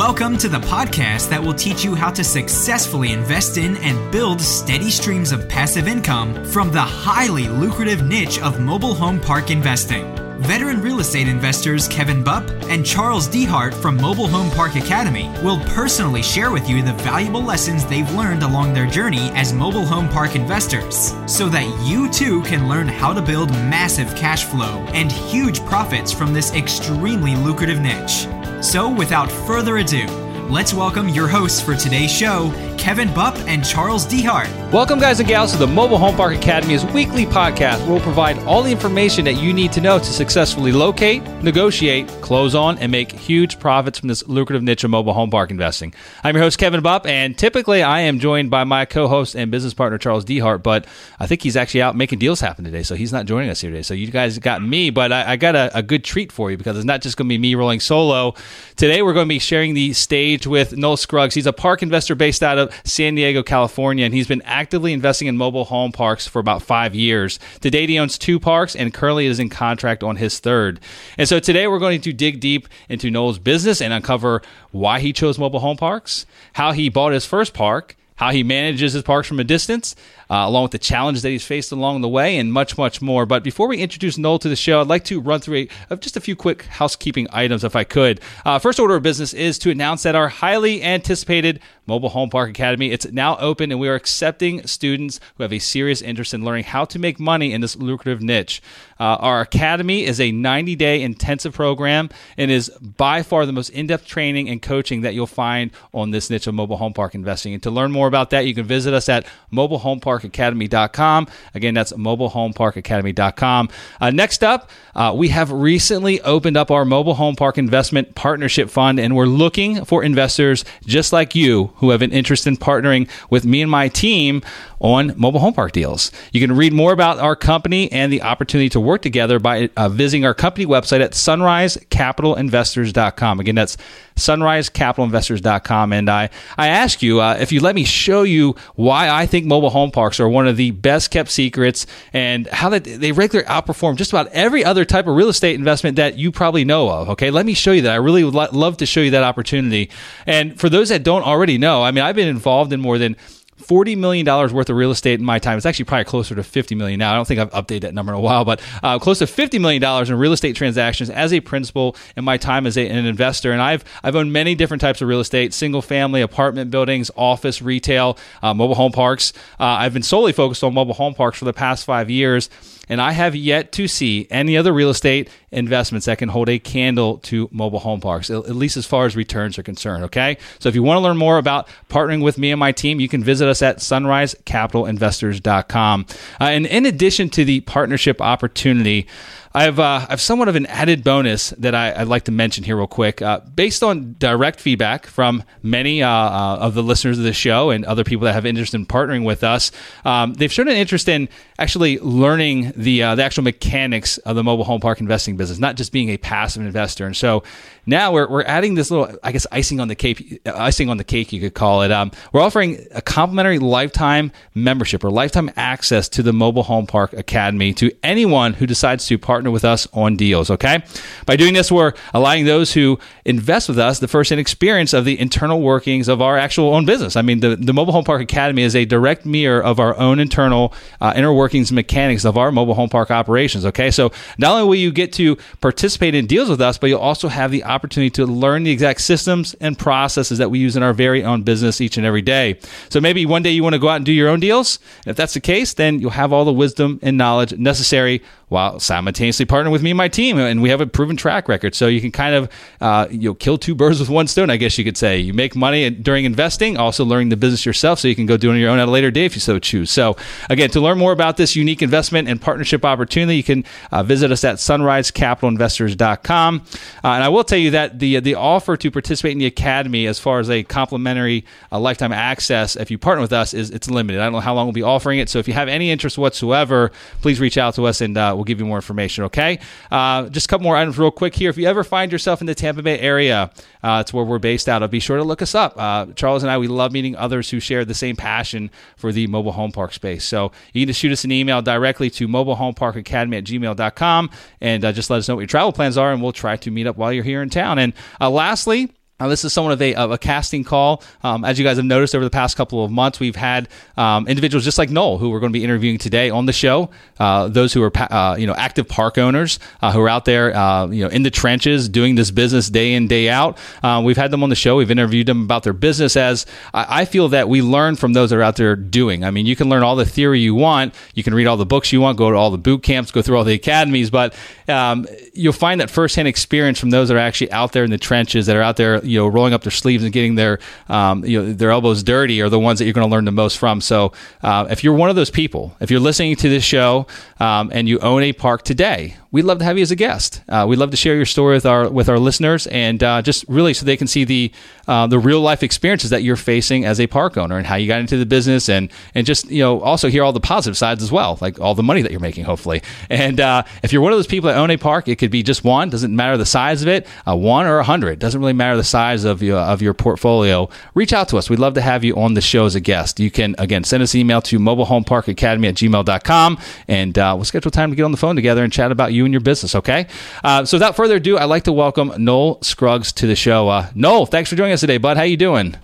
Welcome 0.00 0.38
to 0.38 0.48
the 0.48 0.60
podcast 0.60 1.28
that 1.28 1.42
will 1.42 1.52
teach 1.52 1.84
you 1.84 1.94
how 1.94 2.10
to 2.12 2.24
successfully 2.24 3.12
invest 3.12 3.58
in 3.58 3.76
and 3.76 4.10
build 4.10 4.40
steady 4.40 4.90
streams 4.90 5.30
of 5.30 5.46
passive 5.46 5.86
income 5.86 6.42
from 6.46 6.72
the 6.72 6.80
highly 6.80 7.48
lucrative 7.48 8.02
niche 8.02 8.40
of 8.40 8.58
mobile 8.60 8.94
home 8.94 9.20
park 9.20 9.50
investing. 9.50 10.19
Veteran 10.40 10.80
real 10.80 11.00
estate 11.00 11.28
investors 11.28 11.86
Kevin 11.86 12.24
Bupp 12.24 12.48
and 12.70 12.84
Charles 12.84 13.28
Dehart 13.28 13.74
from 13.74 13.98
Mobile 13.98 14.26
Home 14.26 14.50
Park 14.52 14.74
Academy 14.74 15.28
will 15.44 15.60
personally 15.66 16.22
share 16.22 16.50
with 16.50 16.66
you 16.66 16.82
the 16.82 16.94
valuable 16.94 17.42
lessons 17.42 17.84
they've 17.84 18.10
learned 18.14 18.42
along 18.42 18.72
their 18.72 18.86
journey 18.86 19.30
as 19.34 19.52
mobile 19.52 19.84
home 19.84 20.08
park 20.08 20.34
investors 20.36 21.12
so 21.26 21.50
that 21.50 21.66
you 21.86 22.10
too 22.10 22.42
can 22.44 22.70
learn 22.70 22.88
how 22.88 23.12
to 23.12 23.20
build 23.20 23.50
massive 23.50 24.16
cash 24.16 24.44
flow 24.44 24.82
and 24.94 25.12
huge 25.12 25.60
profits 25.66 26.10
from 26.10 26.32
this 26.32 26.54
extremely 26.54 27.36
lucrative 27.36 27.80
niche. 27.80 28.26
So, 28.62 28.90
without 28.90 29.30
further 29.30 29.76
ado, 29.76 30.06
let's 30.48 30.72
welcome 30.72 31.10
your 31.10 31.28
hosts 31.28 31.60
for 31.60 31.76
today's 31.76 32.10
show, 32.10 32.50
Kevin 32.80 33.08
Bupp 33.10 33.36
and 33.46 33.62
Charles 33.62 34.06
Dehart. 34.06 34.48
Welcome, 34.72 34.98
guys 34.98 35.20
and 35.20 35.28
gals, 35.28 35.52
to 35.52 35.58
the 35.58 35.66
Mobile 35.66 35.98
Home 35.98 36.16
Park 36.16 36.34
Academy's 36.34 36.82
weekly 36.86 37.26
podcast 37.26 37.80
where 37.80 37.90
we'll 37.90 38.00
provide 38.00 38.38
all 38.44 38.62
the 38.62 38.70
information 38.70 39.22
that 39.26 39.34
you 39.34 39.52
need 39.52 39.70
to 39.72 39.82
know 39.82 39.98
to 39.98 40.04
successfully 40.04 40.72
locate, 40.72 41.22
negotiate, 41.42 42.08
close 42.22 42.54
on, 42.54 42.78
and 42.78 42.90
make 42.90 43.12
huge 43.12 43.60
profits 43.60 43.98
from 43.98 44.08
this 44.08 44.26
lucrative 44.26 44.62
niche 44.62 44.82
of 44.82 44.90
mobile 44.90 45.12
home 45.12 45.28
park 45.28 45.50
investing. 45.50 45.92
I'm 46.24 46.34
your 46.34 46.42
host, 46.42 46.56
Kevin 46.56 46.80
Bupp, 46.80 47.04
and 47.04 47.36
typically 47.36 47.82
I 47.82 48.00
am 48.00 48.18
joined 48.18 48.50
by 48.50 48.64
my 48.64 48.86
co 48.86 49.08
host 49.08 49.36
and 49.36 49.50
business 49.50 49.74
partner, 49.74 49.98
Charles 49.98 50.24
Dehart, 50.24 50.62
but 50.62 50.86
I 51.18 51.26
think 51.26 51.42
he's 51.42 51.58
actually 51.58 51.82
out 51.82 51.96
making 51.96 52.18
deals 52.18 52.40
happen 52.40 52.64
today, 52.64 52.82
so 52.82 52.94
he's 52.94 53.12
not 53.12 53.26
joining 53.26 53.50
us 53.50 53.60
here 53.60 53.70
today. 53.70 53.82
So 53.82 53.92
you 53.92 54.10
guys 54.10 54.38
got 54.38 54.62
me, 54.62 54.88
but 54.88 55.12
I, 55.12 55.32
I 55.32 55.36
got 55.36 55.54
a, 55.54 55.70
a 55.76 55.82
good 55.82 56.02
treat 56.02 56.32
for 56.32 56.50
you 56.50 56.56
because 56.56 56.78
it's 56.78 56.86
not 56.86 57.02
just 57.02 57.18
going 57.18 57.28
to 57.28 57.32
be 57.34 57.36
me 57.36 57.54
rolling 57.54 57.80
solo. 57.80 58.34
Today 58.76 59.02
we're 59.02 59.12
going 59.12 59.26
to 59.26 59.34
be 59.34 59.38
sharing 59.38 59.74
the 59.74 59.92
stage 59.92 60.46
with 60.46 60.78
Noel 60.78 60.96
Scruggs. 60.96 61.34
He's 61.34 61.46
a 61.46 61.52
park 61.52 61.82
investor 61.82 62.14
based 62.14 62.42
out 62.42 62.56
of 62.56 62.69
San 62.84 63.14
Diego, 63.14 63.42
California, 63.42 64.04
and 64.04 64.14
he's 64.14 64.28
been 64.28 64.42
actively 64.42 64.92
investing 64.92 65.28
in 65.28 65.36
mobile 65.36 65.64
home 65.64 65.92
parks 65.92 66.26
for 66.26 66.38
about 66.38 66.62
five 66.62 66.94
years. 66.94 67.38
To 67.60 67.70
date, 67.70 67.88
he 67.88 67.98
owns 67.98 68.18
two 68.18 68.40
parks 68.40 68.76
and 68.76 68.94
currently 68.94 69.26
is 69.26 69.38
in 69.38 69.48
contract 69.48 70.02
on 70.02 70.16
his 70.16 70.38
third. 70.38 70.80
And 71.18 71.28
so 71.28 71.40
today 71.40 71.66
we're 71.66 71.78
going 71.78 72.00
to 72.02 72.12
dig 72.12 72.40
deep 72.40 72.68
into 72.88 73.10
Noel's 73.10 73.38
business 73.38 73.80
and 73.80 73.92
uncover 73.92 74.42
why 74.70 75.00
he 75.00 75.12
chose 75.12 75.38
mobile 75.38 75.60
home 75.60 75.76
parks, 75.76 76.26
how 76.54 76.72
he 76.72 76.88
bought 76.88 77.12
his 77.12 77.26
first 77.26 77.54
park, 77.54 77.96
how 78.20 78.30
he 78.32 78.42
manages 78.42 78.92
his 78.92 79.02
parks 79.02 79.26
from 79.26 79.40
a 79.40 79.44
distance, 79.44 79.96
uh, 80.30 80.44
along 80.46 80.64
with 80.64 80.72
the 80.72 80.78
challenges 80.78 81.22
that 81.22 81.30
he's 81.30 81.42
faced 81.42 81.72
along 81.72 82.02
the 82.02 82.08
way, 82.08 82.36
and 82.36 82.52
much, 82.52 82.76
much 82.76 83.00
more. 83.00 83.24
But 83.24 83.42
before 83.42 83.66
we 83.66 83.78
introduce 83.78 84.18
Noel 84.18 84.38
to 84.40 84.48
the 84.50 84.56
show, 84.56 84.82
I'd 84.82 84.88
like 84.88 85.04
to 85.04 85.22
run 85.22 85.40
through 85.40 85.68
a, 85.88 85.96
just 85.96 86.18
a 86.18 86.20
few 86.20 86.36
quick 86.36 86.64
housekeeping 86.64 87.28
items, 87.32 87.64
if 87.64 87.74
I 87.74 87.84
could. 87.84 88.20
Uh, 88.44 88.58
first 88.58 88.78
order 88.78 88.94
of 88.94 89.02
business 89.02 89.32
is 89.32 89.58
to 89.60 89.70
announce 89.70 90.02
that 90.02 90.14
our 90.14 90.28
highly 90.28 90.82
anticipated 90.82 91.60
Mobile 91.90 92.10
Home 92.10 92.30
Park 92.30 92.48
Academy 92.48 92.92
it's 92.92 93.10
now 93.10 93.36
open, 93.38 93.72
and 93.72 93.80
we 93.80 93.88
are 93.88 93.96
accepting 93.96 94.64
students 94.64 95.18
who 95.34 95.42
have 95.42 95.52
a 95.52 95.58
serious 95.58 96.00
interest 96.00 96.32
in 96.32 96.44
learning 96.44 96.62
how 96.62 96.84
to 96.84 97.00
make 97.00 97.18
money 97.18 97.52
in 97.52 97.60
this 97.60 97.74
lucrative 97.74 98.22
niche. 98.22 98.62
Uh, 99.00 99.16
our 99.18 99.40
academy 99.40 100.04
is 100.04 100.20
a 100.20 100.30
90 100.30 100.76
day 100.76 101.02
intensive 101.02 101.52
program 101.52 102.08
and 102.36 102.50
is 102.50 102.68
by 102.78 103.24
far 103.24 103.44
the 103.44 103.52
most 103.52 103.70
in 103.70 103.88
depth 103.88 104.06
training 104.06 104.48
and 104.48 104.62
coaching 104.62 105.00
that 105.00 105.14
you'll 105.14 105.26
find 105.26 105.72
on 105.92 106.12
this 106.12 106.30
niche 106.30 106.46
of 106.46 106.54
mobile 106.54 106.76
home 106.76 106.92
park 106.92 107.14
investing. 107.14 107.54
And 107.54 107.62
to 107.64 107.70
learn 107.70 107.90
more 107.90 108.06
about 108.06 108.30
that, 108.30 108.46
you 108.46 108.54
can 108.54 108.64
visit 108.64 108.94
us 108.94 109.08
at 109.08 109.26
mobilehomeparkacademy.com. 109.52 111.26
Again, 111.54 111.74
that's 111.74 111.92
mobilehomeparkacademy.com. 111.92 113.68
Uh, 114.00 114.10
next 114.10 114.44
up, 114.44 114.70
uh, 114.94 115.12
we 115.16 115.28
have 115.28 115.50
recently 115.50 116.20
opened 116.20 116.56
up 116.56 116.70
our 116.70 116.84
mobile 116.84 117.14
home 117.14 117.34
park 117.36 117.58
investment 117.58 118.14
partnership 118.14 118.70
fund, 118.70 119.00
and 119.00 119.16
we're 119.16 119.26
looking 119.26 119.84
for 119.84 120.04
investors 120.04 120.64
just 120.84 121.12
like 121.12 121.34
you 121.34 121.72
who 121.80 121.90
have 121.90 122.02
an 122.02 122.12
interest 122.12 122.46
in 122.46 122.56
partnering 122.56 123.08
with 123.28 123.44
me 123.44 123.60
and 123.62 123.70
my 123.70 123.88
team 123.88 124.42
on 124.78 125.12
mobile 125.16 125.40
home 125.40 125.52
park 125.52 125.72
deals. 125.72 126.12
You 126.32 126.40
can 126.40 126.56
read 126.56 126.72
more 126.72 126.92
about 126.92 127.18
our 127.18 127.34
company 127.36 127.92
and 127.92 128.10
the 128.12 128.22
opportunity 128.22 128.68
to 128.70 128.80
work 128.80 129.02
together 129.02 129.38
by 129.38 129.68
uh, 129.76 129.88
visiting 129.88 130.24
our 130.24 130.34
company 130.34 130.66
website 130.66 131.00
at 131.00 131.12
sunrisecapitalinvestors.com. 131.12 133.40
Again, 133.40 133.56
that's 133.56 133.76
sunrisecapitalinvestors.com. 134.20 135.92
And 135.92 136.08
I, 136.08 136.30
I 136.56 136.68
ask 136.68 137.02
you 137.02 137.20
uh, 137.20 137.36
if 137.40 137.52
you 137.52 137.60
let 137.60 137.74
me 137.74 137.84
show 137.84 138.22
you 138.22 138.54
why 138.74 139.08
I 139.08 139.26
think 139.26 139.46
mobile 139.46 139.70
home 139.70 139.90
parks 139.90 140.20
are 140.20 140.28
one 140.28 140.46
of 140.46 140.56
the 140.56 140.70
best 140.70 141.10
kept 141.10 141.30
secrets 141.30 141.86
and 142.12 142.46
how 142.48 142.68
that 142.70 142.84
they 142.84 143.12
regularly 143.12 143.48
outperform 143.48 143.96
just 143.96 144.12
about 144.12 144.28
every 144.28 144.64
other 144.64 144.84
type 144.84 145.06
of 145.06 145.16
real 145.16 145.28
estate 145.28 145.54
investment 145.54 145.96
that 145.96 146.16
you 146.16 146.30
probably 146.30 146.64
know 146.64 146.88
of. 146.88 147.08
Okay, 147.10 147.30
let 147.30 147.46
me 147.46 147.54
show 147.54 147.72
you 147.72 147.82
that. 147.82 147.92
I 147.92 147.96
really 147.96 148.24
would 148.24 148.34
lo- 148.34 148.48
love 148.52 148.76
to 148.78 148.86
show 148.86 149.00
you 149.00 149.10
that 149.12 149.24
opportunity. 149.24 149.90
And 150.26 150.58
for 150.58 150.68
those 150.68 150.90
that 150.90 151.02
don't 151.02 151.22
already 151.22 151.58
know, 151.58 151.82
I 151.82 151.90
mean, 151.90 152.04
I've 152.04 152.16
been 152.16 152.28
involved 152.28 152.72
in 152.72 152.80
more 152.80 152.98
than 152.98 153.16
$40 153.60 153.96
million 153.96 154.26
worth 154.26 154.70
of 154.70 154.76
real 154.76 154.90
estate 154.90 155.20
in 155.20 155.24
my 155.24 155.38
time. 155.38 155.56
It's 155.56 155.66
actually 155.66 155.84
probably 155.84 156.04
closer 156.04 156.34
to 156.34 156.42
50 156.42 156.74
million 156.74 156.98
now. 156.98 157.12
I 157.12 157.14
don't 157.14 157.26
think 157.26 157.40
I've 157.40 157.50
updated 157.50 157.82
that 157.82 157.94
number 157.94 158.12
in 158.12 158.18
a 158.18 158.20
while, 158.20 158.44
but 158.44 158.60
uh, 158.82 158.98
close 158.98 159.18
to 159.20 159.26
$50 159.26 159.60
million 159.60 159.82
in 159.82 160.18
real 160.18 160.32
estate 160.32 160.56
transactions 160.56 161.10
as 161.10 161.32
a 161.32 161.40
principal 161.40 161.96
in 162.16 162.24
my 162.24 162.36
time 162.36 162.66
as 162.66 162.76
a, 162.76 162.88
an 162.88 163.06
investor. 163.06 163.52
And 163.52 163.60
I've, 163.60 163.84
I've 164.02 164.16
owned 164.16 164.32
many 164.32 164.54
different 164.54 164.80
types 164.80 165.00
of 165.00 165.08
real 165.08 165.20
estate, 165.20 165.52
single 165.54 165.82
family, 165.82 166.20
apartment 166.20 166.70
buildings, 166.70 167.10
office, 167.16 167.62
retail, 167.62 168.18
uh, 168.42 168.54
mobile 168.54 168.74
home 168.74 168.92
parks. 168.92 169.32
Uh, 169.58 169.64
I've 169.64 169.92
been 169.92 170.02
solely 170.02 170.32
focused 170.32 170.64
on 170.64 170.74
mobile 170.74 170.94
home 170.94 171.14
parks 171.14 171.38
for 171.38 171.44
the 171.44 171.52
past 171.52 171.84
five 171.84 172.10
years 172.10 172.48
and 172.90 173.00
I 173.00 173.12
have 173.12 173.34
yet 173.34 173.72
to 173.72 173.88
see 173.88 174.26
any 174.30 174.56
other 174.56 174.72
real 174.72 174.90
estate 174.90 175.28
investments 175.52 176.06
that 176.06 176.18
can 176.18 176.28
hold 176.28 176.48
a 176.48 176.58
candle 176.58 177.18
to 177.18 177.48
mobile 177.52 177.78
home 177.78 178.00
parks, 178.00 178.30
at 178.30 178.56
least 178.56 178.76
as 178.76 178.84
far 178.84 179.06
as 179.06 179.14
returns 179.16 179.56
are 179.58 179.62
concerned. 179.62 180.02
Okay. 180.04 180.36
So 180.58 180.68
if 180.68 180.74
you 180.74 180.82
want 180.82 180.98
to 180.98 181.00
learn 181.00 181.16
more 181.16 181.38
about 181.38 181.68
partnering 181.88 182.22
with 182.22 182.36
me 182.36 182.50
and 182.50 182.58
my 182.58 182.72
team, 182.72 183.00
you 183.00 183.08
can 183.08 183.24
visit 183.24 183.48
us 183.48 183.62
at 183.62 183.78
sunrisecapitalinvestors.com. 183.78 186.06
Uh, 186.40 186.44
and 186.44 186.66
in 186.66 186.84
addition 186.84 187.30
to 187.30 187.44
the 187.44 187.60
partnership 187.60 188.20
opportunity, 188.20 189.06
I 189.52 189.64
have, 189.64 189.80
uh, 189.80 190.06
I 190.06 190.10
have 190.10 190.20
somewhat 190.20 190.46
of 190.46 190.54
an 190.54 190.66
added 190.66 191.02
bonus 191.02 191.50
that 191.58 191.74
I, 191.74 191.98
would 191.98 192.08
like 192.08 192.24
to 192.24 192.30
mention 192.30 192.62
here, 192.62 192.76
real 192.76 192.86
quick. 192.86 193.20
Uh, 193.20 193.40
based 193.40 193.82
on 193.82 194.14
direct 194.16 194.60
feedback 194.60 195.06
from 195.08 195.42
many 195.60 196.04
uh, 196.04 196.08
uh, 196.08 196.58
of 196.60 196.74
the 196.74 196.84
listeners 196.84 197.18
of 197.18 197.24
the 197.24 197.32
show 197.32 197.70
and 197.70 197.84
other 197.84 198.04
people 198.04 198.26
that 198.26 198.34
have 198.34 198.46
interest 198.46 198.74
in 198.74 198.86
partnering 198.86 199.24
with 199.24 199.42
us, 199.42 199.72
um, 200.04 200.34
they've 200.34 200.52
shown 200.52 200.68
an 200.68 200.76
interest 200.76 201.08
in 201.08 201.28
actually 201.58 201.98
learning 201.98 202.72
the 202.76 203.02
uh, 203.02 203.14
the 203.16 203.24
actual 203.24 203.42
mechanics 203.42 204.18
of 204.18 204.36
the 204.36 204.44
mobile 204.44 204.62
home 204.62 204.80
park 204.80 205.00
investing 205.00 205.36
business, 205.36 205.58
not 205.58 205.74
just 205.74 205.90
being 205.90 206.10
a 206.10 206.16
passive 206.16 206.64
investor. 206.64 207.04
And 207.04 207.16
so 207.16 207.42
now 207.86 208.12
we're, 208.12 208.28
we're 208.28 208.44
adding 208.44 208.76
this 208.76 208.90
little, 208.90 209.18
I 209.24 209.32
guess, 209.32 209.48
icing 209.50 209.80
on 209.80 209.88
the 209.88 209.96
cake, 209.96 210.40
icing 210.46 210.88
on 210.90 210.96
the 210.96 211.04
cake, 211.04 211.32
you 211.32 211.40
could 211.40 211.54
call 211.54 211.82
it. 211.82 211.90
Um, 211.90 212.12
we're 212.32 212.40
offering 212.40 212.86
a 212.92 213.02
complimentary 213.02 213.58
lifetime 213.58 214.30
membership 214.54 215.02
or 215.02 215.10
lifetime 215.10 215.50
access 215.56 216.08
to 216.10 216.22
the 216.22 216.32
Mobile 216.32 216.62
Home 216.62 216.86
Park 216.86 217.14
Academy 217.14 217.74
to 217.74 217.90
anyone 218.04 218.52
who 218.52 218.66
decides 218.66 219.06
to 219.06 219.18
partner 219.18 219.39
with 219.48 219.64
us 219.64 219.88
on 219.92 220.16
deals. 220.16 220.50
Okay, 220.50 220.82
by 221.26 221.36
doing 221.36 221.54
this, 221.54 221.72
we're 221.72 221.92
allowing 222.12 222.44
those 222.44 222.72
who 222.72 222.98
invest 223.24 223.68
with 223.68 223.78
us 223.78 223.98
the 223.98 224.08
first-hand 224.08 224.40
experience 224.40 224.92
of 224.92 225.04
the 225.04 225.18
internal 225.18 225.60
workings 225.60 226.08
of 226.08 226.20
our 226.20 226.36
actual 226.36 226.74
own 226.74 226.84
business. 226.84 227.16
I 227.16 227.22
mean, 227.22 227.40
the, 227.40 227.56
the 227.56 227.72
Mobile 227.72 227.92
Home 227.92 228.04
Park 228.04 228.20
Academy 228.20 228.62
is 228.62 228.76
a 228.76 228.84
direct 228.84 229.24
mirror 229.24 229.62
of 229.62 229.78
our 229.78 229.96
own 229.96 230.20
internal 230.20 230.74
uh, 231.00 231.12
inner 231.16 231.32
workings 231.32 231.72
mechanics 231.72 232.24
of 232.24 232.36
our 232.36 232.50
mobile 232.52 232.74
home 232.74 232.88
park 232.88 233.10
operations. 233.10 233.64
Okay, 233.64 233.90
so 233.90 234.10
not 234.38 234.52
only 234.52 234.68
will 234.68 234.74
you 234.74 234.92
get 234.92 235.12
to 235.14 235.36
participate 235.60 236.14
in 236.14 236.26
deals 236.26 236.48
with 236.48 236.60
us, 236.60 236.78
but 236.78 236.88
you'll 236.88 236.98
also 236.98 237.28
have 237.28 237.50
the 237.50 237.64
opportunity 237.64 238.10
to 238.10 238.26
learn 238.26 238.64
the 238.64 238.70
exact 238.70 239.00
systems 239.00 239.54
and 239.60 239.78
processes 239.78 240.38
that 240.38 240.50
we 240.50 240.58
use 240.58 240.76
in 240.76 240.82
our 240.82 240.92
very 240.92 241.22
own 241.24 241.42
business 241.42 241.80
each 241.80 241.96
and 241.96 242.06
every 242.06 242.22
day. 242.22 242.58
So 242.88 243.00
maybe 243.00 243.26
one 243.26 243.42
day 243.42 243.50
you 243.50 243.62
want 243.62 243.74
to 243.74 243.78
go 243.78 243.88
out 243.88 243.96
and 243.96 244.04
do 244.04 244.12
your 244.12 244.28
own 244.28 244.40
deals. 244.40 244.78
If 245.06 245.16
that's 245.16 245.34
the 245.34 245.40
case, 245.40 245.74
then 245.74 246.00
you'll 246.00 246.10
have 246.10 246.32
all 246.32 246.44
the 246.44 246.52
wisdom 246.52 246.98
and 247.02 247.16
knowledge 247.16 247.56
necessary 247.56 248.22
while 248.50 248.80
simultaneously 248.80 249.46
partnering 249.46 249.70
with 249.70 249.82
me 249.82 249.90
and 249.90 249.96
my 249.96 250.08
team. 250.08 250.38
And 250.38 250.60
we 250.60 250.70
have 250.70 250.80
a 250.80 250.86
proven 250.86 251.16
track 251.16 251.48
record. 251.48 251.74
So 251.74 251.86
you 251.86 252.00
can 252.00 252.10
kind 252.10 252.34
of 252.34 252.50
uh, 252.80 253.06
you 253.10 253.30
know, 253.30 253.34
kill 253.34 253.56
two 253.56 253.74
birds 253.74 254.00
with 254.00 254.10
one 254.10 254.26
stone, 254.26 254.50
I 254.50 254.56
guess 254.56 254.76
you 254.76 254.84
could 254.84 254.96
say. 254.96 255.18
You 255.18 255.32
make 255.32 255.54
money 255.54 255.88
during 255.88 256.24
investing, 256.24 256.76
also 256.76 257.04
learning 257.04 257.28
the 257.28 257.36
business 257.36 257.64
yourself 257.64 258.00
so 258.00 258.08
you 258.08 258.16
can 258.16 258.26
go 258.26 258.36
do 258.36 258.50
it 258.50 258.54
on 258.54 258.58
your 258.58 258.70
own 258.70 258.80
at 258.80 258.88
a 258.88 258.90
later 258.90 259.10
date 259.10 259.26
if 259.26 259.36
you 259.36 259.40
so 259.40 259.58
choose. 259.60 259.90
So 259.90 260.16
again, 260.50 260.70
to 260.70 260.80
learn 260.80 260.98
more 260.98 261.12
about 261.12 261.36
this 261.36 261.54
unique 261.54 261.80
investment 261.80 262.28
and 262.28 262.40
partnership 262.40 262.84
opportunity, 262.84 263.36
you 263.36 263.44
can 263.44 263.64
uh, 263.92 264.02
visit 264.02 264.32
us 264.32 264.42
at 264.42 264.56
sunrisecapitalinvestors.com. 264.56 266.62
Uh, 267.04 267.08
and 267.08 267.24
I 267.24 267.28
will 267.28 267.44
tell 267.44 267.58
you 267.58 267.70
that 267.70 268.00
the, 268.00 268.18
the 268.18 268.34
offer 268.34 268.76
to 268.76 268.90
participate 268.90 269.32
in 269.32 269.38
the 269.38 269.46
academy 269.46 270.08
as 270.08 270.18
far 270.18 270.40
as 270.40 270.50
a 270.50 270.64
complimentary 270.64 271.44
uh, 271.70 271.78
lifetime 271.78 272.12
access, 272.12 272.74
if 272.74 272.90
you 272.90 272.98
partner 272.98 273.22
with 273.22 273.32
us, 273.32 273.54
is 273.54 273.70
it's 273.70 273.88
limited. 273.88 274.20
I 274.20 274.24
don't 274.24 274.32
know 274.32 274.40
how 274.40 274.54
long 274.54 274.66
we'll 274.66 274.72
be 274.72 274.82
offering 274.82 275.20
it. 275.20 275.28
So 275.28 275.38
if 275.38 275.46
you 275.46 275.54
have 275.54 275.68
any 275.68 275.90
interest 275.90 276.18
whatsoever, 276.18 276.90
please 277.20 277.38
reach 277.38 277.56
out 277.56 277.76
to 277.76 277.86
us 277.86 278.00
and 278.00 278.16
uh, 278.16 278.34
we'll 278.40 278.46
give 278.46 278.58
you 278.58 278.64
more 278.64 278.78
information, 278.78 279.24
okay? 279.24 279.58
Uh, 279.90 280.30
just 280.30 280.46
a 280.46 280.48
couple 280.48 280.64
more 280.64 280.76
items 280.76 280.98
real 280.98 281.10
quick 281.10 281.34
here. 281.34 281.50
If 281.50 281.58
you 281.58 281.66
ever 281.66 281.84
find 281.84 282.10
yourself 282.10 282.40
in 282.40 282.46
the 282.46 282.54
Tampa 282.54 282.82
Bay 282.82 282.98
area, 282.98 283.50
uh, 283.82 283.98
it's 284.00 284.14
where 284.14 284.24
we're 284.24 284.38
based 284.38 284.66
out 284.66 284.82
of, 284.82 284.90
be 284.90 284.98
sure 284.98 285.18
to 285.18 285.24
look 285.24 285.42
us 285.42 285.54
up. 285.54 285.74
Uh, 285.76 286.06
Charles 286.16 286.42
and 286.42 286.50
I, 286.50 286.56
we 286.56 286.68
love 286.68 286.90
meeting 286.90 287.14
others 287.16 287.50
who 287.50 287.60
share 287.60 287.84
the 287.84 287.92
same 287.92 288.16
passion 288.16 288.70
for 288.96 289.12
the 289.12 289.26
mobile 289.26 289.52
home 289.52 289.72
park 289.72 289.92
space. 289.92 290.24
So 290.24 290.52
you 290.72 290.82
can 290.82 290.88
just 290.88 291.00
shoot 291.00 291.12
us 291.12 291.24
an 291.24 291.32
email 291.32 291.60
directly 291.60 292.08
to 292.10 292.26
mobilehomeparkacademy 292.26 293.36
at 293.36 293.44
gmail.com 293.44 294.30
and 294.62 294.82
just 294.82 295.10
let 295.10 295.18
us 295.18 295.28
know 295.28 295.34
what 295.34 295.42
your 295.42 295.48
travel 295.48 295.72
plans 295.72 295.98
are, 295.98 296.12
and 296.12 296.22
we'll 296.22 296.32
try 296.32 296.56
to 296.56 296.70
meet 296.70 296.86
up 296.86 296.96
while 296.96 297.12
you're 297.12 297.24
here 297.24 297.42
in 297.42 297.50
town. 297.50 297.78
And 297.78 297.92
lastly, 298.20 298.90
Uh, 299.20 299.28
this 299.28 299.44
is 299.44 299.52
somewhat 299.52 299.72
of 299.72 299.82
a, 299.82 299.92
a 299.92 300.18
casting 300.18 300.64
call. 300.64 301.02
Um, 301.22 301.44
as 301.44 301.58
you 301.58 301.64
guys 301.64 301.76
have 301.76 301.84
noticed 301.84 302.14
over 302.14 302.24
the 302.24 302.30
past 302.30 302.56
couple 302.56 302.82
of 302.82 302.90
months, 302.90 303.20
we've 303.20 303.36
had 303.36 303.68
um, 303.98 304.26
individuals 304.26 304.64
just 304.64 304.78
like 304.78 304.88
Noel, 304.88 305.18
who 305.18 305.28
we're 305.28 305.40
going 305.40 305.52
to 305.52 305.58
be 305.58 305.62
interviewing 305.62 305.98
today 305.98 306.30
on 306.30 306.46
the 306.46 306.54
show. 306.54 306.88
Uh, 307.18 307.48
those 307.48 307.74
who 307.74 307.82
are 307.82 307.92
uh, 307.94 308.36
you 308.38 308.46
know 308.46 308.54
active 308.54 308.88
park 308.88 309.18
owners 309.18 309.58
uh, 309.82 309.92
who 309.92 310.00
are 310.00 310.08
out 310.08 310.24
there 310.24 310.56
uh, 310.56 310.86
you 310.86 311.04
know 311.04 311.10
in 311.10 311.22
the 311.22 311.30
trenches 311.30 311.88
doing 311.88 312.14
this 312.14 312.30
business 312.30 312.70
day 312.70 312.94
in 312.94 313.06
day 313.08 313.28
out. 313.28 313.58
Uh, 313.82 314.00
we've 314.02 314.16
had 314.16 314.30
them 314.30 314.42
on 314.42 314.48
the 314.48 314.56
show. 314.56 314.76
We've 314.76 314.90
interviewed 314.90 315.26
them 315.26 315.42
about 315.42 315.64
their 315.64 315.74
business. 315.74 316.16
As 316.16 316.46
I, 316.72 317.02
I 317.02 317.04
feel 317.04 317.28
that 317.28 317.48
we 317.48 317.60
learn 317.60 317.96
from 317.96 318.14
those 318.14 318.30
that 318.30 318.36
are 318.36 318.42
out 318.42 318.56
there 318.56 318.74
doing. 318.74 319.22
I 319.22 319.30
mean, 319.30 319.44
you 319.44 319.54
can 319.54 319.68
learn 319.68 319.82
all 319.82 319.96
the 319.96 320.06
theory 320.06 320.40
you 320.40 320.54
want, 320.54 320.94
you 321.14 321.22
can 321.22 321.34
read 321.34 321.46
all 321.46 321.58
the 321.58 321.66
books 321.66 321.92
you 321.92 322.00
want, 322.00 322.16
go 322.16 322.30
to 322.30 322.36
all 322.36 322.50
the 322.50 322.58
boot 322.58 322.82
camps, 322.82 323.10
go 323.10 323.20
through 323.20 323.36
all 323.36 323.44
the 323.44 323.54
academies, 323.54 324.08
but 324.08 324.34
um, 324.66 325.06
you'll 325.34 325.52
find 325.52 325.80
that 325.82 325.90
firsthand 325.90 326.26
experience 326.26 326.78
from 326.78 326.88
those 326.88 327.08
that 327.08 327.16
are 327.16 327.18
actually 327.18 327.52
out 327.52 327.72
there 327.72 327.84
in 327.84 327.90
the 327.90 327.98
trenches, 327.98 328.46
that 328.46 328.56
are 328.56 328.62
out 328.62 328.76
there 328.76 329.04
you 329.10 329.18
know 329.18 329.26
rolling 329.26 329.52
up 329.52 329.62
their 329.62 329.70
sleeves 329.70 330.04
and 330.04 330.12
getting 330.12 330.34
their 330.34 330.58
um, 330.88 331.24
you 331.24 331.40
know 331.40 331.52
their 331.52 331.70
elbows 331.70 332.02
dirty 332.02 332.40
are 332.40 332.48
the 332.48 332.58
ones 332.58 332.78
that 332.78 332.84
you're 332.84 332.94
going 332.94 333.06
to 333.06 333.10
learn 333.10 333.24
the 333.24 333.32
most 333.32 333.58
from. 333.58 333.80
So 333.80 334.12
uh, 334.42 334.66
if 334.70 334.84
you're 334.84 334.94
one 334.94 335.10
of 335.10 335.16
those 335.16 335.30
people, 335.30 335.76
if 335.80 335.90
you're 335.90 336.00
listening 336.00 336.36
to 336.36 336.48
this 336.48 336.64
show 336.64 337.06
um, 337.38 337.70
and 337.72 337.88
you 337.88 337.98
own 337.98 338.22
a 338.22 338.32
park 338.32 338.62
today, 338.62 339.16
we'd 339.32 339.44
love 339.44 339.58
to 339.58 339.64
have 339.64 339.78
you 339.78 339.82
as 339.82 339.90
a 339.90 339.96
guest. 339.96 340.42
Uh, 340.48 340.66
we'd 340.68 340.78
love 340.78 340.90
to 340.90 340.96
share 340.96 341.14
your 341.14 341.26
story 341.26 341.54
with 341.54 341.66
our 341.66 341.88
with 341.88 342.08
our 342.08 342.18
listeners 342.18 342.66
and 342.66 343.02
uh, 343.02 343.22
just 343.22 343.44
really 343.48 343.74
so 343.74 343.84
they 343.84 343.96
can 343.96 344.06
see 344.06 344.24
the 344.24 344.52
uh, 344.88 345.06
the 345.06 345.18
real 345.18 345.40
life 345.40 345.62
experiences 345.62 346.10
that 346.10 346.22
you're 346.22 346.36
facing 346.36 346.84
as 346.84 347.00
a 347.00 347.06
park 347.06 347.36
owner 347.36 347.56
and 347.56 347.66
how 347.66 347.76
you 347.76 347.86
got 347.86 348.00
into 348.00 348.16
the 348.16 348.26
business 348.26 348.68
and 348.68 348.90
and 349.14 349.26
just 349.26 349.50
you 349.50 349.62
know 349.62 349.80
also 349.80 350.08
hear 350.08 350.24
all 350.24 350.32
the 350.32 350.40
positive 350.40 350.76
sides 350.76 351.02
as 351.02 351.12
well, 351.12 351.38
like 351.40 351.60
all 351.60 351.74
the 351.74 351.82
money 351.82 352.02
that 352.02 352.10
you're 352.10 352.20
making, 352.20 352.44
hopefully. 352.44 352.82
And 353.08 353.40
uh, 353.40 353.62
if 353.82 353.92
you're 353.92 354.02
one 354.02 354.12
of 354.12 354.18
those 354.18 354.26
people 354.26 354.48
that 354.48 354.56
own 354.56 354.70
a 354.70 354.76
park, 354.76 355.08
it 355.08 355.16
could 355.16 355.30
be 355.30 355.42
just 355.42 355.64
one. 355.64 355.90
Doesn't 355.90 356.14
matter 356.14 356.36
the 356.36 356.46
size 356.46 356.82
of 356.82 356.88
it, 356.88 357.06
one 357.24 357.66
or 357.66 357.78
a 357.78 357.84
hundred. 357.84 358.18
Doesn't 358.18 358.40
really 358.40 358.52
matter 358.52 358.76
the 358.76 358.84
size 358.84 359.24
of 359.24 359.42
your 359.42 359.58
of 359.58 359.80
your 359.80 359.94
portfolio. 359.94 360.68
Reach 360.94 361.12
out 361.12 361.28
to 361.28 361.38
us. 361.38 361.48
We'd 361.48 361.58
love 361.58 361.74
to 361.74 361.80
have 361.80 362.04
you 362.04 362.16
on 362.16 362.34
the 362.34 362.40
show 362.40 362.64
as 362.64 362.74
a 362.74 362.80
guest. 362.80 363.20
You 363.20 363.30
can 363.30 363.54
again 363.58 363.84
send 363.84 364.02
us 364.02 364.14
an 364.14 364.20
email 364.20 364.42
to 364.42 364.58
mobilehomeparkacademy 364.58 365.68
at 365.68 365.74
gmail.com 365.76 366.58
and 366.88 367.18
uh, 367.18 367.34
we'll 367.36 367.44
schedule 367.44 367.70
time 367.70 367.90
to 367.90 367.96
get 367.96 368.02
on 368.02 368.10
the 368.10 368.16
phone 368.16 368.36
together 368.36 368.64
and 368.64 368.72
chat 368.72 368.90
about 368.90 369.12
you 369.12 369.19
and 369.24 369.32
your 369.32 369.40
business. 369.40 369.74
Okay. 369.74 370.06
Uh, 370.42 370.64
so 370.64 370.76
without 370.76 370.96
further 370.96 371.16
ado, 371.16 371.38
I'd 371.38 371.44
like 371.44 371.64
to 371.64 371.72
welcome 371.72 372.12
Noel 372.18 372.62
Scruggs 372.62 373.12
to 373.12 373.26
the 373.26 373.36
show. 373.36 373.68
Uh, 373.68 373.90
Noel, 373.94 374.26
thanks 374.26 374.50
for 374.50 374.56
joining 374.56 374.72
us 374.72 374.80
today, 374.80 374.98
bud. 374.98 375.16
How 375.16 375.22
you 375.24 375.36
doing? 375.36 375.76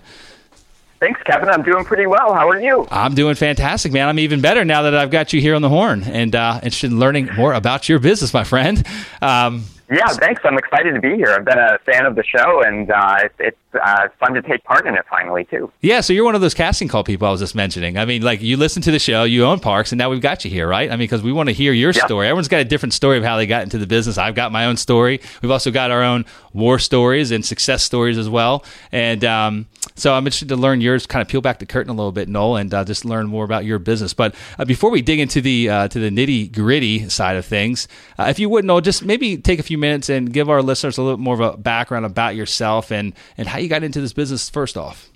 Thanks, 0.99 1.21
Kevin. 1.23 1.49
I'm 1.49 1.61
doing 1.61 1.85
pretty 1.85 2.07
well. 2.07 2.33
How 2.33 2.49
are 2.49 2.59
you? 2.59 2.87
I'm 2.89 3.13
doing 3.13 3.35
fantastic, 3.35 3.91
man. 3.91 4.07
I'm 4.07 4.17
even 4.17 4.41
better 4.41 4.65
now 4.65 4.81
that 4.83 4.95
I've 4.95 5.11
got 5.11 5.31
you 5.31 5.39
here 5.39 5.53
on 5.53 5.61
the 5.61 5.69
horn 5.69 6.03
and 6.03 6.35
uh, 6.35 6.55
interested 6.63 6.91
in 6.91 6.99
learning 6.99 7.29
more 7.35 7.53
about 7.53 7.87
your 7.87 7.99
business, 7.99 8.33
my 8.33 8.43
friend. 8.43 8.83
Um, 9.21 9.65
yeah, 9.91 10.07
thanks. 10.07 10.41
I'm 10.43 10.57
excited 10.57 10.95
to 10.95 10.99
be 10.99 11.15
here. 11.15 11.33
I've 11.33 11.45
been 11.45 11.59
a 11.59 11.77
fan 11.85 12.05
of 12.05 12.15
the 12.15 12.23
show, 12.23 12.63
and 12.63 12.89
uh, 12.91 13.17
it's, 13.21 13.35
it's 13.39 13.57
uh, 13.83 14.09
fun 14.19 14.33
to 14.33 14.41
take 14.41 14.63
part 14.63 14.85
in 14.85 14.95
it 14.95 15.05
finally, 15.09 15.45
too. 15.45 15.71
Yeah, 15.81 16.01
so 16.01 16.13
you're 16.13 16.25
one 16.25 16.35
of 16.35 16.41
those 16.41 16.53
casting 16.53 16.87
call 16.87 17.03
people 17.03 17.27
I 17.27 17.31
was 17.31 17.39
just 17.39 17.55
mentioning. 17.55 17.97
I 17.97 18.05
mean, 18.05 18.21
like 18.21 18.41
you 18.41 18.57
listen 18.57 18.81
to 18.83 18.91
the 18.91 18.99
show, 18.99 19.23
you 19.23 19.45
own 19.45 19.59
parks, 19.59 19.91
and 19.91 19.97
now 19.97 20.09
we've 20.09 20.21
got 20.21 20.45
you 20.45 20.51
here, 20.51 20.67
right? 20.67 20.89
I 20.89 20.93
mean, 20.93 20.99
because 20.99 21.21
we 21.21 21.31
want 21.31 21.49
to 21.49 21.53
hear 21.53 21.73
your 21.73 21.91
yeah. 21.91 22.05
story. 22.05 22.27
Everyone's 22.27 22.47
got 22.47 22.61
a 22.61 22.65
different 22.65 22.93
story 22.93 23.17
of 23.17 23.23
how 23.23 23.37
they 23.37 23.45
got 23.45 23.63
into 23.63 23.77
the 23.77 23.87
business. 23.87 24.17
I've 24.17 24.35
got 24.35 24.51
my 24.51 24.65
own 24.65 24.77
story. 24.77 25.21
We've 25.41 25.51
also 25.51 25.71
got 25.71 25.91
our 25.91 26.03
own 26.03 26.25
war 26.53 26.79
stories 26.79 27.31
and 27.31 27.45
success 27.45 27.83
stories 27.83 28.17
as 28.17 28.27
well. 28.27 28.65
And 28.91 29.23
um, 29.23 29.67
so 29.95 30.13
I'm 30.13 30.25
interested 30.25 30.49
to 30.49 30.55
learn 30.55 30.81
yours, 30.81 31.05
kind 31.05 31.21
of 31.21 31.27
peel 31.27 31.41
back 31.41 31.59
the 31.59 31.65
curtain 31.65 31.89
a 31.91 31.95
little 31.95 32.11
bit, 32.11 32.27
Noel, 32.27 32.57
and 32.57 32.73
uh, 32.73 32.83
just 32.83 33.05
learn 33.05 33.27
more 33.27 33.43
about 33.45 33.65
your 33.65 33.79
business. 33.79 34.13
But 34.13 34.35
uh, 34.59 34.65
before 34.65 34.91
we 34.91 35.01
dig 35.01 35.19
into 35.19 35.41
the 35.41 35.69
uh, 35.69 35.87
to 35.89 35.99
the 35.99 36.09
nitty 36.09 36.51
gritty 36.53 37.09
side 37.09 37.35
of 37.35 37.45
things, 37.45 37.87
uh, 38.17 38.25
if 38.29 38.39
you 38.39 38.49
would, 38.49 38.65
Noel, 38.65 38.81
just 38.81 39.05
maybe 39.05 39.37
take 39.37 39.59
a 39.59 39.63
few 39.63 39.77
minutes 39.77 40.09
and 40.09 40.31
give 40.31 40.49
our 40.49 40.61
listeners 40.61 40.97
a 40.97 41.01
little 41.01 41.17
bit 41.17 41.23
more 41.23 41.35
of 41.35 41.39
a 41.39 41.57
background 41.57 42.05
about 42.05 42.35
yourself 42.35 42.91
and 42.91 43.13
and 43.37 43.47
how 43.47 43.59
you 43.59 43.66
got 43.67 43.83
into 43.83 44.01
this 44.01 44.13
business 44.13 44.49
first 44.49 44.77
off. 44.77 45.09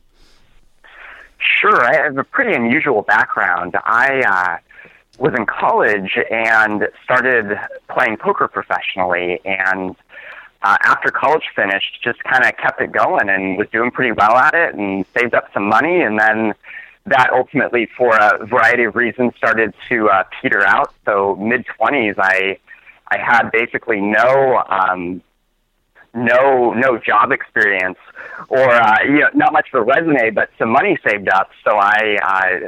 Sure, 1.40 1.84
I 1.84 2.04
have 2.04 2.18
a 2.18 2.24
pretty 2.24 2.54
unusual 2.54 3.02
background. 3.02 3.76
I 3.84 4.22
uh, 4.22 4.58
was 5.18 5.34
in 5.36 5.46
college 5.46 6.18
and 6.30 6.88
started 7.04 7.60
playing 7.90 8.18
poker 8.18 8.48
professionally, 8.48 9.42
and 9.44 9.96
uh, 10.62 10.78
after 10.84 11.10
college 11.10 11.44
finished, 11.56 12.00
just 12.04 12.24
kind 12.24 12.46
of 12.46 12.56
kept 12.58 12.80
it 12.82 12.92
going 12.92 13.30
and 13.30 13.58
was 13.58 13.68
doing 13.70 13.90
pretty 13.90 14.12
well 14.12 14.36
at 14.38 14.54
it 14.54 14.76
and 14.76 15.06
saved 15.18 15.34
up 15.34 15.52
some 15.54 15.68
money. 15.68 16.02
And 16.02 16.20
then 16.20 16.54
that 17.08 17.32
ultimately, 17.34 17.88
for 17.98 18.16
a 18.16 18.46
variety 18.46 18.84
of 18.84 18.96
reasons, 18.96 19.34
started 19.36 19.74
to 19.90 20.10
uh, 20.10 20.24
peter 20.42 20.64
out. 20.66 20.94
So 21.06 21.36
mid 21.38 21.66
twenties, 21.66 22.16
I 22.20 22.60
I 23.08 23.18
had 23.18 23.50
basically 23.52 24.00
no 24.00 24.64
um, 24.70 25.24
no 26.14 26.74
no 26.74 26.98
job 26.98 27.32
experience 27.32 27.98
or 28.50 28.70
uh, 28.70 29.04
you 29.04 29.20
know, 29.20 29.30
not 29.34 29.54
much 29.54 29.68
of 29.74 29.82
a 29.82 29.84
resume, 29.84 30.32
but 30.32 30.50
some 30.58 30.70
money 30.70 30.98
saved 31.08 31.30
up. 31.30 31.50
So 31.64 31.78
I 31.78 32.18
uh, 32.24 32.68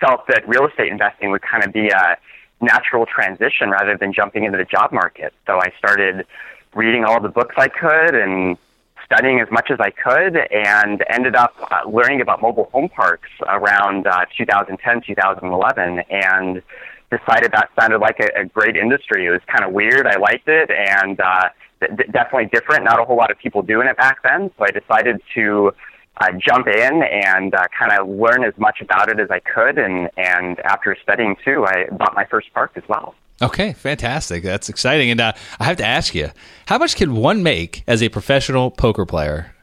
felt 0.00 0.26
that 0.28 0.48
real 0.48 0.66
estate 0.66 0.90
investing 0.90 1.30
would 1.30 1.42
kind 1.42 1.64
of 1.64 1.72
be 1.72 1.88
a 1.88 2.16
natural 2.60 3.06
transition 3.06 3.70
rather 3.70 3.96
than 3.96 4.12
jumping 4.12 4.44
into 4.44 4.58
the 4.58 4.64
job 4.64 4.92
market. 4.92 5.32
So 5.46 5.58
I 5.60 5.72
started 5.78 6.26
reading 6.74 7.04
all 7.04 7.20
the 7.20 7.28
books 7.28 7.54
I 7.58 7.68
could 7.68 8.14
and 8.14 8.56
studying 9.04 9.40
as 9.40 9.48
much 9.50 9.70
as 9.70 9.78
I 9.80 9.90
could 9.90 10.36
and 10.36 11.04
ended 11.10 11.34
up 11.34 11.54
uh, 11.70 11.88
learning 11.88 12.20
about 12.20 12.40
mobile 12.40 12.68
home 12.72 12.88
parks 12.88 13.30
around 13.46 14.06
uh, 14.06 14.24
2010, 14.36 15.02
2011 15.02 15.98
and 16.10 16.62
decided 17.10 17.52
that 17.52 17.70
sounded 17.78 17.98
like 17.98 18.18
a, 18.20 18.42
a 18.42 18.44
great 18.44 18.76
industry. 18.76 19.26
It 19.26 19.30
was 19.30 19.40
kind 19.46 19.64
of 19.64 19.72
weird. 19.72 20.06
I 20.06 20.16
liked 20.16 20.48
it 20.48 20.70
and 20.70 21.20
uh, 21.20 21.48
d- 21.80 22.04
definitely 22.12 22.46
different. 22.52 22.84
Not 22.84 23.00
a 23.00 23.04
whole 23.04 23.16
lot 23.16 23.30
of 23.30 23.38
people 23.38 23.62
doing 23.62 23.88
it 23.88 23.96
back 23.96 24.22
then. 24.22 24.50
So 24.56 24.64
I 24.64 24.70
decided 24.70 25.20
to 25.34 25.72
uh, 26.20 26.32
jump 26.38 26.66
in 26.68 27.02
and 27.02 27.54
uh, 27.54 27.64
kind 27.76 27.92
of 27.98 28.08
learn 28.08 28.44
as 28.44 28.54
much 28.58 28.80
about 28.80 29.10
it 29.10 29.18
as 29.18 29.30
I 29.30 29.40
could. 29.40 29.78
And, 29.78 30.08
and 30.16 30.60
after 30.60 30.96
studying 31.02 31.36
too, 31.44 31.64
I 31.66 31.86
bought 31.90 32.14
my 32.14 32.24
first 32.24 32.52
park 32.54 32.72
as 32.76 32.84
well. 32.88 33.14
Okay, 33.42 33.72
fantastic. 33.72 34.42
That's 34.42 34.68
exciting. 34.68 35.10
And 35.10 35.20
uh, 35.20 35.32
I 35.58 35.64
have 35.64 35.78
to 35.78 35.84
ask 35.84 36.14
you, 36.14 36.28
how 36.66 36.76
much 36.76 36.94
can 36.96 37.16
one 37.16 37.42
make 37.42 37.82
as 37.86 38.02
a 38.02 38.10
professional 38.10 38.70
poker 38.70 39.06
player? 39.06 39.54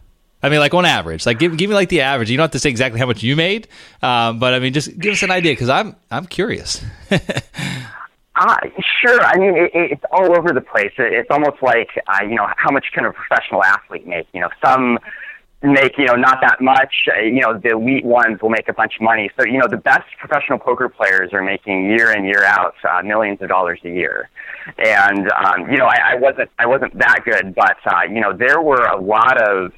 I 0.41 0.49
mean, 0.49 0.59
like 0.59 0.73
on 0.73 0.85
average, 0.85 1.25
like 1.25 1.39
give, 1.39 1.57
give 1.57 1.69
me 1.69 1.75
like 1.75 1.89
the 1.89 2.01
average. 2.01 2.29
You 2.29 2.37
don't 2.37 2.43
have 2.43 2.51
to 2.51 2.59
say 2.59 2.69
exactly 2.69 2.99
how 2.99 3.07
much 3.07 3.23
you 3.23 3.35
made, 3.35 3.67
um, 4.03 4.39
but 4.39 4.53
I 4.53 4.59
mean, 4.59 4.73
just 4.73 4.97
give 4.99 5.13
us 5.13 5.23
an 5.23 5.31
idea 5.31 5.53
because 5.53 5.69
I'm 5.69 5.95
I'm 6.11 6.27
curious. 6.27 6.83
uh, 7.11 8.57
sure. 9.01 9.21
I 9.21 9.37
mean, 9.37 9.57
it, 9.57 9.71
it's 9.73 10.03
all 10.11 10.37
over 10.37 10.53
the 10.53 10.61
place. 10.61 10.91
it's 10.97 11.31
almost 11.31 11.63
like 11.63 11.89
uh, 12.07 12.23
you 12.23 12.35
know, 12.35 12.47
how 12.55 12.71
much 12.71 12.85
can 12.93 13.05
a 13.05 13.11
professional 13.11 13.63
athlete 13.63 14.05
make? 14.05 14.27
You 14.33 14.41
know, 14.41 14.49
some 14.63 14.99
make 15.63 15.97
you 15.97 16.05
know 16.05 16.15
not 16.15 16.39
that 16.41 16.61
much. 16.61 16.93
Uh, 17.07 17.21
you 17.21 17.41
know, 17.41 17.57
the 17.57 17.69
elite 17.69 18.05
ones 18.05 18.39
will 18.39 18.49
make 18.49 18.69
a 18.69 18.73
bunch 18.73 18.95
of 18.95 19.01
money. 19.01 19.31
So 19.39 19.45
you 19.45 19.57
know, 19.57 19.67
the 19.67 19.77
best 19.77 20.05
professional 20.19 20.59
poker 20.59 20.87
players 20.87 21.33
are 21.33 21.41
making 21.41 21.89
year 21.89 22.11
in 22.11 22.25
year 22.25 22.43
out 22.43 22.75
uh, 22.87 23.01
millions 23.01 23.41
of 23.41 23.49
dollars 23.49 23.79
a 23.83 23.89
year. 23.89 24.29
And 24.77 25.31
um, 25.31 25.71
you 25.71 25.77
know, 25.77 25.85
I, 25.85 26.13
I 26.13 26.15
wasn't 26.15 26.51
I 26.59 26.67
wasn't 26.67 26.97
that 26.99 27.21
good, 27.25 27.55
but 27.55 27.77
uh, 27.85 28.03
you 28.03 28.21
know, 28.21 28.33
there 28.33 28.61
were 28.61 28.85
a 28.85 29.01
lot 29.01 29.41
of 29.41 29.71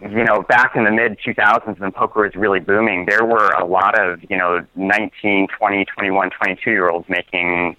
you 0.00 0.24
know, 0.24 0.42
back 0.42 0.76
in 0.76 0.84
the 0.84 0.90
mid 0.90 1.18
2000s 1.18 1.78
when 1.78 1.92
poker 1.92 2.22
was 2.22 2.34
really 2.34 2.60
booming, 2.60 3.06
there 3.06 3.24
were 3.24 3.50
a 3.50 3.64
lot 3.64 3.98
of, 3.98 4.20
you 4.30 4.36
know, 4.36 4.64
19, 4.76 5.48
20, 5.48 5.84
21, 5.84 6.30
22 6.30 6.70
year 6.70 6.88
olds 6.88 7.08
making 7.08 7.76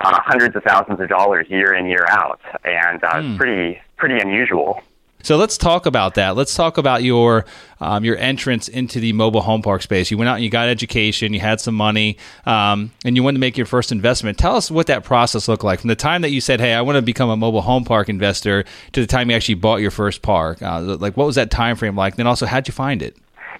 uh, 0.00 0.20
hundreds 0.20 0.54
of 0.54 0.62
thousands 0.62 1.00
of 1.00 1.08
dollars 1.08 1.46
year 1.48 1.74
in, 1.74 1.86
year 1.86 2.06
out. 2.08 2.40
And 2.64 3.02
uh, 3.02 3.14
mm. 3.14 3.36
pretty, 3.36 3.80
pretty 3.96 4.18
unusual. 4.20 4.82
So 5.26 5.36
let's 5.36 5.58
talk 5.58 5.86
about 5.86 6.14
that. 6.14 6.36
Let's 6.36 6.54
talk 6.54 6.78
about 6.78 7.02
your 7.02 7.46
um, 7.80 8.04
your 8.04 8.16
entrance 8.16 8.68
into 8.68 9.00
the 9.00 9.12
mobile 9.12 9.40
home 9.40 9.60
park 9.60 9.82
space. 9.82 10.08
You 10.08 10.16
went 10.16 10.28
out 10.28 10.36
and 10.36 10.44
you 10.44 10.50
got 10.50 10.68
education, 10.68 11.34
you 11.34 11.40
had 11.40 11.60
some 11.60 11.74
money, 11.74 12.16
um, 12.46 12.92
and 13.04 13.16
you 13.16 13.24
wanted 13.24 13.38
to 13.38 13.40
make 13.40 13.56
your 13.56 13.66
first 13.66 13.90
investment. 13.90 14.38
Tell 14.38 14.54
us 14.54 14.70
what 14.70 14.86
that 14.86 15.02
process 15.02 15.48
looked 15.48 15.64
like 15.64 15.80
from 15.80 15.88
the 15.88 15.96
time 15.96 16.22
that 16.22 16.30
you 16.30 16.40
said, 16.40 16.60
"Hey, 16.60 16.74
I 16.74 16.80
want 16.80 16.94
to 16.94 17.02
become 17.02 17.28
a 17.28 17.36
mobile 17.36 17.62
home 17.62 17.82
park 17.84 18.08
investor," 18.08 18.64
to 18.92 19.00
the 19.00 19.06
time 19.08 19.28
you 19.28 19.34
actually 19.34 19.56
bought 19.56 19.80
your 19.80 19.90
first 19.90 20.22
park. 20.22 20.62
Uh, 20.62 20.80
like, 20.80 21.16
what 21.16 21.26
was 21.26 21.34
that 21.34 21.50
time 21.50 21.74
frame 21.74 21.96
like? 21.96 22.14
Then 22.14 22.28
also, 22.28 22.46
how'd 22.46 22.68
you 22.68 22.72
find 22.72 23.02
it? 23.02 23.16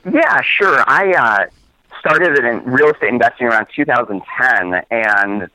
Yeah, 0.09 0.41
sure. 0.43 0.85
I 0.87 1.11
uh, 1.15 1.47
started 1.99 2.39
in 2.45 2.63
real 2.63 2.93
estate 2.93 3.09
investing 3.09 3.49
around 3.49 3.67
2010, 3.75 4.83
and 4.93 5.51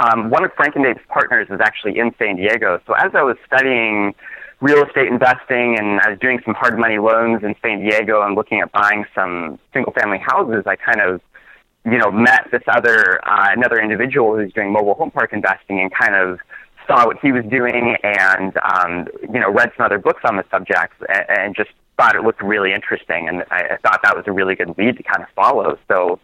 um, 0.00 0.30
one 0.30 0.42
of 0.46 0.54
Frank 0.54 0.74
and 0.74 0.86
Dave's 0.86 1.00
partners 1.08 1.48
is 1.50 1.60
actually 1.60 1.98
in 1.98 2.14
San 2.18 2.36
Diego. 2.36 2.80
So 2.86 2.94
as 2.94 3.14
I 3.14 3.22
was 3.22 3.36
studying 3.44 4.14
real 4.60 4.84
estate 4.84 5.06
investing 5.08 5.78
and 5.78 6.00
I 6.00 6.10
was 6.10 6.18
doing 6.18 6.40
some 6.44 6.54
hard 6.54 6.78
money 6.78 6.98
loans 6.98 7.44
in 7.44 7.54
San 7.62 7.80
Diego 7.80 8.22
and 8.22 8.34
looking 8.34 8.60
at 8.60 8.72
buying 8.72 9.04
some 9.14 9.58
single 9.72 9.92
family 9.92 10.18
houses, 10.18 10.64
I 10.66 10.76
kind 10.76 11.00
of, 11.00 11.20
you 11.84 11.98
know, 11.98 12.10
met 12.10 12.48
this 12.50 12.62
other, 12.66 13.20
uh, 13.28 13.50
another 13.52 13.80
individual 13.80 14.36
who's 14.36 14.52
doing 14.52 14.72
mobile 14.72 14.94
home 14.94 15.10
park 15.10 15.32
investing 15.32 15.80
and 15.80 15.92
kind 15.94 16.14
of 16.14 16.40
saw 16.88 17.06
what 17.06 17.18
he 17.20 17.30
was 17.30 17.44
doing 17.44 17.96
and, 18.02 18.56
um, 18.58 19.06
you 19.22 19.38
know, 19.38 19.50
read 19.50 19.70
some 19.76 19.86
other 19.86 19.98
books 19.98 20.22
on 20.24 20.36
the 20.36 20.44
subject 20.50 20.94
and, 21.08 21.24
and 21.28 21.56
just 21.56 21.70
thought 21.96 22.16
it 22.16 22.22
looked 22.22 22.42
really 22.42 22.72
interesting. 22.72 23.28
And 23.28 23.44
I, 23.50 23.60
I 23.60 23.76
thought 23.76 24.00
that 24.02 24.16
was 24.16 24.24
a 24.26 24.32
really 24.32 24.56
good 24.56 24.76
lead 24.76 24.96
to 24.96 25.02
kind 25.02 25.22
of 25.22 25.28
follow. 25.36 25.78
So, 25.86 26.18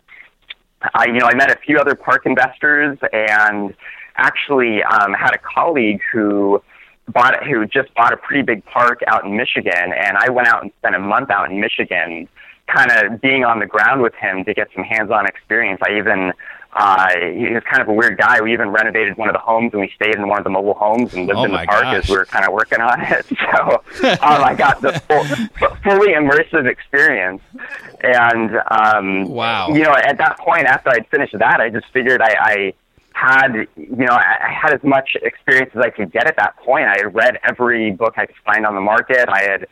I, 0.94 1.06
you 1.06 1.20
know, 1.20 1.26
I 1.26 1.34
met 1.34 1.50
a 1.50 1.58
few 1.58 1.78
other 1.78 1.94
park 1.94 2.26
investors 2.26 2.98
and 3.12 3.74
actually 4.16 4.82
um, 4.82 5.12
had 5.12 5.34
a 5.34 5.38
colleague 5.38 6.00
who 6.12 6.62
bought 7.08 7.44
who 7.44 7.66
just 7.66 7.92
bought 7.94 8.12
a 8.12 8.16
pretty 8.16 8.42
big 8.42 8.64
park 8.66 9.00
out 9.06 9.24
in 9.24 9.36
Michigan, 9.36 9.92
and 9.92 10.16
I 10.16 10.30
went 10.30 10.48
out 10.48 10.62
and 10.62 10.72
spent 10.78 10.94
a 10.94 10.98
month 10.98 11.30
out 11.30 11.50
in 11.50 11.60
Michigan, 11.60 12.28
kind 12.66 12.90
of 12.90 13.20
being 13.20 13.44
on 13.44 13.58
the 13.58 13.66
ground 13.66 14.02
with 14.02 14.14
him 14.14 14.44
to 14.44 14.54
get 14.54 14.68
some 14.74 14.84
hands-on 14.84 15.26
experience. 15.26 15.80
I 15.86 15.98
even 15.98 16.32
uh, 16.76 17.08
he 17.32 17.52
was 17.52 17.62
kind 17.70 17.80
of 17.80 17.88
a 17.88 17.92
weird 17.92 18.18
guy. 18.18 18.40
We 18.40 18.52
even 18.52 18.70
renovated 18.70 19.16
one 19.16 19.28
of 19.28 19.32
the 19.32 19.38
homes, 19.38 19.72
and 19.72 19.80
we 19.80 19.92
stayed 19.94 20.16
in 20.16 20.26
one 20.26 20.38
of 20.38 20.44
the 20.44 20.50
mobile 20.50 20.74
homes 20.74 21.14
and 21.14 21.26
lived 21.26 21.38
oh 21.38 21.44
in 21.44 21.52
the 21.52 21.58
park 21.58 21.82
gosh. 21.82 22.02
as 22.02 22.08
we 22.08 22.16
were 22.16 22.24
kind 22.24 22.44
of 22.44 22.52
working 22.52 22.80
on 22.80 23.00
it. 23.00 23.26
So 23.54 23.82
um, 24.08 24.18
I 24.22 24.54
got 24.54 24.80
the 24.80 24.92
full, 25.00 25.24
fully 25.84 26.12
immersive 26.14 26.66
experience. 26.66 27.42
And 28.02 28.50
um, 28.70 29.28
Wow. 29.28 29.68
you 29.68 29.82
know, 29.84 29.92
at 29.94 30.18
that 30.18 30.38
point, 30.38 30.64
after 30.66 30.90
I'd 30.90 31.06
finished 31.08 31.36
that, 31.38 31.60
I 31.60 31.68
just 31.70 31.86
figured 31.92 32.20
I, 32.20 32.34
I 32.40 32.72
had, 33.14 33.66
you 33.76 33.96
know, 33.96 34.12
I 34.12 34.52
had 34.52 34.74
as 34.74 34.82
much 34.82 35.16
experience 35.22 35.70
as 35.74 35.80
I 35.80 35.90
could 35.90 36.12
get 36.12 36.26
at 36.26 36.36
that 36.36 36.56
point. 36.58 36.86
I 36.86 36.96
had 36.98 37.14
read 37.14 37.38
every 37.44 37.92
book 37.92 38.14
I 38.16 38.26
could 38.26 38.36
find 38.44 38.66
on 38.66 38.74
the 38.74 38.80
market. 38.80 39.28
I 39.28 39.42
had 39.42 39.66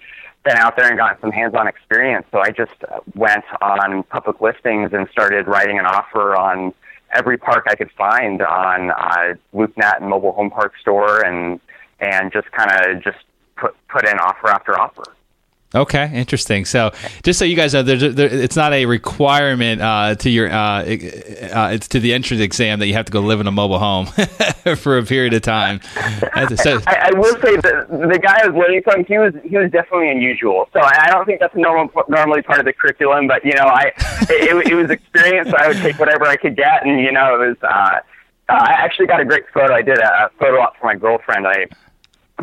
been 0.45 0.57
out 0.57 0.77
there 0.77 0.89
and 0.89 0.97
gotten 0.97 1.21
some 1.21 1.33
hands-on 1.33 1.67
experience. 1.67 2.25
So 2.31 2.39
I 2.39 2.51
just 2.51 2.75
went 3.15 3.45
on 3.61 4.05
public 4.05 4.41
listings 4.41 4.93
and 4.93 5.09
started 5.11 5.47
writing 5.49 5.79
an 5.79 5.87
offer 5.87 6.37
on 6.37 6.73
every 7.13 7.37
park 7.37 7.67
I 7.69 7.75
could 7.75 7.91
find 7.91 8.41
on 8.43 8.91
uh, 8.91 9.35
LoopNet 9.53 10.01
and 10.01 10.09
Mobile 10.09 10.33
Home 10.33 10.51
Park 10.51 10.75
Store, 10.81 11.25
and 11.25 11.61
and 12.01 12.33
just 12.33 12.51
kind 12.53 12.71
of 12.73 13.03
just 13.03 13.19
put 13.57 13.75
put 13.89 14.07
in 14.07 14.19
offer 14.19 14.49
after 14.49 14.79
offer. 14.79 15.05
Okay, 15.75 16.11
interesting. 16.12 16.64
So, 16.64 16.93
just 17.23 17.38
so 17.38 17.45
you 17.45 17.57
guys 17.57 17.73
know, 17.73 17.83
there's 17.83 18.02
a, 18.02 18.11
there, 18.11 18.29
it's 18.29 18.57
not 18.57 18.73
a 18.73 18.85
requirement 18.87 19.81
uh, 19.81 20.14
to 20.17 20.29
your 20.31 20.50
uh, 20.50 20.83
uh, 20.83 20.85
it's 21.73 21.88
to 21.88 22.00
the 22.00 22.12
entrance 22.12 22.43
exam 22.43 22.79
that 22.81 22.87
you 22.88 22.95
have 22.95 23.07
to 23.07 23.12
go 23.12 23.21
live 23.21 23.41
in 23.41 23.47
a 23.47 23.50
mobile 23.50 23.79
home 23.79 24.07
for 24.76 24.99
a 24.99 25.02
period 25.05 25.33
of 25.35 25.43
time. 25.43 25.81
So- 26.57 26.81
I, 26.87 27.11
I 27.14 27.19
will 27.19 27.35
say 27.41 27.57
that 27.57 27.87
the 27.88 28.19
guy 28.23 28.41
I 28.43 28.49
was 28.49 28.57
learning 28.57 28.83
from, 28.83 29.05
he 29.05 29.19
was 29.19 29.33
he 29.45 29.57
was 29.57 29.71
definitely 29.71 30.11
unusual. 30.11 30.69
So 30.73 30.81
I 30.81 31.09
don't 31.11 31.25
think 31.25 31.41
that's 31.41 31.57
normal 31.57 31.91
normally 32.09 32.43
part 32.43 32.59
of 32.59 32.67
the 32.67 32.73
curriculum, 32.73 33.26
but 33.26 33.45
you 33.45 33.52
know, 33.55 33.64
I 33.64 33.93
it, 34.29 34.73
it 34.73 34.75
was 34.75 34.91
experience. 34.91 35.49
So 35.50 35.57
I 35.59 35.69
would 35.69 35.79
take 35.79 35.99
whatever 35.99 36.26
I 36.26 36.37
could 36.37 36.57
get, 36.57 36.85
and 36.87 37.00
you 37.00 37.12
know, 37.12 37.41
it 37.43 37.49
was. 37.49 37.57
Uh, 37.62 38.00
I 38.49 38.73
actually 38.73 39.07
got 39.07 39.21
a 39.21 39.25
great 39.25 39.45
photo. 39.55 39.73
I 39.73 39.81
did 39.81 39.99
a 39.99 40.31
photo 40.38 40.61
op 40.61 40.76
for 40.76 40.87
my 40.87 40.97
girlfriend. 40.97 41.47
I 41.47 41.67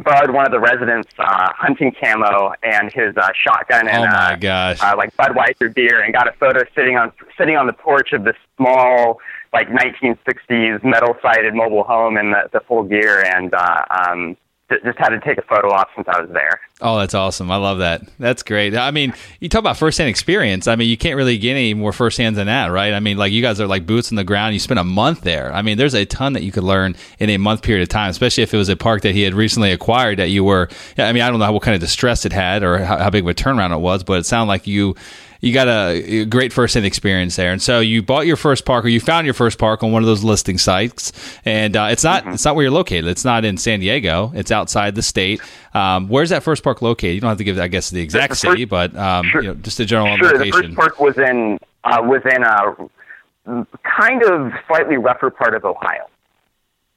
borrowed 0.04 0.32
one 0.32 0.46
of 0.46 0.52
the 0.52 0.60
residents' 0.60 1.10
uh, 1.20 1.50
hunting 1.56 1.94
camo 2.00 2.54
and 2.64 2.92
his 2.92 3.16
uh, 3.18 3.30
shotgun 3.34 3.88
and 3.88 4.04
Oh, 4.04 4.08
my 4.08 4.34
uh, 4.34 4.36
gosh. 4.36 4.80
uh, 4.82 4.96
like 4.98 5.16
Budweiser 5.18 5.74
beer, 5.74 6.02
and 6.02 6.14
got 6.14 6.28
a 6.28 6.34
photo 6.34 6.64
sitting 6.76 6.98
on 6.98 7.12
sitting 7.38 7.56
on 7.56 7.68
the 7.68 7.74
porch 7.74 8.14
of 8.14 8.24
this 8.24 8.36
small 8.58 9.20
like 9.54 9.68
1960s 9.70 10.84
metal 10.84 11.16
sided 11.22 11.56
mobile 11.56 11.84
home 11.84 12.18
in 12.18 12.32
the, 12.32 12.50
the 12.54 12.60
full 12.62 12.84
gear, 12.84 13.24
and 13.24 13.54
uh, 13.54 13.82
um, 13.90 14.38
just 14.70 14.98
had 14.98 15.10
to 15.10 15.20
take 15.20 15.38
a 15.38 15.42
photo 15.42 15.70
op 15.70 15.90
since 15.96 16.08
I 16.08 16.22
was 16.22 16.30
there. 16.32 16.60
Oh, 16.82 16.98
that's 17.00 17.14
awesome! 17.14 17.52
I 17.52 17.58
love 17.58 17.80
that. 17.80 18.04
That's 18.20 18.44
great. 18.44 18.76
I 18.76 18.92
mean, 18.92 19.14
you 19.40 19.50
talk 19.50 19.60
about 19.60 19.78
firsthand 19.78 20.10
experience. 20.10 20.68
I 20.68 20.76
mean, 20.76 20.90
you 20.90 20.98
can't 20.98 21.16
really 21.18 21.38
get 21.38 21.52
any 21.52 21.74
more 21.74 21.92
firsthand 21.92 22.36
than 22.36 22.48
that, 22.48 22.68
right? 22.68 22.94
I 22.94 23.00
mean, 23.00 23.18
like 23.18 23.32
you 23.32 23.42
guys 23.42 23.60
are 23.60 23.68
like 23.68 23.86
boots 23.86 24.12
on 24.12 24.16
the 24.16 24.24
ground. 24.24 24.54
You 24.54 24.60
spent 24.60 24.80
a 24.80 24.84
month 24.84 25.22
there. 25.22 25.52
I 25.54 25.62
mean, 25.62 25.78
there's 25.78 25.96
a 25.96 26.06
ton 26.06 26.34
that 26.34 26.44
you 26.44 26.52
could 26.52 26.64
learn 26.64 26.96
in 27.20 27.30
a 27.30 27.38
month 27.38 27.64
period 27.64 27.84
of 27.84 27.90
time, 27.90 28.10
especially 28.10 28.44
if 28.44 28.54
it 28.54 28.58
was 28.58 28.70
a 28.70 28.78
park 28.78 29.02
that 29.02 29.14
he 29.14 29.24
had 29.24 29.34
recently 29.34 29.72
acquired. 29.72 30.20
That 30.20 30.30
you 30.30 30.44
were. 30.44 30.70
I 30.98 31.12
mean, 31.12 31.24
I 31.24 31.30
don't 31.30 31.40
know 31.40 31.52
what 31.52 31.64
kind 31.64 31.76
of 31.76 31.82
distress 31.82 32.26
it 32.26 32.32
had 32.34 32.64
or 32.64 32.80
how, 32.80 32.98
how 32.98 33.10
big 33.10 33.24
of 33.24 33.30
a 33.30 33.34
turnaround 33.34 33.76
it 33.76 33.80
was, 33.80 34.04
but 34.04 34.20
it 34.20 34.26
sounded 34.26 34.50
like 34.50 34.68
you. 34.68 34.96
You 35.42 35.54
got 35.54 35.68
a 35.70 36.26
great 36.26 36.52
first-hand 36.52 36.86
experience 36.86 37.38
there, 37.38 37.52
and 37.54 37.62
so 37.62 37.80
you 37.80 38.02
bought 38.04 38.28
your 38.28 38.36
first 38.36 38.66
park, 38.66 38.84
or 38.84 38.90
you 38.90 39.00
found 39.00 39.26
your 39.26 39.34
first 39.34 39.58
park 39.58 39.84
on 39.84 39.92
one 39.94 40.04
of 40.04 40.08
those 40.08 40.22
listing 40.22 40.58
sites, 40.58 41.14
and 41.46 41.78
uh, 41.78 41.88
it's 41.92 42.04
not 42.04 42.28
it's 42.28 42.44
not 42.44 42.56
where 42.56 42.64
you're 42.64 42.72
located. 42.74 43.06
It's 43.08 43.24
not 43.24 43.46
in 43.46 43.56
San 43.58 43.80
Diego. 43.80 44.34
It's 44.36 44.52
outside 44.52 44.96
the 44.96 45.02
state. 45.02 45.40
Um, 45.74 46.10
where's 46.10 46.30
that 46.32 46.44
first 46.44 46.62
park 46.62 46.82
located? 46.82 47.16
You 47.16 47.22
don't 47.22 47.30
have 47.30 47.38
to 47.38 47.46
give, 47.46 47.58
I 47.58 47.70
guess, 47.70 47.90
the 47.90 48.02
exact 48.02 48.32
The 48.32 48.36
first- 48.36 48.42
city, 48.42 48.66
but 48.66 48.94
um, 48.98 49.26
Sure. 49.28 49.42
you 49.42 49.48
know, 49.50 49.54
just 49.56 49.80
a 49.80 49.86
general 49.86 50.18
Sure, 50.18 50.38
the 50.38 50.52
first 50.52 50.76
park 50.76 51.00
was 51.00 51.18
in 51.18 51.58
uh, 51.86 52.00
was 52.02 52.22
in 52.26 52.44
a 52.44 53.66
kind 53.84 54.22
of 54.24 54.52
slightly 54.68 54.98
rougher 54.98 55.30
part 55.30 55.54
of 55.56 55.64
Ohio. 55.64 56.06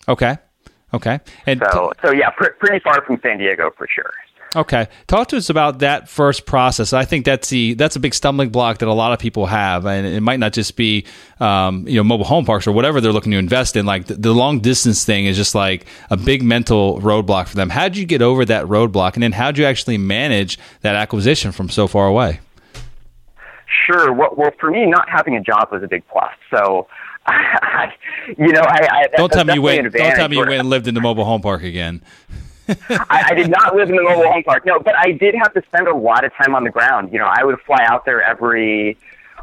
Okay, 0.09 0.37
okay, 0.93 1.21
and 1.47 1.63
So 1.73 1.93
so 2.03 2.11
yeah, 2.11 2.31
pr- 2.31 2.51
pretty 2.59 2.81
far 2.81 3.03
from 3.03 3.21
San 3.23 3.39
Diego 3.39 3.71
for 3.79 3.87
sure. 3.87 4.11
Okay, 4.55 4.89
talk 5.07 5.29
to 5.29 5.39
us 5.39 5.49
about 5.49 5.79
that 5.79 6.11
first 6.11 6.45
process. 6.45 6.93
I 6.93 7.07
think 7.07 7.25
that's 7.25 7.49
the 7.49 7.73
that's 7.75 7.97
a 7.97 8.01
big 8.01 8.13
stumbling 8.13 8.51
block 8.51 8.79
that 8.79 8.89
a 8.89 8.93
lot 8.93 9.13
of 9.13 9.19
people 9.19 9.47
have, 9.47 9.87
and 9.87 10.07
it 10.07 10.21
might 10.21 10.41
not 10.41 10.53
just 10.53 10.77
be 10.77 11.07
um, 11.41 11.89
you 11.89 11.97
know 11.97 12.05
mobile 12.05 12.27
home 12.27 12.45
parks 12.45 12.67
or 12.67 12.73
whatever 12.73 13.01
they're 13.01 13.13
looking 13.13 13.33
to 13.33 13.39
invest 13.39 13.77
in. 13.77 13.87
Like 13.87 14.07
the, 14.07 14.15
the 14.15 14.35
long 14.35 14.61
distance 14.61 15.05
thing 15.05 15.25
is 15.25 15.39
just 15.39 15.55
like 15.55 15.87
a 16.11 16.19
big 16.19 16.43
mental 16.43 17.01
roadblock 17.01 17.49
for 17.49 17.57
them. 17.57 17.71
How 17.71 17.85
would 17.85 17.97
you 17.97 18.05
get 18.05 18.21
over 18.21 18.45
that 18.45 18.67
roadblock, 18.67 19.15
and 19.15 19.23
then 19.23 19.33
how 19.33 19.47
would 19.47 19.57
you 19.57 19.65
actually 19.65 19.97
manage 19.97 20.59
that 20.83 20.97
acquisition 20.97 21.51
from 21.51 21.71
so 21.71 21.87
far 21.87 22.07
away? 22.07 22.41
Sure. 23.87 24.13
Well, 24.13 24.35
well, 24.37 24.51
for 24.61 24.71
me, 24.71 24.85
not 24.85 25.09
having 25.09 25.35
a 25.35 25.41
job 25.41 25.69
was 25.73 25.83
a 25.83 25.89
big 25.89 26.03
plus. 26.09 26.31
So, 26.51 26.89
I, 27.27 27.91
you 28.39 28.53
know, 28.53 28.61
I, 28.61 29.07
I 29.13 29.17
Don't 29.17 29.33
tell 29.33 29.47
me 29.47 29.55
you 29.55 29.63
went. 29.63 29.93
Don't 29.95 30.15
tell 30.15 30.29
me 30.29 30.37
you 30.37 30.45
went 30.45 30.61
and 30.61 30.69
lived 30.69 30.89
in 30.89 30.95
the 30.95 31.01
mobile 31.01 31.25
home 31.25 31.41
park 31.41 31.63
again. 31.63 32.03
I, 32.91 33.25
I 33.31 33.35
did 33.35 33.51
not 33.51 33.75
live 33.75 33.89
in 33.89 33.97
the 33.97 34.03
mobile 34.03 34.31
home 34.31 34.43
park. 34.45 34.65
No, 34.67 34.79
but 34.79 34.95
I 34.97 35.13
did 35.13 35.35
have 35.35 35.53
to 35.55 35.63
spend 35.67 35.89
a 35.89 35.95
lot 35.95 36.25
of 36.25 36.33
time 36.35 36.55
on 36.55 36.65
the 36.65 36.71
ground. 36.71 37.13
You 37.13 37.19
know, 37.19 37.31
I 37.31 37.45
would 37.45 37.59
fly 37.67 37.85
out 37.87 38.05
there 38.05 38.23
every, 38.23 38.97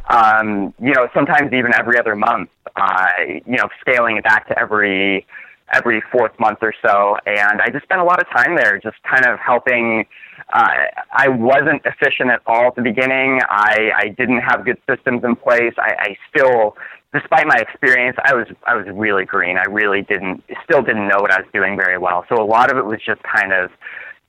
um, 0.10 0.74
you 0.82 0.94
know, 0.94 1.08
sometimes 1.14 1.54
even 1.54 1.74
every 1.74 1.98
other 2.00 2.16
month. 2.16 2.50
Uh, 2.76 3.08
you 3.28 3.58
know, 3.58 3.68
scaling 3.82 4.18
it 4.18 4.24
back 4.24 4.48
to 4.48 4.58
every 4.58 5.26
every 5.72 6.02
fourth 6.12 6.32
month 6.40 6.60
or 6.62 6.74
so, 6.82 7.18
and 7.26 7.62
I 7.62 7.70
just 7.70 7.84
spent 7.84 8.02
a 8.02 8.04
lot 8.04 8.20
of 8.22 8.28
time 8.30 8.56
there, 8.56 8.80
just 8.80 8.98
kind 9.04 9.26
of 9.26 9.38
helping. 9.40 10.06
Uh, 10.52 10.70
I 11.12 11.28
wasn't 11.28 11.84
efficient 11.86 12.32
at 12.32 12.42
all 12.48 12.68
at 12.68 12.76
the 12.76 12.82
beginning. 12.82 13.40
I, 13.50 13.92
I 13.96 14.08
didn't 14.10 14.40
have 14.40 14.66
good 14.66 14.78
systems 14.90 15.24
in 15.24 15.36
place. 15.36 15.74
I, 15.78 15.96
I 16.00 16.18
still, 16.30 16.76
despite 17.14 17.48
my 17.48 17.58
experience, 17.58 18.18
I 18.24 18.34
was 18.34 18.48
I 18.68 18.76
was 18.76 18.86
really 18.94 19.26
green. 19.26 19.58
I 19.58 19.66
really 19.70 20.02
didn't, 20.02 20.44
still 20.64 20.82
didn't 20.82 21.08
know 21.08 21.18
what 21.20 21.32
I 21.32 21.40
was 21.40 21.48
doing 21.54 21.76
very 21.76 21.98
well. 21.98 22.26
So 22.30 22.42
a 22.42 22.46
lot 22.46 22.72
of 22.72 22.78
it 22.78 22.86
was 22.86 23.00
just 23.06 23.22
kind 23.24 23.54
of 23.54 23.72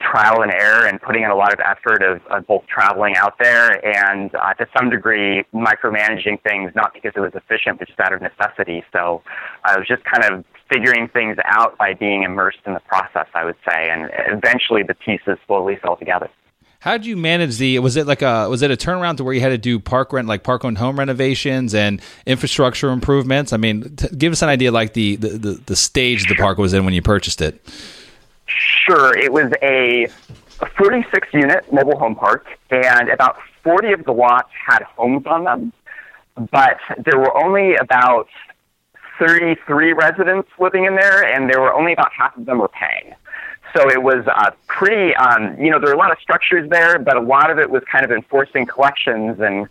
trial 0.00 0.40
and 0.40 0.50
error 0.50 0.86
and 0.86 1.00
putting 1.00 1.22
in 1.24 1.30
a 1.30 1.34
lot 1.34 1.52
of 1.52 1.60
effort 1.60 2.02
of, 2.02 2.24
of 2.26 2.46
both 2.46 2.66
traveling 2.66 3.16
out 3.16 3.34
there 3.38 3.84
and 3.84 4.34
uh, 4.34 4.54
to 4.54 4.66
some 4.76 4.88
degree 4.88 5.44
micromanaging 5.52 6.42
things, 6.42 6.72
not 6.74 6.94
because 6.94 7.12
it 7.14 7.20
was 7.20 7.32
efficient, 7.34 7.78
but 7.78 7.86
just 7.86 8.00
out 8.00 8.12
of 8.12 8.22
necessity. 8.22 8.82
So 8.92 9.22
I 9.64 9.76
was 9.76 9.86
just 9.86 10.02
kind 10.04 10.32
of 10.32 10.44
figuring 10.72 11.08
things 11.08 11.36
out 11.44 11.76
by 11.76 11.92
being 11.92 12.22
immersed 12.22 12.60
in 12.64 12.72
the 12.72 12.80
process, 12.80 13.26
I 13.34 13.44
would 13.44 13.56
say, 13.68 13.90
and 13.90 14.10
eventually 14.28 14.82
the 14.82 14.94
pieces 14.94 15.36
slowly 15.46 15.76
fell 15.82 15.96
together. 15.96 16.30
How 16.80 16.96
did 16.96 17.04
you 17.04 17.14
manage 17.16 17.58
the? 17.58 17.78
Was 17.78 17.96
it 17.96 18.06
like 18.06 18.22
a? 18.22 18.48
Was 18.48 18.62
it 18.62 18.70
a 18.70 18.76
turnaround 18.76 19.18
to 19.18 19.24
where 19.24 19.34
you 19.34 19.42
had 19.42 19.50
to 19.50 19.58
do 19.58 19.78
park 19.78 20.14
rent, 20.14 20.26
like 20.26 20.42
park 20.42 20.64
owned 20.64 20.78
home 20.78 20.98
renovations 20.98 21.74
and 21.74 22.00
infrastructure 22.24 22.88
improvements? 22.88 23.52
I 23.52 23.58
mean, 23.58 23.96
t- 23.96 24.08
give 24.16 24.32
us 24.32 24.40
an 24.40 24.48
idea, 24.48 24.72
like 24.72 24.94
the 24.94 25.16
the, 25.16 25.28
the, 25.28 25.52
the 25.66 25.76
stage 25.76 26.26
the 26.26 26.34
park 26.36 26.56
was 26.56 26.72
in 26.72 26.86
when 26.86 26.94
you 26.94 27.02
purchased 27.02 27.42
it. 27.42 27.60
Sure, 28.46 29.16
it 29.16 29.30
was 29.30 29.52
a 29.62 30.08
46 30.78 31.28
unit 31.34 31.70
mobile 31.70 31.98
home 31.98 32.16
park, 32.16 32.46
and 32.70 33.10
about 33.10 33.36
40 33.62 33.92
of 33.92 34.04
the 34.04 34.12
lots 34.12 34.48
had 34.66 34.82
homes 34.82 35.26
on 35.26 35.44
them, 35.44 35.72
but 36.50 36.78
there 37.04 37.18
were 37.18 37.36
only 37.36 37.76
about 37.76 38.26
33 39.18 39.92
residents 39.92 40.48
living 40.58 40.86
in 40.86 40.96
there, 40.96 41.22
and 41.22 41.50
there 41.50 41.60
were 41.60 41.74
only 41.74 41.92
about 41.92 42.10
half 42.10 42.34
of 42.38 42.46
them 42.46 42.58
were 42.58 42.68
paying. 42.68 43.14
So 43.74 43.88
it 43.88 44.02
was 44.02 44.26
uh, 44.26 44.50
pretty, 44.66 45.14
um, 45.16 45.56
you 45.60 45.70
know, 45.70 45.78
there 45.78 45.90
were 45.90 45.94
a 45.94 45.98
lot 45.98 46.12
of 46.12 46.18
structures 46.18 46.68
there, 46.70 46.98
but 46.98 47.16
a 47.16 47.20
lot 47.20 47.50
of 47.50 47.58
it 47.58 47.70
was 47.70 47.82
kind 47.84 48.04
of 48.04 48.10
enforcing 48.10 48.66
collections. 48.66 49.40
And 49.40 49.68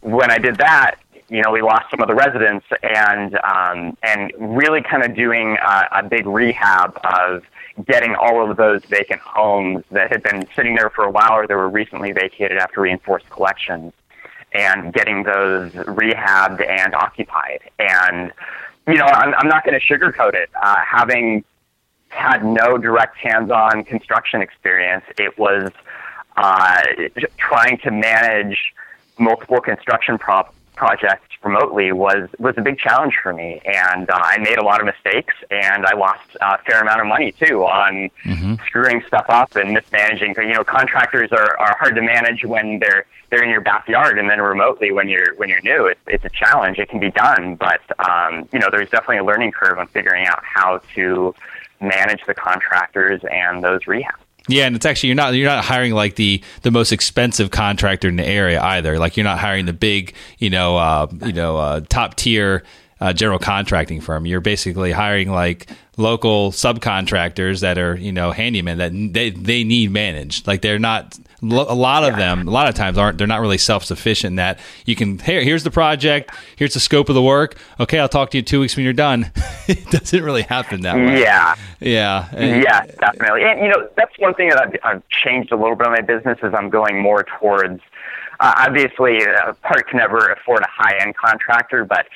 when 0.00 0.30
I 0.30 0.38
did 0.38 0.56
that, 0.56 0.96
you 1.28 1.42
know, 1.42 1.50
we 1.50 1.60
lost 1.60 1.90
some 1.90 2.00
of 2.00 2.08
the 2.08 2.14
residents, 2.14 2.66
and 2.82 3.34
um, 3.42 3.96
and 4.02 4.32
really 4.38 4.80
kind 4.80 5.02
of 5.02 5.14
doing 5.14 5.56
uh, 5.60 5.84
a 5.90 6.02
big 6.02 6.26
rehab 6.26 6.98
of 7.02 7.44
getting 7.84 8.14
all 8.14 8.48
of 8.48 8.56
those 8.56 8.84
vacant 8.84 9.20
homes 9.20 9.84
that 9.90 10.10
had 10.10 10.22
been 10.22 10.46
sitting 10.54 10.76
there 10.76 10.88
for 10.90 11.04
a 11.04 11.10
while 11.10 11.32
or 11.32 11.46
that 11.46 11.54
were 11.54 11.68
recently 11.68 12.12
vacated 12.12 12.58
after 12.58 12.80
reinforced 12.80 13.28
collections, 13.28 13.92
and 14.52 14.92
getting 14.92 15.24
those 15.24 15.72
rehabbed 15.72 16.64
and 16.66 16.94
occupied. 16.94 17.60
And 17.80 18.32
you 18.86 18.94
know, 18.94 19.06
I'm, 19.06 19.34
I'm 19.34 19.48
not 19.48 19.64
going 19.64 19.78
to 19.78 19.84
sugarcoat 19.84 20.34
it. 20.34 20.48
Uh, 20.62 20.76
having 20.76 21.44
had 22.08 22.44
no 22.44 22.78
direct 22.78 23.16
hands-on 23.18 23.84
construction 23.84 24.40
experience, 24.42 25.04
it 25.18 25.38
was 25.38 25.70
uh, 26.36 26.82
trying 27.36 27.78
to 27.78 27.90
manage 27.90 28.58
multiple 29.18 29.60
construction 29.60 30.18
pro- 30.18 30.48
projects 30.74 31.26
remotely 31.42 31.92
was 31.92 32.28
was 32.38 32.54
a 32.58 32.60
big 32.60 32.78
challenge 32.78 33.14
for 33.22 33.32
me, 33.32 33.60
and 33.64 34.10
uh, 34.10 34.18
I 34.20 34.38
made 34.38 34.58
a 34.58 34.64
lot 34.64 34.80
of 34.80 34.86
mistakes, 34.86 35.34
and 35.50 35.86
I 35.86 35.94
lost 35.94 36.36
a 36.40 36.58
fair 36.58 36.80
amount 36.80 37.00
of 37.00 37.06
money 37.06 37.32
too 37.32 37.62
on 37.62 38.10
screwing 38.66 39.02
stuff 39.06 39.26
up 39.28 39.56
and 39.56 39.72
mismanaging. 39.72 40.34
You 40.36 40.54
know, 40.54 40.64
contractors 40.64 41.32
are, 41.32 41.58
are 41.58 41.76
hard 41.78 41.94
to 41.94 42.02
manage 42.02 42.44
when 42.44 42.78
they're 42.78 43.06
they're 43.30 43.42
in 43.42 43.50
your 43.50 43.60
backyard, 43.60 44.18
and 44.18 44.28
then 44.28 44.40
remotely 44.40 44.92
when 44.92 45.08
you're 45.08 45.34
when 45.36 45.48
you're 45.48 45.62
new, 45.62 45.86
it's 45.86 46.00
it's 46.06 46.24
a 46.24 46.30
challenge. 46.30 46.78
It 46.78 46.88
can 46.88 47.00
be 47.00 47.10
done, 47.10 47.56
but 47.56 47.80
um, 47.98 48.48
you 48.52 48.58
know, 48.58 48.68
there's 48.70 48.90
definitely 48.90 49.18
a 49.18 49.24
learning 49.24 49.52
curve 49.52 49.78
on 49.78 49.86
figuring 49.88 50.26
out 50.26 50.42
how 50.44 50.80
to 50.94 51.34
manage 51.80 52.20
the 52.26 52.34
contractors 52.34 53.20
and 53.30 53.62
those 53.62 53.84
rehabs. 53.84 54.22
Yeah, 54.48 54.66
and 54.66 54.76
it's 54.76 54.86
actually 54.86 55.08
you're 55.08 55.16
not 55.16 55.34
you're 55.34 55.48
not 55.48 55.64
hiring 55.64 55.92
like 55.92 56.14
the 56.14 56.42
the 56.62 56.70
most 56.70 56.92
expensive 56.92 57.50
contractor 57.50 58.08
in 58.08 58.16
the 58.16 58.26
area 58.26 58.62
either. 58.62 58.98
Like 58.98 59.16
you're 59.16 59.24
not 59.24 59.38
hiring 59.38 59.66
the 59.66 59.72
big, 59.72 60.14
you 60.38 60.50
know, 60.50 60.76
uh, 60.76 61.08
you 61.24 61.32
know, 61.32 61.56
uh, 61.56 61.80
top 61.88 62.14
tier 62.14 62.62
uh, 63.00 63.12
general 63.12 63.38
contracting 63.38 64.00
firm. 64.00 64.26
You're 64.26 64.40
basically 64.40 64.92
hiring 64.92 65.30
like 65.30 65.68
local 65.98 66.52
subcontractors 66.52 67.60
that 67.60 67.78
are 67.78 67.96
you 67.96 68.12
know 68.12 68.30
handymen 68.32 68.76
that 68.78 68.92
they 69.12 69.30
they 69.30 69.64
need 69.64 69.90
managed. 69.90 70.46
Like 70.46 70.62
they're 70.62 70.78
not 70.78 71.18
a 71.42 71.46
lot 71.46 72.02
of 72.02 72.16
them 72.16 72.48
a 72.48 72.50
lot 72.50 72.66
of 72.66 72.74
times 72.74 72.96
aren't 72.96 73.18
they're 73.18 73.26
not 73.26 73.42
really 73.42 73.58
self-sufficient 73.58 74.36
that 74.36 74.58
you 74.86 74.96
can 74.96 75.18
here 75.18 75.42
here's 75.42 75.64
the 75.64 75.70
project. 75.70 76.30
Here's 76.56 76.74
the 76.74 76.80
scope 76.80 77.08
of 77.08 77.14
the 77.14 77.22
work. 77.22 77.56
Okay 77.78 77.98
i'll 77.98 78.08
talk 78.08 78.30
to 78.30 78.38
you 78.38 78.42
two 78.42 78.60
weeks 78.60 78.76
when 78.76 78.84
you're 78.84 78.92
done. 78.92 79.30
It 79.68 79.84
doesn't 79.90 80.22
really 80.22 80.42
happen 80.42 80.82
that 80.82 80.94
way. 80.94 81.20
Yeah. 81.22 81.56
Yeah. 81.80 82.28
And, 82.30 82.62
yeah 82.62 82.86
definitely. 83.00 83.42
And 83.42 83.60
you 83.60 83.68
know 83.68 83.88
that's 83.96 84.16
one 84.18 84.32
thing 84.34 84.50
that 84.50 84.60
I've, 84.60 84.76
I've 84.84 85.08
changed 85.08 85.50
a 85.50 85.56
little 85.56 85.74
bit 85.74 85.88
of 85.88 85.92
my 85.92 86.02
business 86.02 86.38
is 86.42 86.54
i'm 86.54 86.70
going 86.70 87.00
more 87.02 87.24
towards 87.24 87.80
uh, 88.38 88.54
obviously 88.58 89.22
a 89.22 89.54
part 89.62 89.88
can 89.88 89.98
never 89.98 90.18
afford 90.18 90.62
a 90.62 90.68
high 90.68 90.96
end 91.00 91.16
contractor 91.16 91.84
but 91.84 92.06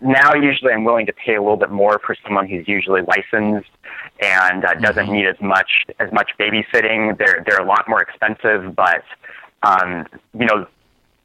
now 0.00 0.34
usually 0.34 0.72
I'm 0.72 0.84
willing 0.84 1.06
to 1.06 1.12
pay 1.12 1.34
a 1.34 1.40
little 1.40 1.56
bit 1.56 1.70
more 1.70 2.00
for 2.04 2.16
someone 2.24 2.48
who's 2.48 2.66
usually 2.68 3.02
licensed 3.02 3.70
and 4.20 4.64
uh, 4.64 4.74
doesn't 4.74 5.04
mm-hmm. 5.04 5.12
need 5.12 5.26
as 5.26 5.40
much 5.40 5.70
as 5.98 6.12
much 6.12 6.30
babysitting. 6.38 7.16
They're 7.18 7.44
they're 7.46 7.60
a 7.60 7.66
lot 7.66 7.88
more 7.88 8.02
expensive, 8.02 8.74
but 8.74 9.04
um, 9.62 10.06
you 10.38 10.46
know 10.46 10.66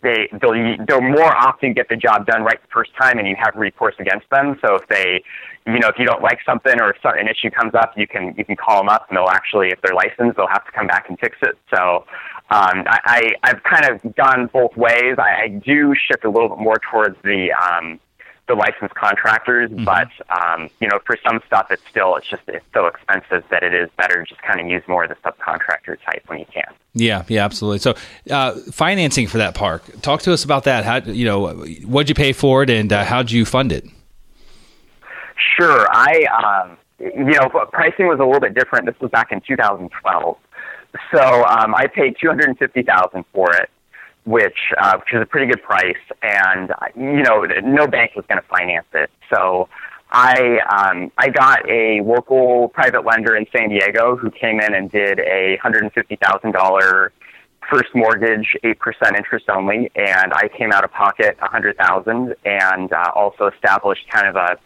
they 0.03 0.29
they'll 0.41 0.75
they'll 0.85 1.01
more 1.01 1.35
often 1.35 1.73
get 1.73 1.89
the 1.89 1.95
job 1.95 2.27
done 2.27 2.43
right 2.43 2.61
the 2.61 2.67
first 2.71 2.91
time, 3.01 3.17
and 3.17 3.27
you 3.27 3.35
have 3.39 3.55
recourse 3.55 3.95
against 3.99 4.29
them. 4.29 4.59
So 4.61 4.75
if 4.75 4.87
they 4.87 5.23
you 5.65 5.79
know 5.79 5.87
if 5.87 5.97
you 5.97 6.05
don't 6.05 6.21
like 6.21 6.39
something 6.45 6.79
or 6.79 6.91
if 6.91 6.97
an 7.03 7.27
issue 7.27 7.49
comes 7.49 7.73
up, 7.73 7.93
you 7.97 8.05
can 8.05 8.35
you 8.37 8.45
can 8.45 8.55
call 8.55 8.77
them 8.77 8.89
up, 8.89 9.07
and 9.09 9.17
they'll 9.17 9.29
actually 9.29 9.69
if 9.69 9.81
they're 9.81 9.95
licensed, 9.95 10.37
they'll 10.37 10.47
have 10.47 10.65
to 10.65 10.71
come 10.71 10.87
back 10.87 11.09
and 11.09 11.17
fix 11.19 11.37
it. 11.41 11.57
So 11.73 12.05
um, 12.51 12.83
I, 12.85 12.99
I 13.05 13.31
I've 13.43 13.63
kind 13.63 13.85
of 13.89 14.15
gone 14.15 14.49
both 14.51 14.75
ways. 14.77 15.15
I, 15.17 15.43
I 15.43 15.47
do 15.47 15.95
shift 15.95 16.25
a 16.25 16.29
little 16.29 16.49
bit 16.49 16.59
more 16.59 16.79
towards 16.91 17.15
the 17.23 17.51
um, 17.53 17.99
the 18.47 18.55
licensed 18.55 18.95
contractors, 18.95 19.69
mm-hmm. 19.69 19.85
but 19.85 20.09
um, 20.29 20.69
you 20.79 20.87
know, 20.87 20.99
for 21.05 21.17
some 21.25 21.39
stuff, 21.47 21.67
it's 21.71 21.81
still 21.89 22.15
it's 22.15 22.29
just 22.29 22.43
it's 22.47 22.65
so 22.73 22.87
expensive 22.87 23.43
that 23.49 23.63
it 23.63 23.73
is 23.73 23.89
better 23.97 24.23
to 24.23 24.25
just 24.25 24.41
kind 24.41 24.59
of 24.59 24.67
use 24.67 24.83
more 24.87 25.05
of 25.05 25.09
the 25.09 25.15
subcontractor 25.15 25.97
type 26.05 26.23
when 26.27 26.39
you 26.39 26.45
can. 26.53 26.73
Yeah, 26.93 27.23
yeah, 27.27 27.45
absolutely. 27.45 27.79
So, 27.79 27.95
uh, 28.29 28.55
financing 28.71 29.27
for 29.27 29.37
that 29.37 29.55
park. 29.55 29.83
Talk 30.01 30.21
to 30.23 30.33
us 30.33 30.43
about 30.43 30.65
that. 30.65 30.83
How 30.83 30.97
you 30.97 31.25
know 31.25 31.53
what'd 31.85 32.09
you 32.09 32.15
pay 32.15 32.33
for 32.33 32.63
it, 32.63 32.69
and 32.69 32.91
uh, 32.91 33.05
how'd 33.05 33.31
you 33.31 33.45
fund 33.45 33.71
it? 33.71 33.85
Sure, 35.57 35.87
I 35.89 36.65
um, 36.65 36.77
you 36.99 37.33
know 37.33 37.49
pricing 37.71 38.07
was 38.07 38.19
a 38.19 38.25
little 38.25 38.41
bit 38.41 38.53
different. 38.53 38.85
This 38.85 38.99
was 38.99 39.09
back 39.11 39.31
in 39.31 39.41
2012, 39.47 40.37
so 41.13 41.45
um, 41.45 41.73
I 41.75 41.87
paid 41.87 42.17
250,000 42.21 43.25
for 43.33 43.53
it 43.53 43.69
which 44.25 44.57
uh, 44.77 44.97
which 44.97 45.13
is 45.13 45.21
a 45.21 45.25
pretty 45.25 45.47
good 45.47 45.63
price, 45.63 45.95
and 46.21 46.71
you 46.95 47.23
know 47.23 47.45
no 47.63 47.87
bank 47.87 48.11
was 48.15 48.25
going 48.27 48.41
to 48.41 48.47
finance 48.47 48.87
it. 48.93 49.09
So 49.33 49.69
I 50.11 50.59
um, 50.69 51.11
I 51.17 51.29
got 51.29 51.67
a 51.69 52.01
local 52.01 52.69
private 52.69 53.05
lender 53.05 53.35
in 53.35 53.45
San 53.55 53.69
Diego 53.69 54.15
who 54.15 54.29
came 54.31 54.59
in 54.59 54.73
and 54.73 54.89
did 54.91 55.19
a 55.19 55.57
hundred 55.57 55.83
and 55.83 55.91
fifty 55.91 56.15
thousand 56.15 56.51
dollar 56.51 57.11
first 57.69 57.95
mortgage, 57.95 58.55
eight 58.63 58.79
percent 58.79 59.15
interest 59.15 59.49
only, 59.49 59.91
and 59.95 60.33
I 60.33 60.49
came 60.49 60.71
out 60.71 60.83
of 60.83 60.91
pocket 60.91 61.37
a 61.41 61.47
hundred 61.47 61.77
thousand, 61.77 62.35
and 62.45 62.93
uh, 62.93 63.11
also 63.15 63.47
established 63.47 64.07
kind 64.09 64.27
of 64.27 64.35
a 64.35 64.57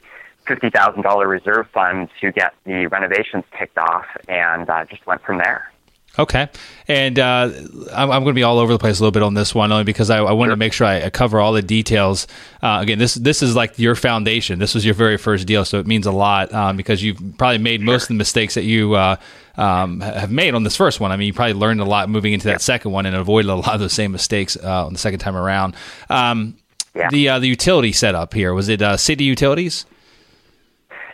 fifty 0.46 0.70
thousand 0.70 1.04
dollar 1.04 1.28
reserve 1.28 1.68
fund 1.74 2.10
to 2.22 2.32
get 2.32 2.54
the 2.66 2.88
renovations 2.88 3.46
kicked 3.58 3.78
off, 3.78 4.06
and 4.28 4.70
uh, 4.70 4.86
just 4.86 5.06
went 5.08 5.24
from 5.24 5.38
there. 5.38 5.72
Okay, 6.20 6.50
and 6.88 7.20
uh, 7.20 7.52
I'm, 7.94 8.12
I'm, 8.12 8.24
going 8.24 8.28
to 8.28 8.34
be 8.34 8.42
all 8.42 8.58
over 8.58 8.74
the 8.74 8.80
place 8.80 9.00
a 9.00 9.04
little 9.04 9.12
bit 9.12 9.22
on 9.22 9.36
this 9.36 9.54
one, 9.54 9.72
only 9.72 9.84
because 9.84 10.10
I, 10.10 10.18
I 10.18 10.32
wanted 10.32 10.50
sure. 10.50 10.56
to 10.56 10.60
make 10.60 10.74
sure 10.74 10.88
I, 10.88 11.10
cover 11.12 11.40
all 11.40 11.54
the 11.54 11.62
details. 11.62 12.26
Uh, 12.62 12.80
again, 12.82 12.98
this 12.98 13.14
this 13.14 13.44
is 13.44 13.56
like 13.56 13.78
your 13.78 13.94
foundation. 13.94 14.58
This 14.58 14.74
was 14.74 14.84
your 14.84 14.96
very 14.96 15.18
first 15.18 15.46
deal, 15.46 15.64
so 15.64 15.80
it 15.80 15.86
means 15.86 16.08
a 16.08 16.12
lot 16.12 16.52
um, 16.54 16.76
because 16.76 17.04
you've 17.04 17.22
probably 17.38 17.60
made 17.60 17.82
most 17.82 18.04
of 18.04 18.08
the 18.10 18.14
mistakes 18.16 18.56
that 18.56 18.64
you 18.64 18.96
uh, 18.96 19.18
um, 19.58 20.02
have 20.02 20.32
made 20.32 20.56
on 20.56 20.64
this 20.64 20.76
first 20.76 21.00
one. 21.00 21.12
I 21.12 21.18
mean, 21.18 21.28
you 21.28 21.34
probably 21.34 21.54
learned 21.54 21.82
a 21.82 21.86
lot 21.86 22.10
moving 22.10 22.34
into 22.34 22.48
that 22.48 22.62
second 22.62 22.92
one 22.92 23.06
and 23.06 23.16
avoided 23.16 23.50
a 23.50 23.56
lot 23.56 23.76
of 23.76 23.82
the 23.82 23.90
same 23.90 24.12
mistakes 24.12 24.58
uh, 24.58 24.88
on 24.88 24.94
the 24.94 25.00
second 25.00 25.20
time 25.20 25.36
around. 25.36 25.76
Um, 26.10 26.58
yeah. 26.96 27.10
The 27.12 27.30
uh, 27.30 27.40
the 27.40 27.48
utility 27.48 27.92
setup 27.92 28.34
here 28.34 28.54
was 28.54 28.70
it 28.70 28.82
uh, 28.82 28.98
city 28.98 29.24
utilities? 29.24 29.86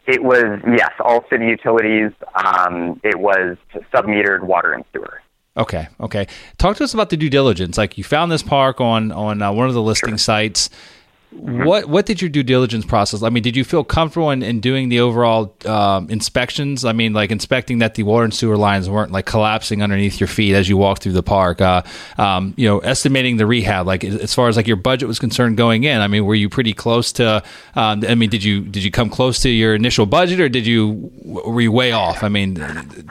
It 0.06 0.24
was 0.24 0.60
yes, 0.68 0.92
all 1.00 1.24
city 1.30 1.46
utilities. 1.46 2.12
Um, 2.36 3.00
it 3.04 3.20
was 3.20 3.58
submetered 3.94 4.44
water 4.44 4.74
and 4.74 4.84
sewer. 4.92 5.22
Okay, 5.56 5.88
okay. 6.00 6.28
Talk 6.58 6.78
to 6.78 6.84
us 6.84 6.94
about 6.94 7.10
the 7.10 7.18
due 7.18 7.30
diligence. 7.30 7.78
Like 7.78 7.98
you 7.98 8.04
found 8.04 8.32
this 8.32 8.44
park 8.44 8.82
on 8.82 9.12
on 9.12 9.42
uh, 9.42 9.52
one 9.52 9.68
of 9.68 9.74
the 9.74 9.82
listing 9.82 10.12
sure. 10.12 10.18
sites. 10.18 10.70
Mm-hmm. 11.34 11.66
What 11.66 11.88
what 11.88 12.06
did 12.06 12.22
your 12.22 12.30
due 12.30 12.44
diligence 12.44 12.86
process? 12.86 13.24
I 13.24 13.30
mean, 13.30 13.44
did 13.44 13.56
you 13.56 13.64
feel 13.64 13.84
comfortable 13.84 14.32
in, 14.32 14.44
in 14.44 14.60
doing 14.60 14.90
the 14.90 15.00
overall 15.00 15.56
um, 15.66 16.10
inspections? 16.10 16.86
I 16.86 16.94
mean, 16.94 17.14
like 17.14 17.32
inspecting 17.32 17.80
that 17.80 17.96
the 17.96 18.04
water 18.04 18.24
and 18.24 18.34
sewer 18.34 18.56
lines 18.56 18.90
weren't 18.90 19.12
like 19.12 19.26
collapsing 19.26 19.82
underneath 19.82 20.20
your 20.20 20.28
feet 20.28 20.54
as 20.54 20.70
you 20.70 20.78
walked 20.78 21.04
through 21.04 21.14
the 21.14 21.24
park. 21.24 21.60
Uh, 21.60 21.82
um, 22.18 22.54
you 22.56 22.68
know, 22.68 22.80
estimating 22.80 23.38
the 23.38 23.46
rehab, 23.46 23.88
like 23.88 24.04
as 24.04 24.34
far 24.34 24.48
as 24.48 24.56
like 24.56 24.68
your 24.68 24.78
budget 24.78 25.08
was 25.08 25.20
concerned 25.20 25.58
going 25.58 25.84
in. 25.84 26.02
I 26.02 26.08
mean, 26.08 26.26
were 26.26 26.36
you 26.36 26.50
pretty 26.50 26.74
close 26.74 27.12
to? 27.14 27.44
Um, 27.76 28.04
I 28.08 28.16
mean, 28.16 28.30
did 28.30 28.44
you 28.44 28.62
did 28.62 28.84
you 28.84 28.92
come 28.92 29.10
close 29.10 29.40
to 29.42 29.50
your 29.50 29.76
initial 29.76 30.06
budget, 30.06 30.40
or 30.40 30.50
did 30.50 30.68
you 30.68 31.12
were 31.24 31.62
you 31.62 31.72
way 31.72 31.92
off? 31.92 32.24
I 32.24 32.30
mean, 32.30 32.56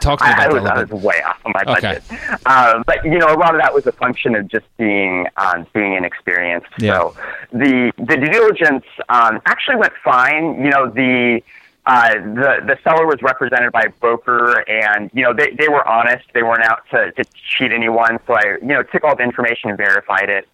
talk 0.01 0.21
to 0.21 0.25
me 0.25 0.33
about 0.33 0.51
I, 0.51 0.53
was, 0.53 0.63
that. 0.65 0.77
I 0.77 0.83
was 0.85 1.03
way 1.03 1.23
off 1.27 1.39
my 1.45 1.65
budget, 1.65 2.03
okay. 2.11 2.37
uh, 2.47 2.83
but 2.87 3.05
you 3.05 3.19
know, 3.19 3.27
a 3.27 3.39
lot 3.39 3.55
of 3.55 3.61
that 3.61 3.75
was 3.75 3.87
a 3.87 3.93
function 3.93 4.35
of 4.35 4.49
just 4.49 4.67
being 4.77 5.27
um, 5.37 5.67
being 5.75 5.95
inexperienced. 5.95 6.69
Yeah. 6.79 6.95
So 6.95 7.17
the 7.53 7.93
the 7.99 8.12
due 8.17 8.29
diligence 8.29 8.85
um, 9.09 9.41
actually 9.47 9.77
went 9.77 9.93
fine. 10.05 10.65
You 10.65 10.71
know, 10.71 10.89
the 10.89 11.43
uh, 11.85 12.15
the 12.15 12.61
the 12.67 12.79
seller 12.85 13.07
was 13.07 13.21
represented 13.23 13.73
by 13.73 13.83
a 13.83 13.91
broker, 13.91 14.65
and 14.69 15.11
you 15.13 15.23
know 15.23 15.33
they 15.33 15.51
they 15.51 15.69
were 15.69 15.87
honest. 15.87 16.25
They 16.33 16.43
weren't 16.43 16.65
out 16.65 16.83
to 16.91 17.13
to 17.13 17.25
cheat 17.35 17.73
anyone. 17.73 18.19
So 18.27 18.35
I 18.35 18.59
you 18.61 18.69
know 18.69 18.83
took 18.83 19.05
all 19.05 19.17
the 19.17 19.23
information 19.23 19.71
and 19.71 19.77
verified 19.77 20.29
it. 20.29 20.49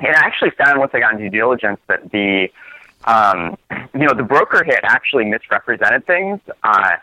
And 0.00 0.14
I 0.14 0.20
actually 0.20 0.50
found 0.50 0.78
once 0.78 0.92
I 0.94 1.00
got 1.00 1.12
into 1.12 1.30
due 1.30 1.38
diligence 1.38 1.80
that 1.88 2.10
the 2.10 2.50
um, 3.04 3.56
you 3.94 4.06
know 4.06 4.14
the 4.14 4.24
broker 4.24 4.64
had 4.64 4.80
actually 4.82 5.24
misrepresented 5.24 6.06
things. 6.06 6.40
Uh, 6.62 6.96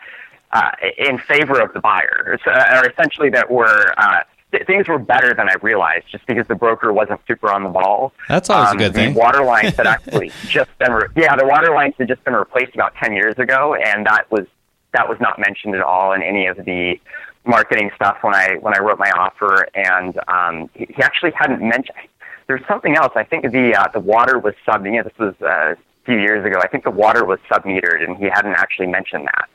uh, 0.52 0.70
in 0.96 1.18
favor 1.18 1.60
of 1.60 1.72
the 1.72 1.80
buyer, 1.80 2.38
uh, 2.46 2.80
or 2.80 2.88
essentially 2.88 3.28
that 3.28 3.50
were 3.50 3.92
uh, 3.98 4.20
things 4.66 4.88
were 4.88 4.98
better 4.98 5.34
than 5.34 5.48
I 5.48 5.54
realized 5.62 6.06
just 6.10 6.26
because 6.26 6.46
the 6.46 6.54
broker 6.54 6.92
wasn't 6.92 7.20
super 7.26 7.50
on 7.50 7.62
the 7.62 7.68
ball. 7.68 8.12
That's 8.28 8.48
always 8.48 8.70
um, 8.70 8.76
a 8.76 8.78
good 8.78 8.94
thing. 8.94 9.14
The 9.14 9.18
water 9.18 9.44
lines 9.44 9.76
had 9.76 9.86
actually 9.86 10.30
just 10.48 10.76
been, 10.78 10.92
re- 10.92 11.08
yeah, 11.16 11.36
the 11.36 11.46
water 11.46 11.74
lines 11.74 11.94
had 11.98 12.08
just 12.08 12.24
been 12.24 12.34
replaced 12.34 12.74
about 12.74 12.94
10 12.96 13.12
years 13.12 13.38
ago. 13.38 13.74
And 13.74 14.06
that 14.06 14.30
was, 14.30 14.46
that 14.92 15.08
was 15.08 15.18
not 15.20 15.38
mentioned 15.38 15.74
at 15.74 15.82
all 15.82 16.12
in 16.12 16.22
any 16.22 16.46
of 16.46 16.56
the 16.64 17.00
marketing 17.44 17.90
stuff 17.94 18.18
when 18.22 18.34
I, 18.34 18.56
when 18.60 18.74
I 18.74 18.78
wrote 18.78 18.98
my 18.98 19.10
offer. 19.10 19.68
And, 19.74 20.18
um, 20.28 20.70
he, 20.74 20.86
he 20.86 21.02
actually 21.02 21.32
hadn't 21.32 21.60
mentioned, 21.60 21.98
there's 22.46 22.66
something 22.68 22.96
else. 22.96 23.12
I 23.16 23.24
think 23.24 23.50
the, 23.50 23.74
uh, 23.74 23.88
the 23.92 24.00
water 24.00 24.38
was 24.38 24.54
sub, 24.64 24.86
you 24.86 24.92
know, 24.92 25.02
this 25.02 25.18
was 25.18 25.34
uh, 25.42 25.74
a 25.74 25.76
few 26.04 26.18
years 26.18 26.44
ago. 26.44 26.60
I 26.62 26.68
think 26.68 26.84
the 26.84 26.90
water 26.90 27.24
was 27.24 27.40
submetered 27.50 28.02
and 28.02 28.16
he 28.16 28.26
hadn't 28.26 28.54
actually 28.54 28.86
mentioned 28.86 29.26
that. 29.26 29.48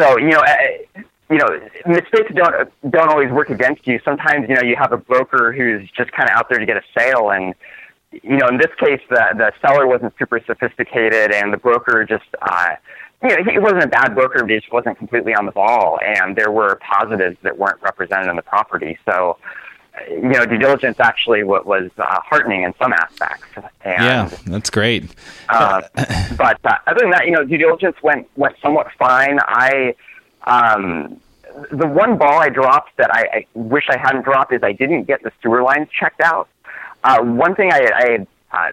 So, 0.00 0.16
you 0.16 0.28
know, 0.28 0.42
you 1.30 1.36
know, 1.38 1.68
mistakes 1.86 2.32
don't 2.34 2.70
don't 2.90 3.08
always 3.10 3.30
work 3.30 3.50
against 3.50 3.86
you. 3.86 4.00
Sometimes, 4.04 4.48
you 4.48 4.54
know, 4.54 4.62
you 4.62 4.76
have 4.76 4.92
a 4.92 4.96
broker 4.96 5.52
who's 5.52 5.88
just 5.90 6.10
kind 6.12 6.28
of 6.28 6.36
out 6.36 6.48
there 6.48 6.58
to 6.58 6.66
get 6.66 6.76
a 6.76 6.82
sale, 6.96 7.30
and 7.30 7.54
you 8.12 8.36
know, 8.38 8.48
in 8.48 8.56
this 8.56 8.74
case, 8.78 9.00
the 9.10 9.24
the 9.36 9.52
seller 9.60 9.86
wasn't 9.86 10.14
super 10.18 10.40
sophisticated, 10.46 11.32
and 11.32 11.52
the 11.52 11.58
broker 11.58 12.04
just, 12.04 12.24
uh, 12.40 12.76
you 13.22 13.28
know, 13.28 13.52
he 13.52 13.58
wasn't 13.58 13.84
a 13.84 13.88
bad 13.88 14.14
broker, 14.14 14.40
but 14.40 14.50
he 14.50 14.58
just 14.58 14.72
wasn't 14.72 14.96
completely 14.96 15.34
on 15.34 15.44
the 15.44 15.52
ball, 15.52 15.98
and 16.02 16.34
there 16.34 16.50
were 16.50 16.76
positives 16.76 17.36
that 17.42 17.58
weren't 17.58 17.80
represented 17.82 18.28
in 18.28 18.36
the 18.36 18.42
property. 18.42 18.98
So, 19.04 19.36
you 20.08 20.22
know, 20.22 20.46
due 20.46 20.56
diligence 20.56 20.98
actually 21.00 21.42
what 21.42 21.66
was 21.66 21.90
uh, 21.98 22.20
heartening 22.20 22.62
in 22.62 22.72
some 22.80 22.92
aspects. 22.92 23.48
And, 23.82 24.04
yeah, 24.04 24.30
that's 24.46 24.70
great. 24.70 25.14
uh, 25.50 25.82
but 26.38 26.58
uh, 26.64 26.76
other 26.86 27.00
than 27.00 27.10
that, 27.10 27.26
you 27.26 27.32
know, 27.32 27.44
due 27.44 27.58
diligence 27.58 27.96
went 28.02 28.28
went 28.36 28.56
somewhat 28.62 28.88
fine. 28.98 29.38
I 29.42 29.94
um, 30.44 31.20
the 31.70 31.86
one 31.86 32.18
ball 32.18 32.40
I 32.40 32.48
dropped 32.48 32.96
that 32.96 33.12
I, 33.12 33.22
I 33.32 33.46
wish 33.54 33.88
I 33.88 33.96
hadn't 33.96 34.22
dropped 34.22 34.52
is 34.52 34.62
I 34.62 34.72
didn't 34.72 35.04
get 35.04 35.22
the 35.22 35.32
sewer 35.42 35.62
lines 35.62 35.88
checked 35.90 36.20
out. 36.20 36.48
Uh, 37.04 37.22
one 37.22 37.54
thing 37.54 37.72
I, 37.72 38.26
I 38.52 38.68
uh, 38.68 38.72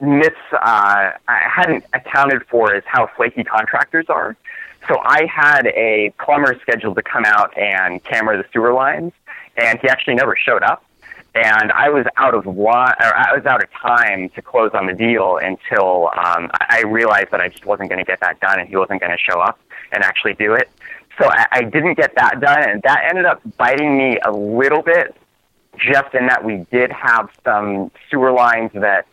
miss 0.00 0.34
uh, 0.52 0.56
I 0.60 1.12
hadn't 1.28 1.84
accounted 1.92 2.46
for 2.46 2.74
is 2.74 2.82
how 2.86 3.08
flaky 3.16 3.44
contractors 3.44 4.06
are. 4.08 4.36
So 4.86 4.98
I 5.02 5.26
had 5.26 5.66
a 5.66 6.12
plumber 6.20 6.58
scheduled 6.60 6.96
to 6.96 7.02
come 7.02 7.24
out 7.24 7.56
and 7.58 8.02
camera 8.04 8.36
the 8.38 8.48
sewer 8.52 8.72
lines, 8.72 9.12
and 9.56 9.78
he 9.80 9.88
actually 9.88 10.14
never 10.14 10.36
showed 10.36 10.62
up. 10.62 10.84
And 11.34 11.70
I 11.72 11.90
was 11.90 12.06
out 12.16 12.34
of 12.34 12.46
wa- 12.46 12.94
or 12.98 13.14
I 13.14 13.34
was 13.34 13.44
out 13.44 13.62
of 13.62 13.70
time 13.72 14.28
to 14.30 14.42
close 14.42 14.70
on 14.72 14.86
the 14.86 14.94
deal 14.94 15.36
until 15.36 16.10
um, 16.16 16.50
I 16.52 16.84
realized 16.86 17.30
that 17.32 17.40
I 17.40 17.48
just 17.48 17.66
wasn't 17.66 17.90
going 17.90 17.98
to 17.98 18.04
get 18.04 18.20
that 18.20 18.40
done, 18.40 18.60
and 18.60 18.68
he 18.68 18.76
wasn't 18.76 19.00
going 19.00 19.12
to 19.12 19.18
show 19.18 19.40
up 19.40 19.58
and 19.92 20.02
actually 20.02 20.34
do 20.34 20.54
it. 20.54 20.70
So 21.18 21.28
I, 21.28 21.46
I 21.52 21.62
didn't 21.62 21.94
get 21.94 22.14
that 22.16 22.40
done, 22.40 22.68
and 22.68 22.82
that 22.82 23.04
ended 23.08 23.26
up 23.26 23.40
biting 23.56 23.98
me 23.98 24.18
a 24.24 24.30
little 24.32 24.82
bit, 24.82 25.16
just 25.76 26.14
in 26.14 26.26
that 26.26 26.44
we 26.44 26.66
did 26.70 26.90
have 26.92 27.30
some 27.44 27.90
sewer 28.10 28.32
lines 28.32 28.70
that 28.74 29.06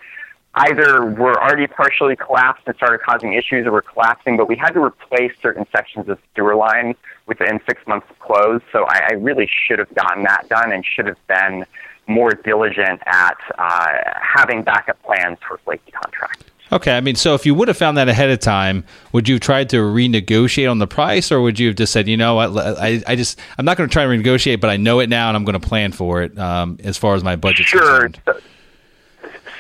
either 0.56 1.06
were 1.06 1.42
already 1.42 1.68
partially 1.68 2.16
collapsed 2.16 2.64
and 2.66 2.76
started 2.78 3.02
causing 3.02 3.34
issues 3.34 3.68
or 3.68 3.72
were 3.72 3.82
collapsing, 3.82 4.38
but 4.38 4.48
we 4.48 4.56
had 4.56 4.72
to 4.72 4.82
replace 4.82 5.34
certain 5.42 5.66
sections 5.76 6.08
of 6.08 6.18
sewer 6.36 6.56
line 6.56 6.96
within 7.26 7.60
six 7.68 7.86
months 7.88 8.08
of 8.10 8.18
close. 8.20 8.62
So 8.72 8.86
I, 8.88 9.08
I 9.10 9.14
really 9.16 9.50
should 9.68 9.80
have 9.80 9.94
gotten 9.94 10.24
that 10.24 10.48
done 10.48 10.72
and 10.72 10.86
should 10.86 11.08
have 11.08 11.28
been 11.28 11.66
more 12.08 12.32
diligent 12.32 13.02
at 13.06 13.38
uh, 13.58 13.98
having 14.22 14.62
backup 14.62 15.02
plans 15.04 15.40
for 15.46 15.58
flaky 15.58 15.92
contracts. 15.92 16.46
Okay, 16.76 16.98
I 16.98 17.00
mean, 17.00 17.16
so 17.16 17.36
if 17.36 17.46
you 17.46 17.56
would 17.56 17.70
have 17.70 17.78
found 17.78 17.98
that 17.98 18.10
ahead 18.10 18.30
of 18.30 18.40
time, 18.40 18.84
would 19.14 19.30
you 19.30 19.36
have 19.36 19.42
tried 19.42 19.70
to 19.70 19.78
renegotiate 19.78 20.70
on 20.70 20.80
the 20.80 20.88
price, 20.88 21.32
or 21.32 21.40
would 21.40 21.58
you 21.58 21.68
have 21.68 21.78
just 21.78 21.94
said, 21.94 22.10
you 22.10 22.18
know 22.18 22.36
what, 22.36 22.58
I, 22.58 23.02
I 23.08 23.16
just, 23.16 23.40
I'm 23.58 23.64
not 23.64 23.78
going 23.78 23.88
to 23.88 23.94
try 23.94 24.04
to 24.04 24.10
renegotiate, 24.10 24.60
but 24.60 24.70
I 24.70 24.76
know 24.76 25.00
it 25.00 25.08
now 25.08 25.30
and 25.30 25.38
I'm 25.38 25.46
going 25.46 25.58
to 25.58 25.66
plan 25.66 25.94
for 25.94 26.22
it 26.22 26.38
um, 26.38 26.78
as 26.84 26.98
far 26.98 27.16
as 27.16 27.24
my 27.24 27.38
budget. 27.38 27.66
Sure. 27.66 28.10
So, 28.26 28.40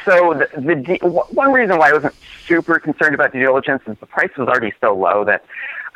so 0.04 0.34
the, 0.34 1.00
the 1.02 1.08
one 1.08 1.54
reason 1.54 1.78
why 1.78 1.92
I 1.92 1.94
wasn't 1.94 2.16
super 2.46 2.80
concerned 2.80 3.16
about 3.16 3.32
due 3.32 3.40
diligence 3.40 3.84
is 3.88 3.98
the 4.00 4.06
price 4.06 4.32
was 4.38 4.50
already 4.50 4.74
so 4.82 4.94
low 4.94 5.24
that 5.24 5.46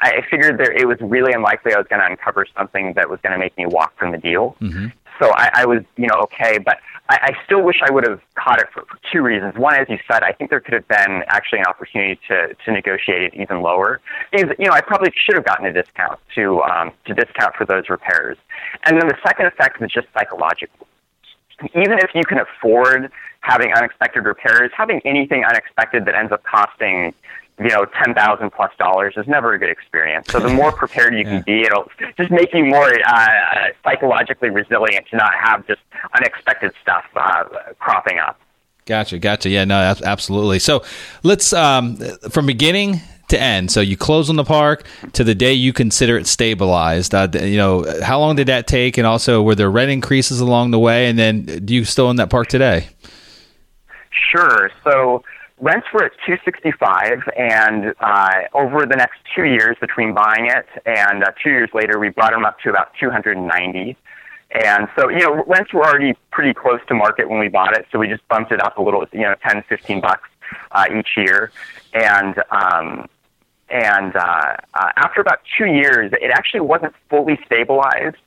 I 0.02 0.22
figured 0.32 0.58
there 0.58 0.72
it 0.72 0.88
was 0.88 1.02
really 1.02 1.34
unlikely 1.34 1.74
I 1.74 1.78
was 1.78 1.88
going 1.88 2.00
to 2.00 2.08
uncover 2.08 2.46
something 2.58 2.94
that 2.94 3.10
was 3.10 3.20
going 3.22 3.34
to 3.34 3.38
make 3.38 3.58
me 3.58 3.66
walk 3.66 3.98
from 3.98 4.14
the 4.14 4.18
deal. 4.18 4.56
Mm-hmm. 4.62 4.88
So 5.20 5.32
I, 5.32 5.50
I 5.54 5.66
was, 5.66 5.84
you 5.98 6.08
know, 6.08 6.16
okay, 6.24 6.58
but 6.58 6.78
I, 7.10 7.34
I 7.34 7.46
still 7.46 7.62
wish 7.62 7.82
I 7.84 7.92
would 7.92 8.08
have 8.08 8.22
caught 8.36 8.60
it 8.62 8.68
for, 8.74 8.86
for 8.86 8.98
two 9.12 9.22
reasons. 9.22 9.56
One, 9.56 9.76
as 9.76 9.90
you 9.90 10.00
said, 10.10 10.24
I 10.24 10.32
think 10.32 10.50
there 10.50 10.60
could 10.60 10.74
have 10.74 10.88
been 10.88 11.24
actually 11.28 11.60
an 11.60 11.66
opportunity 11.66 12.20
to, 12.28 12.54
to 12.54 12.72
negotiate 12.72 13.24
it 13.24 13.34
even 13.34 13.62
lower. 13.62 14.00
Because, 14.32 14.56
you 14.58 14.66
know, 14.66 14.74
I 14.74 14.82
probably 14.82 15.12
should 15.16 15.36
have 15.36 15.46
gotten 15.46 15.66
a 15.66 15.74
discount 15.74 16.20
to 16.36 16.62
um, 16.62 16.92
to 17.06 17.14
discount 17.14 17.56
for 17.56 17.66
those 17.66 17.90
repairs. 17.90 18.38
And 18.86 19.00
then 19.00 19.08
the 19.08 19.18
second 19.24 19.48
effect 19.48 19.80
was 19.80 19.92
just 19.92 20.08
psychological. 20.14 20.88
Even 21.76 22.00
if 22.00 22.12
you 22.16 22.24
can 22.24 22.40
afford 22.40 23.12
having 23.42 23.74
unexpected 23.74 24.24
repairs, 24.24 24.72
having 24.76 25.02
anything 25.04 25.44
unexpected 25.44 26.06
that 26.06 26.16
ends 26.16 26.32
up 26.32 26.44
costing 26.44 27.14
you 27.60 27.70
know, 27.70 27.86
ten 28.04 28.14
thousand 28.14 28.52
plus 28.52 28.72
dollars 28.78 29.14
is 29.18 29.28
never 29.28 29.54
a 29.54 29.60
good 29.60 29.70
experience. 29.70 30.28
So 30.30 30.40
the 30.40 30.50
more 30.50 30.72
prepared 30.84 31.16
you 31.16 31.24
can 31.24 31.44
be, 31.44 31.62
it'll 31.62 31.90
just 32.18 32.32
make 32.32 32.54
you 32.54 32.66
more 32.66 32.92
uh, 33.06 33.28
psychologically 33.84 34.50
resilient 34.50 35.08
to 35.12 35.18
not 35.18 35.32
have 35.42 35.68
just 35.68 35.82
unexpected 36.16 36.72
stuff 36.82 37.04
uh, 37.16 37.44
cropping 37.80 38.20
up. 38.20 38.40
Gotcha, 38.86 39.20
gotcha. 39.20 39.50
Yeah, 39.50 39.66
no, 39.66 39.96
absolutely. 40.04 40.60
So 40.60 40.84
let's 41.22 41.54
um, 41.54 41.98
from 42.32 42.46
beginning 42.46 43.02
to 43.30 43.40
end. 43.40 43.72
So 43.72 43.82
you 43.82 43.96
close 43.96 44.30
on 44.30 44.36
the 44.36 44.44
park 44.44 44.86
to 45.14 45.24
the 45.24 45.36
day 45.36 45.54
you 45.54 45.74
consider 45.74 46.18
it 46.18 46.28
stabilized. 46.28 47.14
Uh, 47.14 47.28
you 47.34 47.58
know, 47.58 47.86
how 48.02 48.20
long 48.20 48.36
did 48.36 48.48
that 48.48 48.68
take? 48.68 48.98
And 48.98 49.08
also, 49.08 49.42
were 49.42 49.56
there 49.56 49.70
rent 49.70 49.92
increases 49.92 50.40
along 50.40 50.72
the 50.72 50.80
way? 50.80 51.08
And 51.08 51.18
then, 51.18 51.44
do 51.66 51.74
you 51.74 51.86
still 51.86 52.08
own 52.08 52.18
that 52.18 52.30
park 52.30 52.48
today? 52.48 52.90
Sure. 54.32 54.72
So 54.84 55.24
rents 55.60 55.88
were 55.94 56.06
at 56.06 56.12
265 56.26 57.30
and 57.38 57.94
uh, 58.00 58.32
over 58.54 58.86
the 58.86 58.96
next 58.96 59.20
two 59.36 59.46
years 59.46 59.76
between 59.80 60.14
buying 60.14 60.48
it 60.48 60.66
and 60.86 61.24
uh, 61.24 61.32
two 61.44 61.50
years 61.50 61.70
later 61.74 62.00
we 62.00 62.10
brought 62.10 62.32
them 62.32 62.46
up 62.46 62.60
to 62.62 62.70
about 62.70 62.92
290 63.00 63.98
and 64.52 64.88
so 64.98 65.10
you 65.10 65.20
know 65.20 65.44
rents 65.46 65.74
were 65.74 65.86
already 65.86 66.14
pretty 66.32 66.54
close 66.54 66.80
to 66.88 66.96
market 66.96 67.30
when 67.30 67.40
we 67.40 67.48
bought 67.48 67.78
it 67.78 67.86
so 67.92 68.00
we 68.00 68.08
just 68.08 68.26
bumped 68.30 68.52
it 68.52 68.62
up 68.62 68.78
a 68.78 68.82
little 68.82 69.06
you 69.12 69.22
know 69.22 69.36
10 69.44 69.64
15 69.68 70.02
bucks 70.02 70.30
uh, 70.72 70.86
each 70.98 71.10
year. 71.18 71.52
And 71.94 72.42
um, 72.52 73.10
and 73.70 74.16
uh, 74.16 74.56
uh, 74.74 74.92
after 74.96 75.22
about 75.22 75.42
two 75.58 75.66
years 75.66 76.12
it 76.14 76.32
actually 76.32 76.62
wasn't 76.62 76.94
fully 77.10 77.40
stabilized 77.46 78.18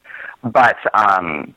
but 0.45 0.77
um, 0.95 1.55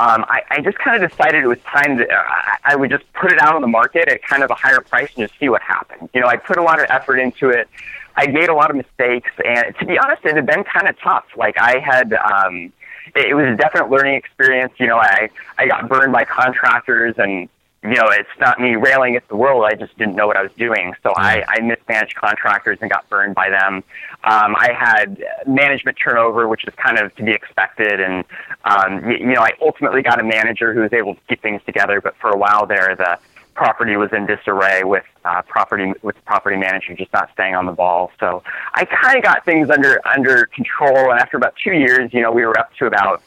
um, 0.00 0.24
I, 0.28 0.42
I 0.48 0.60
just 0.62 0.78
kind 0.78 1.02
of 1.02 1.10
decided 1.10 1.44
it 1.44 1.46
was 1.46 1.58
time 1.60 1.98
to, 1.98 2.10
uh, 2.10 2.22
I 2.64 2.74
would 2.74 2.88
just 2.88 3.04
put 3.12 3.32
it 3.32 3.38
out 3.38 3.54
on 3.54 3.60
the 3.60 3.68
market 3.68 4.08
at 4.08 4.22
kind 4.22 4.42
of 4.42 4.50
a 4.50 4.54
higher 4.54 4.80
price 4.80 5.10
and 5.14 5.28
just 5.28 5.38
see 5.38 5.50
what 5.50 5.60
happened. 5.60 6.08
You 6.14 6.22
know, 6.22 6.26
I 6.26 6.36
put 6.36 6.56
a 6.56 6.62
lot 6.62 6.80
of 6.80 6.86
effort 6.88 7.18
into 7.18 7.50
it. 7.50 7.68
I 8.16 8.26
made 8.28 8.48
a 8.48 8.54
lot 8.54 8.70
of 8.70 8.76
mistakes, 8.76 9.30
and 9.44 9.76
to 9.78 9.84
be 9.84 9.98
honest, 9.98 10.24
it 10.24 10.34
had 10.36 10.46
been 10.46 10.64
kind 10.64 10.88
of 10.88 10.98
tough. 11.00 11.26
Like 11.36 11.58
I 11.58 11.78
had, 11.78 12.14
um, 12.14 12.72
it, 13.14 13.26
it 13.30 13.34
was 13.34 13.44
a 13.44 13.56
definite 13.56 13.90
learning 13.90 14.14
experience. 14.14 14.72
You 14.78 14.86
know, 14.86 14.96
I 14.96 15.28
I 15.58 15.66
got 15.66 15.86
burned 15.86 16.12
by 16.12 16.24
contractors, 16.24 17.16
and 17.18 17.50
you 17.82 17.94
know, 17.94 18.08
it's 18.10 18.28
not 18.38 18.60
me 18.60 18.76
railing 18.76 19.16
at 19.16 19.26
the 19.28 19.36
world. 19.36 19.64
I 19.64 19.74
just 19.74 19.96
didn't 19.96 20.14
know 20.14 20.26
what 20.26 20.36
I 20.36 20.42
was 20.42 20.52
doing. 20.58 20.92
So 21.02 21.14
I, 21.16 21.42
I 21.48 21.60
mismanaged 21.60 22.14
contractors 22.14 22.78
and 22.82 22.90
got 22.90 23.08
burned 23.08 23.34
by 23.34 23.48
them. 23.48 23.76
Um, 24.22 24.54
I 24.54 24.72
had 24.78 25.24
management 25.46 25.96
turnover, 26.02 26.46
which 26.46 26.64
is 26.66 26.74
kind 26.74 26.98
of 26.98 27.14
to 27.16 27.22
be 27.22 27.32
expected. 27.32 28.00
And, 28.00 28.24
um, 28.64 29.10
you, 29.10 29.16
you 29.18 29.34
know, 29.34 29.40
I 29.40 29.52
ultimately 29.62 30.02
got 30.02 30.20
a 30.20 30.22
manager 30.22 30.74
who 30.74 30.80
was 30.80 30.92
able 30.92 31.14
to 31.14 31.20
keep 31.26 31.40
things 31.40 31.62
together. 31.64 32.02
But 32.02 32.16
for 32.16 32.28
a 32.28 32.36
while 32.36 32.66
there, 32.66 32.94
the 32.94 33.18
property 33.54 33.96
was 33.96 34.12
in 34.12 34.26
disarray 34.26 34.84
with 34.84 35.04
uh, 35.24 35.40
property 35.42 35.94
with 36.02 36.16
the 36.16 36.22
property 36.22 36.56
manager 36.56 36.94
just 36.94 37.12
not 37.14 37.30
staying 37.32 37.54
on 37.54 37.64
the 37.64 37.72
ball. 37.72 38.10
So 38.20 38.42
I 38.74 38.84
kind 38.84 39.16
of 39.16 39.24
got 39.24 39.46
things 39.46 39.70
under 39.70 40.06
under 40.06 40.46
control. 40.46 41.10
And 41.10 41.18
after 41.18 41.38
about 41.38 41.54
two 41.62 41.72
years, 41.72 42.12
you 42.12 42.20
know, 42.20 42.30
we 42.30 42.44
were 42.44 42.58
up 42.58 42.74
to 42.74 42.86
about 42.86 43.22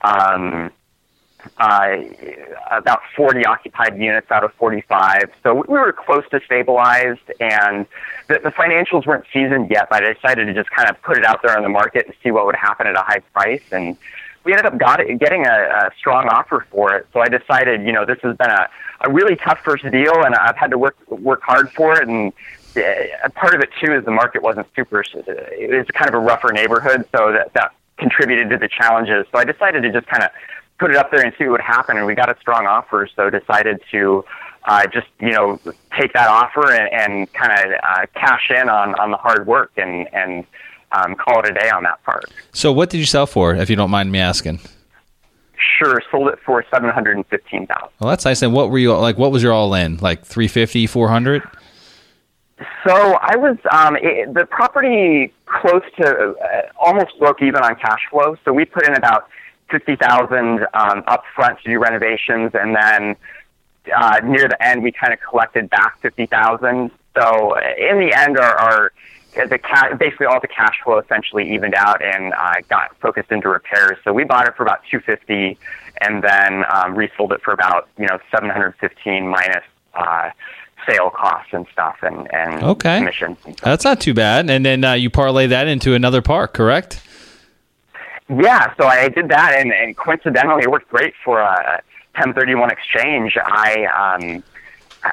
um, 0.00 0.70
uh, 1.58 1.96
about 2.70 3.00
40 3.16 3.44
occupied 3.44 3.98
units 3.98 4.30
out 4.30 4.44
of 4.44 4.52
45. 4.54 5.30
So 5.42 5.64
we 5.68 5.78
were 5.78 5.92
close 5.92 6.24
to 6.30 6.40
stabilized, 6.44 7.20
and 7.40 7.86
the, 8.28 8.40
the 8.42 8.50
financials 8.50 9.06
weren't 9.06 9.24
seasoned 9.32 9.70
yet. 9.70 9.88
But 9.90 10.04
I 10.04 10.12
decided 10.14 10.46
to 10.46 10.54
just 10.54 10.70
kind 10.70 10.88
of 10.88 11.00
put 11.02 11.18
it 11.18 11.24
out 11.24 11.42
there 11.42 11.56
on 11.56 11.62
the 11.62 11.68
market 11.68 12.06
and 12.06 12.14
see 12.22 12.30
what 12.30 12.46
would 12.46 12.56
happen 12.56 12.86
at 12.86 12.94
a 12.94 13.02
high 13.02 13.20
price. 13.32 13.62
And 13.72 13.96
we 14.44 14.52
ended 14.52 14.66
up 14.66 14.78
got 14.78 15.00
it, 15.00 15.18
getting 15.18 15.46
a, 15.46 15.50
a 15.50 15.90
strong 15.98 16.28
offer 16.28 16.66
for 16.70 16.94
it. 16.94 17.06
So 17.12 17.20
I 17.20 17.28
decided, 17.28 17.82
you 17.82 17.92
know, 17.92 18.04
this 18.06 18.18
has 18.22 18.36
been 18.36 18.50
a, 18.50 18.68
a 19.02 19.10
really 19.10 19.36
tough 19.36 19.60
first 19.60 19.84
deal, 19.90 20.24
and 20.24 20.34
I've 20.34 20.56
had 20.56 20.70
to 20.70 20.78
work 20.78 20.96
work 21.10 21.42
hard 21.42 21.70
for 21.72 22.00
it. 22.00 22.08
And 22.08 22.32
uh, 22.76 23.28
part 23.34 23.54
of 23.54 23.60
it 23.60 23.70
too 23.80 23.92
is 23.92 24.04
the 24.04 24.10
market 24.10 24.42
wasn't 24.42 24.66
super. 24.74 25.02
It 25.02 25.70
was 25.70 25.86
kind 25.92 26.08
of 26.08 26.14
a 26.14 26.20
rougher 26.20 26.52
neighborhood, 26.52 27.06
so 27.14 27.32
that 27.32 27.52
that 27.54 27.72
contributed 27.98 28.50
to 28.50 28.56
the 28.56 28.68
challenges. 28.68 29.26
So 29.30 29.38
I 29.38 29.44
decided 29.44 29.82
to 29.82 29.92
just 29.92 30.06
kind 30.06 30.24
of 30.24 30.30
put 30.80 30.90
it 30.90 30.96
up 30.96 31.10
there 31.12 31.22
and 31.22 31.32
see 31.38 31.44
what 31.44 31.52
would 31.52 31.60
happen. 31.60 31.96
And 31.98 32.06
we 32.06 32.14
got 32.14 32.34
a 32.34 32.40
strong 32.40 32.66
offer, 32.66 33.08
so 33.14 33.30
decided 33.30 33.80
to 33.92 34.24
uh, 34.64 34.86
just 34.86 35.06
you 35.20 35.30
know 35.30 35.60
take 35.96 36.12
that 36.14 36.28
offer 36.28 36.72
and, 36.72 36.92
and 36.92 37.32
kind 37.32 37.52
of 37.52 37.72
uh, 37.82 38.06
cash 38.14 38.50
in 38.50 38.68
on 38.68 38.94
on 38.96 39.10
the 39.10 39.16
hard 39.16 39.46
work 39.46 39.70
and 39.76 40.08
and 40.12 40.44
um, 40.92 41.14
call 41.14 41.40
it 41.40 41.50
a 41.50 41.54
day 41.54 41.70
on 41.70 41.84
that 41.84 42.02
part. 42.02 42.24
So, 42.52 42.72
what 42.72 42.90
did 42.90 42.98
you 42.98 43.06
sell 43.06 43.26
for, 43.26 43.54
if 43.54 43.70
you 43.70 43.76
don't 43.76 43.90
mind 43.90 44.10
me 44.10 44.18
asking? 44.18 44.58
Sure, 45.78 46.02
sold 46.10 46.28
it 46.28 46.38
for 46.44 46.64
seven 46.72 46.90
hundred 46.90 47.16
and 47.16 47.26
fifteen 47.26 47.66
thousand. 47.66 47.90
Well, 48.00 48.10
that's 48.10 48.24
nice. 48.24 48.42
And 48.42 48.52
what 48.52 48.70
were 48.70 48.78
you 48.78 48.96
like? 48.96 49.18
What 49.18 49.30
was 49.30 49.42
your 49.42 49.52
all 49.52 49.74
in? 49.74 49.98
Like 49.98 50.24
350, 50.24 50.86
400? 50.86 51.42
So 52.86 53.18
I 53.20 53.36
was 53.36 53.56
um, 53.70 53.96
it, 53.96 54.34
the 54.34 54.46
property 54.46 55.32
close 55.46 55.82
to 55.98 56.34
uh, 56.34 56.62
almost 56.78 57.18
broke 57.18 57.42
even 57.42 57.62
on 57.62 57.76
cash 57.76 58.00
flow. 58.10 58.36
So 58.44 58.52
we 58.52 58.64
put 58.64 58.86
in 58.86 58.94
about 58.94 59.28
fifty 59.70 59.96
thousand 59.96 60.66
um, 60.74 61.02
up 61.06 61.24
front 61.34 61.60
to 61.60 61.70
do 61.70 61.78
renovations, 61.78 62.52
and 62.54 62.74
then 62.74 63.16
uh, 63.94 64.20
near 64.24 64.48
the 64.48 64.60
end 64.62 64.82
we 64.82 64.92
kind 64.92 65.12
of 65.12 65.20
collected 65.20 65.70
back 65.70 66.00
fifty 66.00 66.26
thousand. 66.26 66.90
So 67.14 67.56
in 67.56 67.98
the 67.98 68.12
end, 68.16 68.38
our, 68.38 68.58
our 68.58 68.92
the 69.34 69.58
ca- 69.58 69.94
basically 69.94 70.26
all 70.26 70.40
the 70.40 70.48
cash 70.48 70.76
flow 70.82 70.98
essentially 70.98 71.52
evened 71.52 71.74
out 71.74 72.02
and 72.02 72.32
uh, 72.34 72.54
got 72.68 72.96
focused 72.98 73.30
into 73.30 73.48
repairs. 73.48 73.98
So 74.04 74.12
we 74.12 74.24
bought 74.24 74.48
it 74.48 74.56
for 74.56 74.62
about 74.62 74.80
two 74.90 75.00
fifty, 75.00 75.58
and 76.00 76.22
then 76.22 76.64
um, 76.72 76.94
resold 76.94 77.32
it 77.32 77.42
for 77.42 77.52
about 77.52 77.88
you 77.98 78.06
know 78.06 78.18
seven 78.30 78.50
hundred 78.50 78.74
fifteen 78.76 79.28
minus. 79.28 79.64
Uh, 79.94 80.30
sale 80.88 81.10
costs 81.10 81.52
and 81.52 81.66
stuff 81.72 81.96
and, 82.02 82.32
and 82.32 82.62
okay. 82.62 82.98
commissions. 82.98 83.36
And 83.44 83.56
That's 83.56 83.84
not 83.84 84.00
too 84.00 84.14
bad. 84.14 84.48
And 84.48 84.64
then 84.64 84.82
uh, 84.82 84.94
you 84.94 85.10
parlay 85.10 85.46
that 85.48 85.68
into 85.68 85.94
another 85.94 86.22
park, 86.22 86.54
correct? 86.54 87.02
Yeah, 88.30 88.72
so 88.76 88.86
I 88.86 89.08
did 89.08 89.28
that, 89.30 89.54
and, 89.58 89.72
and 89.72 89.96
coincidentally, 89.96 90.62
it 90.62 90.70
worked 90.70 90.88
great 90.88 91.14
for 91.24 91.40
a 91.40 91.82
1031 92.14 92.70
exchange. 92.70 93.36
I 93.36 93.86
um, 93.86 94.44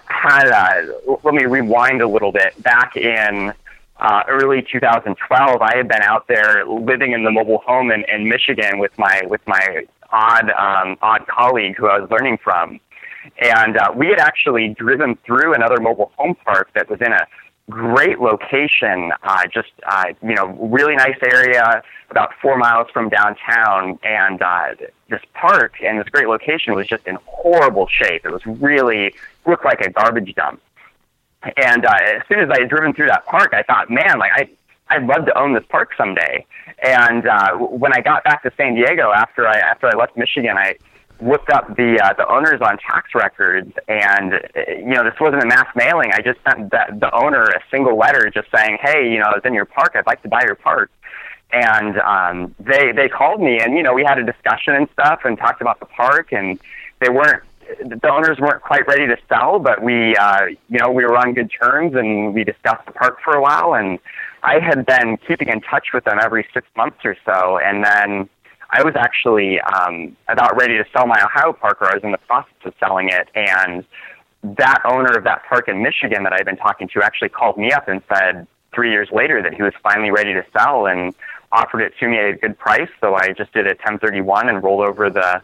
had, 0.06 0.49
uh, 0.49 0.93
let 1.23 1.34
me 1.34 1.45
rewind 1.45 2.01
a 2.03 2.08
little 2.08 2.32
bit. 2.32 2.62
Back 2.62 2.95
in 2.95 3.53
uh, 3.99 4.23
early 4.27 4.62
2012, 4.62 5.62
I 5.62 5.77
had 5.77 5.88
been 5.88 6.03
out 6.03 6.27
there 6.27 6.63
living 6.67 7.13
in 7.13 7.23
the 7.23 7.32
mobile 7.32 7.58
home 7.65 7.89
in, 7.89 8.03
in 8.03 8.30
Michigan 8.30 8.77
with 8.77 8.95
my 8.99 9.23
with 9.25 9.41
my 9.47 9.86
odd 10.12 10.51
um, 10.51 10.97
odd 11.01 11.25
colleague 11.25 11.75
who 11.75 11.88
I 11.88 11.99
was 11.99 12.12
learning 12.12 12.38
from, 12.43 12.80
and 13.39 13.77
uh, 13.77 13.91
we 13.95 14.08
had 14.08 14.19
actually 14.19 14.75
driven 14.77 15.15
through 15.25 15.56
another 15.56 15.80
mobile 15.80 16.12
home 16.17 16.36
park 16.45 16.69
that 16.75 16.88
was 16.88 17.01
in 17.01 17.13
a 17.13 17.25
great 17.69 18.19
location, 18.19 19.12
uh, 19.23 19.45
just 19.47 19.71
uh, 19.86 20.06
you 20.21 20.36
know, 20.36 20.47
really 20.47 20.95
nice 20.95 21.17
area, 21.21 21.84
about 22.10 22.32
four 22.41 22.58
miles 22.58 22.88
from 22.91 23.10
downtown, 23.10 23.99
and 24.03 24.41
uh, 24.41 24.75
this 25.10 25.21
park 25.34 25.75
and 25.84 25.99
this 25.99 26.08
great 26.10 26.27
location 26.27 26.73
was 26.75 26.88
just 26.88 27.06
in 27.06 27.17
horrible 27.25 27.88
shape. 27.88 28.25
It 28.25 28.32
was 28.32 28.45
really 28.45 29.13
looked 29.45 29.65
like 29.65 29.82
a 29.82 29.89
garbage 29.89 30.34
dump. 30.36 30.62
And 31.43 31.86
uh, 31.86 31.97
as 32.01 32.21
soon 32.27 32.39
as 32.39 32.49
I 32.49 32.62
had 32.62 32.69
driven 32.69 32.93
through 32.93 33.08
that 33.08 33.25
park, 33.25 33.53
I 33.53 33.63
thought, 33.63 33.89
man, 33.89 34.17
like 34.19 34.32
I 34.34 34.49
I'd 34.89 35.06
love 35.06 35.25
to 35.25 35.38
own 35.38 35.53
this 35.53 35.65
park 35.69 35.91
someday. 35.97 36.45
And 36.82 37.27
uh, 37.27 37.56
when 37.58 37.93
I 37.93 38.01
got 38.01 38.23
back 38.23 38.43
to 38.43 38.51
San 38.56 38.75
Diego 38.75 39.12
after 39.12 39.47
I 39.47 39.58
after 39.58 39.88
I 39.88 39.97
left 39.97 40.15
Michigan, 40.15 40.58
I 40.58 40.75
looked 41.21 41.49
up 41.49 41.75
the 41.75 41.99
uh, 42.03 42.13
the 42.13 42.27
owners 42.32 42.62
on 42.62 42.77
tax 42.77 43.15
records, 43.15 43.73
and 43.88 44.34
you 44.67 44.93
know 44.93 45.03
this 45.03 45.19
wasn't 45.19 45.43
a 45.43 45.45
mass 45.45 45.67
mailing. 45.75 46.12
I 46.13 46.21
just 46.21 46.39
sent 46.47 46.71
the, 46.71 46.97
the 46.99 47.13
owner 47.13 47.43
a 47.43 47.62
single 47.71 47.97
letter 47.97 48.30
just 48.30 48.49
saying, 48.56 48.77
"Hey, 48.82 49.12
you 49.12 49.19
know, 49.19 49.25
I 49.25 49.36
was 49.36 49.41
in 49.45 49.53
your 49.53 49.65
park. 49.65 49.93
I'd 49.95 50.06
like 50.06 50.21
to 50.23 50.30
buy 50.30 50.41
your 50.43 50.56
park." 50.56 50.91
And 51.51 51.97
um, 51.99 52.56
they 52.60 52.91
they 52.91 53.10
called 53.10 53.41
me, 53.41 53.60
and 53.60 53.75
you 53.75 53.84
know, 53.84 53.93
we 53.93 54.03
had 54.03 54.19
a 54.19 54.23
discussion 54.23 54.75
and 54.75 54.88
stuff, 54.93 55.21
and 55.23 55.38
talked 55.38 55.62
about 55.62 55.80
the 55.80 55.86
park, 55.86 56.32
and 56.32 56.60
they 56.99 57.10
weren't 57.10 57.43
the 57.80 58.10
owners 58.12 58.39
weren't 58.39 58.62
quite 58.62 58.88
ready 58.88 59.08
to 59.08 59.17
sell, 59.27 59.60
but 59.60 59.82
we, 59.82 60.15
uh, 60.15 60.45
you 60.69 60.80
know, 60.80 60.91
we 60.91 61.03
were 61.03 61.17
on 61.17 61.34
good 61.34 61.51
terms 61.51 61.95
and 61.95 62.34
we 62.34 62.43
discussed 62.43 62.86
the 62.86 62.91
park 62.91 63.19
for 63.23 63.34
a 63.34 63.41
while. 63.41 63.73
And 63.73 63.99
I 64.43 64.60
had 64.60 64.86
been 64.86 65.17
keeping 65.27 65.49
in 65.49 65.62
touch 65.62 65.88
with 65.93 66.06
them 66.06 66.19
every 66.21 66.47
six 66.53 66.67
months 66.75 66.99
or 67.03 67.15
so. 67.25 67.60
And 67.60 67.84
then 67.84 68.30
I 68.69 68.84
was 68.84 68.93
actually 68.95 69.60
um, 69.62 70.15
about 70.27 70.58
ready 70.58 70.77
to 70.77 70.86
sell 70.91 71.08
my 71.08 71.21
Ohio 71.23 71.53
park, 71.53 71.82
or 71.82 71.89
I 71.89 71.95
was 71.95 72.03
in 72.03 72.12
the 72.12 72.17
process 72.17 72.53
of 72.65 72.73
selling 72.80 73.10
it. 73.10 73.30
And 73.36 73.86
that 74.43 74.82
owner 74.86 75.17
of 75.17 75.23
that 75.23 75.43
park 75.47 75.67
in 75.67 75.82
Michigan 75.82 76.23
that 76.23 76.34
I'd 76.34 76.45
been 76.45 76.58
talking 76.58 76.88
to 76.89 77.03
actually 77.03 77.30
called 77.30 77.58
me 77.58 77.71
up 77.71 77.88
and 77.88 78.01
said 78.13 78.47
three 78.73 78.91
years 78.91 79.10
later 79.12 79.41
that 79.41 79.53
he 79.53 79.63
was 79.63 79.73
finally 79.82 80.12
ready 80.12 80.34
to 80.34 80.45
sell 80.58 80.86
and 80.86 81.13
offered 81.51 81.82
it 81.82 81.93
to 81.99 82.08
me 82.08 82.17
at 82.17 82.25
a 82.25 82.34
good 82.34 82.58
price. 82.58 82.89
So 82.99 83.15
I 83.15 83.32
just 83.32 83.53
did 83.53 83.65
a 83.65 83.71
1031 83.71 84.49
and 84.49 84.63
rolled 84.63 84.86
over 84.86 85.10
the 85.10 85.41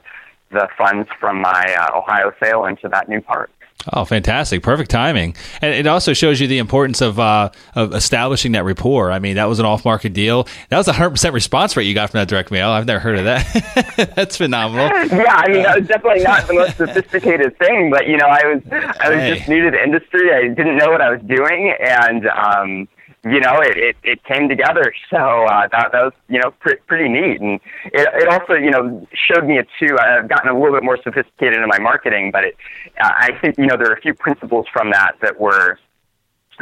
the 0.51 0.67
funds 0.77 1.09
from 1.19 1.41
my 1.41 1.75
uh, 1.79 1.97
Ohio 1.97 2.31
sale 2.39 2.65
into 2.65 2.87
that 2.87 3.09
new 3.09 3.19
park. 3.19 3.49
Oh, 3.91 4.05
fantastic! 4.05 4.63
Perfect 4.63 4.89
timing, 4.91 5.35
and 5.61 5.73
it 5.73 5.87
also 5.87 6.13
shows 6.13 6.39
you 6.39 6.47
the 6.47 6.59
importance 6.59 7.01
of 7.01 7.19
uh, 7.19 7.49
of 7.75 7.93
establishing 7.93 8.53
that 8.53 8.63
rapport. 8.63 9.11
I 9.11 9.19
mean, 9.19 9.35
that 9.35 9.45
was 9.45 9.59
an 9.59 9.65
off 9.65 9.83
market 9.83 10.13
deal. 10.13 10.47
That 10.69 10.77
was 10.77 10.87
a 10.87 10.93
hundred 10.93 11.11
percent 11.11 11.33
response 11.33 11.75
rate 11.75 11.83
you 11.83 11.93
got 11.93 12.09
from 12.09 12.19
that 12.19 12.29
direct 12.29 12.49
mail. 12.49 12.69
I've 12.69 12.85
never 12.85 13.01
heard 13.01 13.17
of 13.17 13.25
that. 13.25 14.13
That's 14.15 14.37
phenomenal. 14.37 14.85
Yeah, 14.87 15.35
I 15.35 15.49
mean, 15.49 15.63
that 15.63 15.79
was 15.79 15.87
definitely 15.87 16.23
not 16.23 16.47
the 16.47 16.53
most 16.53 16.77
sophisticated 16.77 17.57
thing, 17.57 17.89
but 17.89 18.07
you 18.07 18.15
know, 18.15 18.27
I 18.27 18.45
was 18.45 18.61
I 18.71 19.09
was 19.09 19.19
hey. 19.19 19.35
just 19.35 19.49
new 19.49 19.65
to 19.65 19.71
the 19.71 19.83
industry. 19.83 20.33
I 20.33 20.47
didn't 20.47 20.77
know 20.77 20.89
what 20.89 21.01
I 21.01 21.09
was 21.09 21.21
doing, 21.21 21.75
and 21.81 22.27
um, 22.27 22.87
you 23.23 23.39
know, 23.39 23.59
it, 23.61 23.77
it, 23.77 23.95
it 24.03 24.23
came 24.23 24.49
together. 24.49 24.93
So 25.09 25.17
uh, 25.17 25.67
that, 25.71 25.91
that 25.91 26.03
was, 26.05 26.13
you 26.27 26.39
know, 26.39 26.49
pre- 26.59 26.77
pretty 26.87 27.07
neat. 27.07 27.39
And 27.39 27.59
it, 27.85 28.07
it 28.15 28.27
also, 28.29 28.53
you 28.53 28.71
know, 28.71 29.07
showed 29.13 29.45
me 29.45 29.59
it 29.59 29.67
too. 29.79 29.95
I've 29.99 30.27
gotten 30.27 30.49
a 30.49 30.57
little 30.57 30.73
bit 30.73 30.83
more 30.83 30.97
sophisticated 31.03 31.59
in 31.59 31.67
my 31.67 31.77
marketing, 31.77 32.31
but 32.31 32.45
it, 32.45 32.57
uh, 32.99 33.11
I 33.15 33.29
think, 33.39 33.59
you 33.59 33.67
know, 33.67 33.77
there 33.77 33.91
are 33.91 33.93
a 33.93 34.01
few 34.01 34.15
principles 34.15 34.65
from 34.73 34.89
that 34.89 35.17
that 35.21 35.39
were 35.39 35.77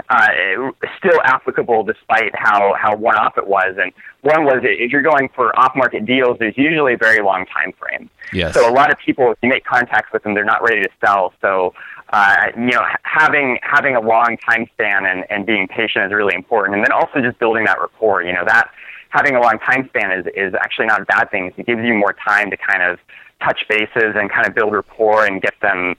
uh, 0.10 0.28
still 0.98 1.22
applicable 1.24 1.84
despite 1.84 2.32
how, 2.36 2.76
how 2.78 2.96
one 2.98 3.16
off 3.16 3.38
it 3.38 3.48
was. 3.48 3.78
And 3.80 3.94
one 4.22 4.44
was 4.44 4.60
if 4.64 4.92
you're 4.92 5.02
going 5.02 5.30
for 5.34 5.58
off 5.58 5.74
market 5.76 6.06
deals, 6.06 6.38
there's 6.40 6.58
usually 6.58 6.96
a 6.96 6.98
very 6.98 7.24
long 7.24 7.46
time 7.46 7.72
frame. 7.80 8.10
Yes. 8.34 8.54
So 8.54 8.70
a 8.70 8.74
lot 8.74 8.92
of 8.92 8.98
people, 9.00 9.32
if 9.32 9.38
you 9.42 9.48
make 9.48 9.64
contacts 9.64 10.12
with 10.12 10.24
them, 10.24 10.34
they're 10.34 10.44
not 10.44 10.62
ready 10.62 10.82
to 10.82 10.90
sell. 11.04 11.34
So 11.40 11.74
uh, 12.12 12.48
you 12.56 12.72
know, 12.72 12.84
having 13.04 13.58
having 13.62 13.96
a 13.96 14.02
long 14.02 14.38
time 14.50 14.68
span 14.74 15.06
and, 15.06 15.26
and 15.30 15.46
being 15.46 15.68
patient 15.68 16.06
is 16.06 16.12
really 16.12 16.36
important. 16.36 16.76
And 16.76 16.84
then 16.84 16.92
also 16.92 17.22
just 17.22 17.40
building 17.40 17.66
that 17.66 17.80
rapport. 17.80 18.22
You 18.22 18.34
know, 18.34 18.44
that 18.46 18.70
having 19.10 19.36
a 19.36 19.42
long 19.42 19.60
time 19.60 19.88
span 19.90 20.12
is 20.12 20.26
is 20.36 20.54
actually 20.56 20.88
not 20.88 21.02
a 21.02 21.06
bad 21.06 21.32
thing. 21.32 21.54
It 21.56 21.66
gives 21.66 21.82
you 21.84 21.94
more 21.94 22.14
time 22.14 22.52
to 22.52 22.58
kind 22.58 22.84
of 22.84 23.00
touch 23.42 23.62
bases 23.70 24.16
and 24.16 24.30
kind 24.30 24.48
of 24.48 24.54
build 24.54 24.74
rapport 24.74 25.26
and 25.26 25.42
get 25.42 25.54
them 25.62 25.96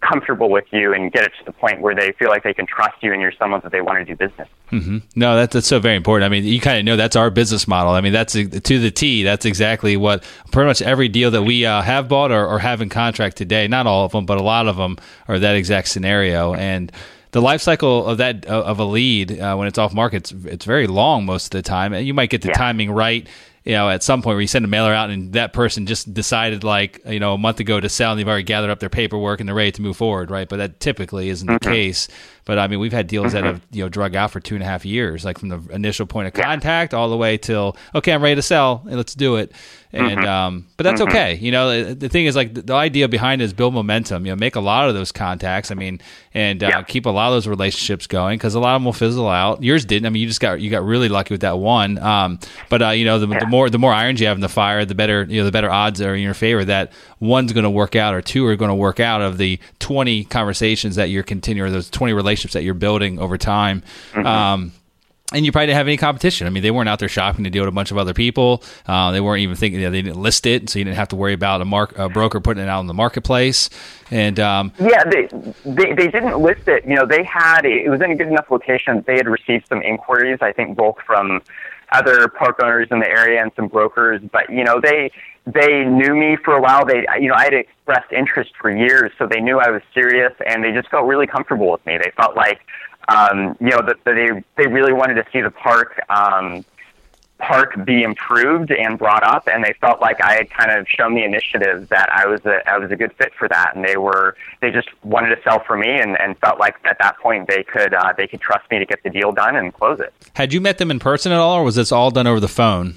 comfortable 0.00 0.50
with 0.50 0.64
you 0.72 0.92
and 0.92 1.12
get 1.12 1.24
it 1.24 1.32
to 1.38 1.44
the 1.44 1.52
point 1.52 1.80
where 1.80 1.94
they 1.94 2.12
feel 2.12 2.28
like 2.28 2.42
they 2.42 2.52
can 2.52 2.66
trust 2.66 3.02
you 3.02 3.12
and 3.12 3.20
you're 3.20 3.32
someone 3.38 3.60
that 3.62 3.72
they 3.72 3.80
want 3.80 3.98
to 3.98 4.04
do 4.04 4.16
business. 4.16 4.48
Mm-hmm. 4.72 4.98
No, 5.14 5.36
that's 5.36 5.52
that's 5.54 5.66
so 5.66 5.78
very 5.78 5.96
important. 5.96 6.26
I 6.26 6.28
mean, 6.28 6.44
you 6.44 6.60
kind 6.60 6.78
of 6.78 6.84
know 6.84 6.96
that's 6.96 7.16
our 7.16 7.30
business 7.30 7.68
model. 7.68 7.92
I 7.92 8.00
mean, 8.00 8.12
that's 8.12 8.32
to 8.32 8.48
the 8.48 8.90
T. 8.90 9.22
That's 9.22 9.44
exactly 9.44 9.96
what 9.96 10.24
pretty 10.50 10.66
much 10.66 10.82
every 10.82 11.08
deal 11.08 11.30
that 11.30 11.42
we 11.42 11.64
uh, 11.64 11.82
have 11.82 12.08
bought 12.08 12.32
or, 12.32 12.46
or 12.46 12.58
have 12.58 12.80
in 12.80 12.88
contract 12.88 13.36
today. 13.36 13.68
Not 13.68 13.86
all 13.86 14.04
of 14.04 14.12
them, 14.12 14.26
but 14.26 14.38
a 14.38 14.42
lot 14.42 14.66
of 14.66 14.76
them 14.76 14.98
are 15.28 15.38
that 15.38 15.54
exact 15.54 15.88
scenario. 15.88 16.54
And 16.54 16.90
the 17.30 17.40
life 17.40 17.60
cycle 17.60 18.06
of 18.06 18.18
that 18.18 18.44
of 18.46 18.78
a 18.78 18.84
lead 18.84 19.38
uh, 19.40 19.54
when 19.56 19.68
it's 19.68 19.78
off 19.78 19.94
market, 19.94 20.32
it's, 20.32 20.44
it's, 20.46 20.64
very 20.64 20.86
long 20.86 21.26
most 21.26 21.46
of 21.46 21.50
the 21.50 21.62
time. 21.62 21.92
And 21.92 22.06
you 22.06 22.14
might 22.14 22.30
get 22.30 22.42
the 22.42 22.48
yeah. 22.48 22.54
timing 22.54 22.90
right 22.90 23.26
you 23.66 23.72
know, 23.72 23.90
at 23.90 24.04
some 24.04 24.22
point 24.22 24.36
where 24.36 24.40
you 24.40 24.46
send 24.46 24.64
a 24.64 24.68
mailer 24.68 24.94
out 24.94 25.10
and 25.10 25.32
that 25.32 25.52
person 25.52 25.86
just 25.86 26.14
decided 26.14 26.62
like, 26.62 27.00
you 27.04 27.18
know, 27.18 27.34
a 27.34 27.38
month 27.38 27.58
ago 27.58 27.80
to 27.80 27.88
sell 27.88 28.12
and 28.12 28.18
they've 28.18 28.28
already 28.28 28.44
gathered 28.44 28.70
up 28.70 28.78
their 28.78 28.88
paperwork 28.88 29.40
and 29.40 29.48
they're 29.48 29.56
ready 29.56 29.72
to 29.72 29.82
move 29.82 29.96
forward, 29.96 30.30
right? 30.30 30.48
But 30.48 30.58
that 30.58 30.78
typically 30.78 31.28
isn't 31.30 31.48
mm-hmm. 31.48 31.68
the 31.68 31.74
case. 31.74 32.06
But 32.46 32.58
I 32.58 32.68
mean, 32.68 32.78
we've 32.78 32.92
had 32.92 33.08
deals 33.08 33.34
mm-hmm. 33.34 33.34
that 33.34 33.44
have, 33.44 33.66
you 33.72 33.82
know, 33.82 33.90
drug 33.90 34.14
out 34.14 34.30
for 34.30 34.40
two 34.40 34.54
and 34.54 34.62
a 34.62 34.66
half 34.66 34.86
years, 34.86 35.24
like 35.24 35.38
from 35.38 35.50
the 35.50 35.60
initial 35.70 36.06
point 36.06 36.28
of 36.28 36.32
contact 36.32 36.94
all 36.94 37.10
the 37.10 37.16
way 37.16 37.36
till, 37.36 37.76
okay, 37.94 38.12
I'm 38.12 38.22
ready 38.22 38.36
to 38.36 38.42
sell. 38.42 38.82
And 38.86 38.96
let's 38.96 39.14
do 39.14 39.36
it 39.36 39.52
and 39.96 40.18
mm-hmm. 40.18 40.28
um, 40.28 40.66
but 40.76 40.84
that's 40.84 41.00
mm-hmm. 41.00 41.10
okay. 41.10 41.34
You 41.36 41.52
know, 41.52 41.94
the 41.94 42.08
thing 42.08 42.26
is 42.26 42.36
like 42.36 42.54
the, 42.54 42.62
the, 42.62 42.74
idea 42.74 43.08
behind 43.08 43.40
it 43.40 43.46
is 43.46 43.52
build 43.52 43.72
momentum. 43.72 44.26
You 44.26 44.32
know, 44.32 44.36
make 44.36 44.56
a 44.56 44.60
lot 44.60 44.88
of 44.88 44.94
those 44.94 45.10
contacts. 45.10 45.70
I 45.70 45.74
mean, 45.74 46.00
and 46.34 46.62
uh, 46.62 46.68
yeah. 46.68 46.82
keep 46.82 47.06
a 47.06 47.10
lot 47.10 47.28
of 47.28 47.34
those 47.34 47.46
relationships 47.46 48.06
going 48.06 48.36
because 48.36 48.54
a 48.54 48.60
lot 48.60 48.74
of 48.74 48.80
them 48.80 48.84
will 48.84 48.92
fizzle 48.92 49.28
out. 49.28 49.62
Yours 49.62 49.84
didn't. 49.84 50.06
I 50.06 50.10
mean, 50.10 50.20
you 50.20 50.28
just 50.28 50.40
got 50.40 50.60
you 50.60 50.70
got 50.70 50.84
really 50.84 51.08
lucky 51.08 51.34
with 51.34 51.40
that 51.40 51.58
one. 51.58 51.98
Um, 51.98 52.38
but 52.68 52.82
uh, 52.82 52.90
you 52.90 53.04
know, 53.04 53.18
the, 53.18 53.28
yeah. 53.28 53.40
the, 53.40 53.46
more 53.46 53.70
the 53.70 53.78
more 53.78 53.92
irons 53.92 54.20
you 54.20 54.26
have 54.26 54.36
in 54.36 54.42
the 54.42 54.48
fire, 54.48 54.84
the 54.84 54.94
better. 54.94 55.24
You 55.24 55.40
know, 55.40 55.44
the 55.44 55.52
better 55.52 55.70
odds 55.70 56.00
are 56.00 56.14
in 56.14 56.22
your 56.22 56.34
favor 56.34 56.64
that 56.64 56.92
one's 57.18 57.52
going 57.52 57.64
to 57.64 57.70
work 57.70 57.96
out 57.96 58.14
or 58.14 58.20
two 58.20 58.44
are 58.46 58.56
going 58.56 58.68
to 58.70 58.74
work 58.74 59.00
out 59.00 59.22
of 59.22 59.38
the 59.38 59.58
twenty 59.78 60.24
conversations 60.24 60.96
that 60.96 61.10
you're 61.10 61.22
continuing, 61.22 61.68
or 61.68 61.72
those 61.72 61.88
twenty 61.88 62.12
relationships 62.12 62.35
that 62.44 62.62
you're 62.62 62.74
building 62.74 63.18
over 63.18 63.38
time. 63.38 63.82
Mm-hmm. 64.12 64.26
Um, 64.26 64.72
and 65.32 65.44
you 65.44 65.50
probably 65.50 65.66
didn't 65.66 65.78
have 65.78 65.88
any 65.88 65.96
competition. 65.96 66.46
I 66.46 66.50
mean, 66.50 66.62
they 66.62 66.70
weren't 66.70 66.88
out 66.88 67.00
there 67.00 67.08
shopping 67.08 67.44
to 67.44 67.50
deal 67.50 67.64
with 67.64 67.68
a 67.68 67.74
bunch 67.74 67.90
of 67.90 67.98
other 67.98 68.14
people. 68.14 68.62
Uh, 68.86 69.10
they 69.10 69.20
weren't 69.20 69.40
even 69.40 69.56
thinking. 69.56 69.80
You 69.80 69.86
know, 69.86 69.90
they 69.90 70.02
didn't 70.02 70.22
list 70.22 70.46
it, 70.46 70.70
so 70.70 70.78
you 70.78 70.84
didn't 70.84 70.96
have 70.96 71.08
to 71.08 71.16
worry 71.16 71.32
about 71.32 71.60
a, 71.60 71.64
mark, 71.64 71.98
a 71.98 72.08
broker 72.08 72.40
putting 72.40 72.62
it 72.62 72.68
out 72.68 72.80
in 72.80 72.86
the 72.86 72.94
marketplace. 72.94 73.68
And 74.12 74.38
um, 74.38 74.72
yeah, 74.78 75.02
they, 75.04 75.26
they 75.64 75.94
they 75.94 76.08
didn't 76.08 76.38
list 76.40 76.68
it. 76.68 76.86
You 76.86 76.94
know, 76.94 77.06
they 77.06 77.24
had 77.24 77.64
it 77.64 77.90
was 77.90 78.00
in 78.00 78.12
a 78.12 78.14
good 78.14 78.28
enough 78.28 78.50
location. 78.52 79.02
They 79.04 79.16
had 79.16 79.26
received 79.26 79.66
some 79.68 79.82
inquiries. 79.82 80.38
I 80.40 80.52
think 80.52 80.76
both 80.76 80.96
from 81.04 81.42
other 81.92 82.28
park 82.28 82.60
owners 82.62 82.88
in 82.90 83.00
the 83.00 83.08
area 83.08 83.42
and 83.42 83.50
some 83.56 83.68
brokers. 83.68 84.20
But 84.32 84.50
you 84.50 84.64
know, 84.64 84.80
they 84.80 85.10
they 85.46 85.84
knew 85.84 86.14
me 86.14 86.36
for 86.44 86.54
a 86.54 86.60
while. 86.60 86.84
They 86.84 87.06
you 87.20 87.28
know 87.28 87.34
I 87.36 87.44
had 87.44 87.54
expressed 87.54 88.12
interest 88.12 88.52
for 88.60 88.70
years, 88.70 89.12
so 89.18 89.26
they 89.26 89.40
knew 89.40 89.58
I 89.58 89.70
was 89.70 89.82
serious, 89.94 90.32
and 90.46 90.64
they 90.64 90.72
just 90.72 90.88
felt 90.88 91.06
really 91.06 91.26
comfortable 91.26 91.70
with 91.70 91.84
me. 91.86 91.98
They 91.98 92.10
felt 92.16 92.36
like 92.36 92.60
um, 93.08 93.56
you 93.60 93.70
know, 93.70 93.82
that, 93.86 93.96
that 94.04 94.14
they 94.14 94.62
they 94.62 94.68
really 94.68 94.92
wanted 94.92 95.14
to 95.14 95.24
see 95.32 95.40
the 95.40 95.50
park 95.50 96.00
um, 96.08 96.64
park 97.38 97.84
be 97.84 98.02
improved 98.02 98.70
and 98.70 98.98
brought 98.98 99.22
up, 99.22 99.46
and 99.46 99.62
they 99.62 99.74
felt 99.80 100.00
like 100.00 100.22
I 100.22 100.34
had 100.34 100.50
kind 100.50 100.70
of 100.70 100.88
shown 100.88 101.14
the 101.14 101.24
initiative 101.24 101.88
that 101.90 102.10
I 102.10 102.26
was 102.26 102.44
a 102.46 102.68
I 102.68 102.78
was 102.78 102.90
a 102.90 102.96
good 102.96 103.12
fit 103.14 103.32
for 103.34 103.48
that, 103.48 103.76
and 103.76 103.84
they 103.84 103.96
were 103.96 104.36
they 104.60 104.70
just 104.70 104.88
wanted 105.04 105.34
to 105.36 105.42
sell 105.42 105.60
for 105.60 105.76
me, 105.76 105.88
and, 105.88 106.18
and 106.20 106.38
felt 106.38 106.58
like 106.58 106.76
at 106.84 106.98
that 106.98 107.18
point 107.18 107.48
they 107.48 107.62
could 107.62 107.92
uh, 107.92 108.12
they 108.16 108.26
could 108.26 108.40
trust 108.40 108.70
me 108.70 108.78
to 108.78 108.86
get 108.86 109.02
the 109.02 109.10
deal 109.10 109.32
done 109.32 109.56
and 109.56 109.74
close 109.74 110.00
it. 110.00 110.12
Had 110.34 110.52
you 110.52 110.60
met 110.60 110.78
them 110.78 110.90
in 110.90 110.98
person 110.98 111.32
at 111.32 111.38
all, 111.38 111.58
or 111.58 111.64
was 111.64 111.74
this 111.74 111.92
all 111.92 112.10
done 112.10 112.26
over 112.26 112.40
the 112.40 112.48
phone? 112.48 112.94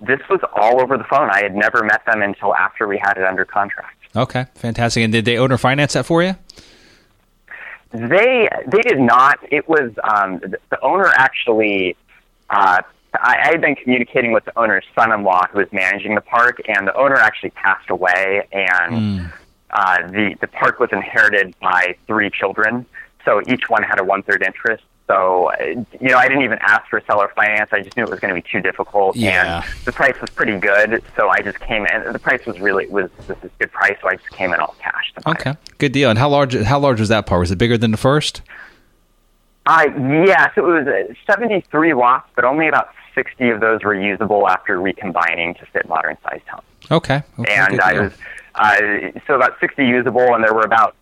This 0.00 0.20
was 0.28 0.40
all 0.54 0.80
over 0.82 0.98
the 0.98 1.04
phone. 1.04 1.30
I 1.30 1.42
had 1.42 1.54
never 1.54 1.82
met 1.82 2.04
them 2.04 2.20
until 2.22 2.54
after 2.54 2.86
we 2.86 2.98
had 2.98 3.16
it 3.16 3.24
under 3.24 3.44
contract. 3.44 3.96
Okay, 4.14 4.46
fantastic. 4.54 5.02
And 5.04 5.12
did 5.12 5.24
they 5.24 5.38
owner 5.38 5.56
finance 5.56 5.94
that 5.94 6.06
for 6.06 6.22
you? 6.22 6.36
They 7.92 8.48
they 8.66 8.82
did 8.82 8.98
not. 8.98 9.38
It 9.50 9.68
was 9.68 9.92
um, 10.02 10.38
the, 10.40 10.58
the 10.70 10.80
owner 10.82 11.06
actually. 11.14 11.96
Uh, 12.50 12.82
I, 13.20 13.36
I 13.42 13.46
had 13.52 13.60
been 13.60 13.74
communicating 13.74 14.32
with 14.32 14.44
the 14.44 14.58
owner's 14.58 14.84
son-in-law 14.94 15.48
who 15.52 15.58
was 15.58 15.68
managing 15.72 16.14
the 16.14 16.20
park, 16.20 16.60
and 16.68 16.86
the 16.86 16.94
owner 16.96 17.16
actually 17.16 17.50
passed 17.50 17.90
away, 17.90 18.46
and 18.52 18.94
mm. 18.94 19.32
uh, 19.70 20.06
the 20.08 20.36
the 20.40 20.46
park 20.46 20.80
was 20.80 20.90
inherited 20.92 21.54
by 21.60 21.96
three 22.06 22.30
children. 22.30 22.86
So 23.24 23.42
each 23.48 23.68
one 23.68 23.82
had 23.82 23.98
a 23.98 24.04
one-third 24.04 24.42
interest. 24.42 24.84
So, 25.08 25.52
you 25.60 26.08
know, 26.08 26.16
I 26.16 26.26
didn't 26.26 26.42
even 26.42 26.58
ask 26.60 26.88
for 26.88 27.00
seller 27.06 27.30
finance. 27.36 27.70
I 27.72 27.80
just 27.80 27.96
knew 27.96 28.02
it 28.02 28.10
was 28.10 28.18
going 28.18 28.34
to 28.34 28.40
be 28.40 28.48
too 28.48 28.60
difficult, 28.60 29.14
yeah. 29.14 29.62
and 29.62 29.74
the 29.84 29.92
price 29.92 30.20
was 30.20 30.30
pretty 30.30 30.58
good. 30.58 31.02
So 31.16 31.28
I 31.28 31.42
just 31.42 31.60
came 31.60 31.86
in. 31.86 32.12
The 32.12 32.18
price 32.18 32.44
was 32.44 32.58
really 32.58 32.88
was 32.88 33.08
this 33.28 33.36
is 33.44 33.50
good 33.60 33.70
price. 33.70 33.96
So 34.02 34.08
I 34.08 34.16
just 34.16 34.30
came 34.30 34.52
in 34.52 34.58
all 34.58 34.74
cash. 34.80 35.12
okay, 35.26 35.54
good 35.78 35.92
deal. 35.92 36.10
And 36.10 36.18
how 36.18 36.28
large? 36.28 36.54
How 36.54 36.80
large 36.80 36.98
was 36.98 37.08
that 37.08 37.26
part? 37.26 37.40
Was 37.40 37.52
it 37.52 37.58
bigger 37.58 37.78
than 37.78 37.92
the 37.92 37.96
first? 37.96 38.42
Uh, 39.66 39.86
yes, 40.26 40.52
it 40.56 40.62
was 40.62 40.86
73 41.26 41.94
lots, 41.94 42.28
but 42.36 42.44
only 42.44 42.68
about 42.68 42.90
60 43.16 43.48
of 43.48 43.60
those 43.60 43.82
were 43.82 43.94
usable 43.94 44.48
after 44.48 44.80
recombining 44.80 45.54
to 45.54 45.66
fit 45.66 45.88
modern 45.88 46.16
sized 46.22 46.46
homes. 46.46 46.64
Okay. 46.90 47.22
okay 47.40 47.54
and 47.54 47.80
I 47.80 48.00
was 48.00 48.12
uh, 48.54 49.20
so 49.26 49.34
about 49.34 49.58
60 49.58 49.84
usable, 49.84 50.34
and 50.34 50.44
there 50.44 50.54
were 50.54 50.62
about 50.62 50.94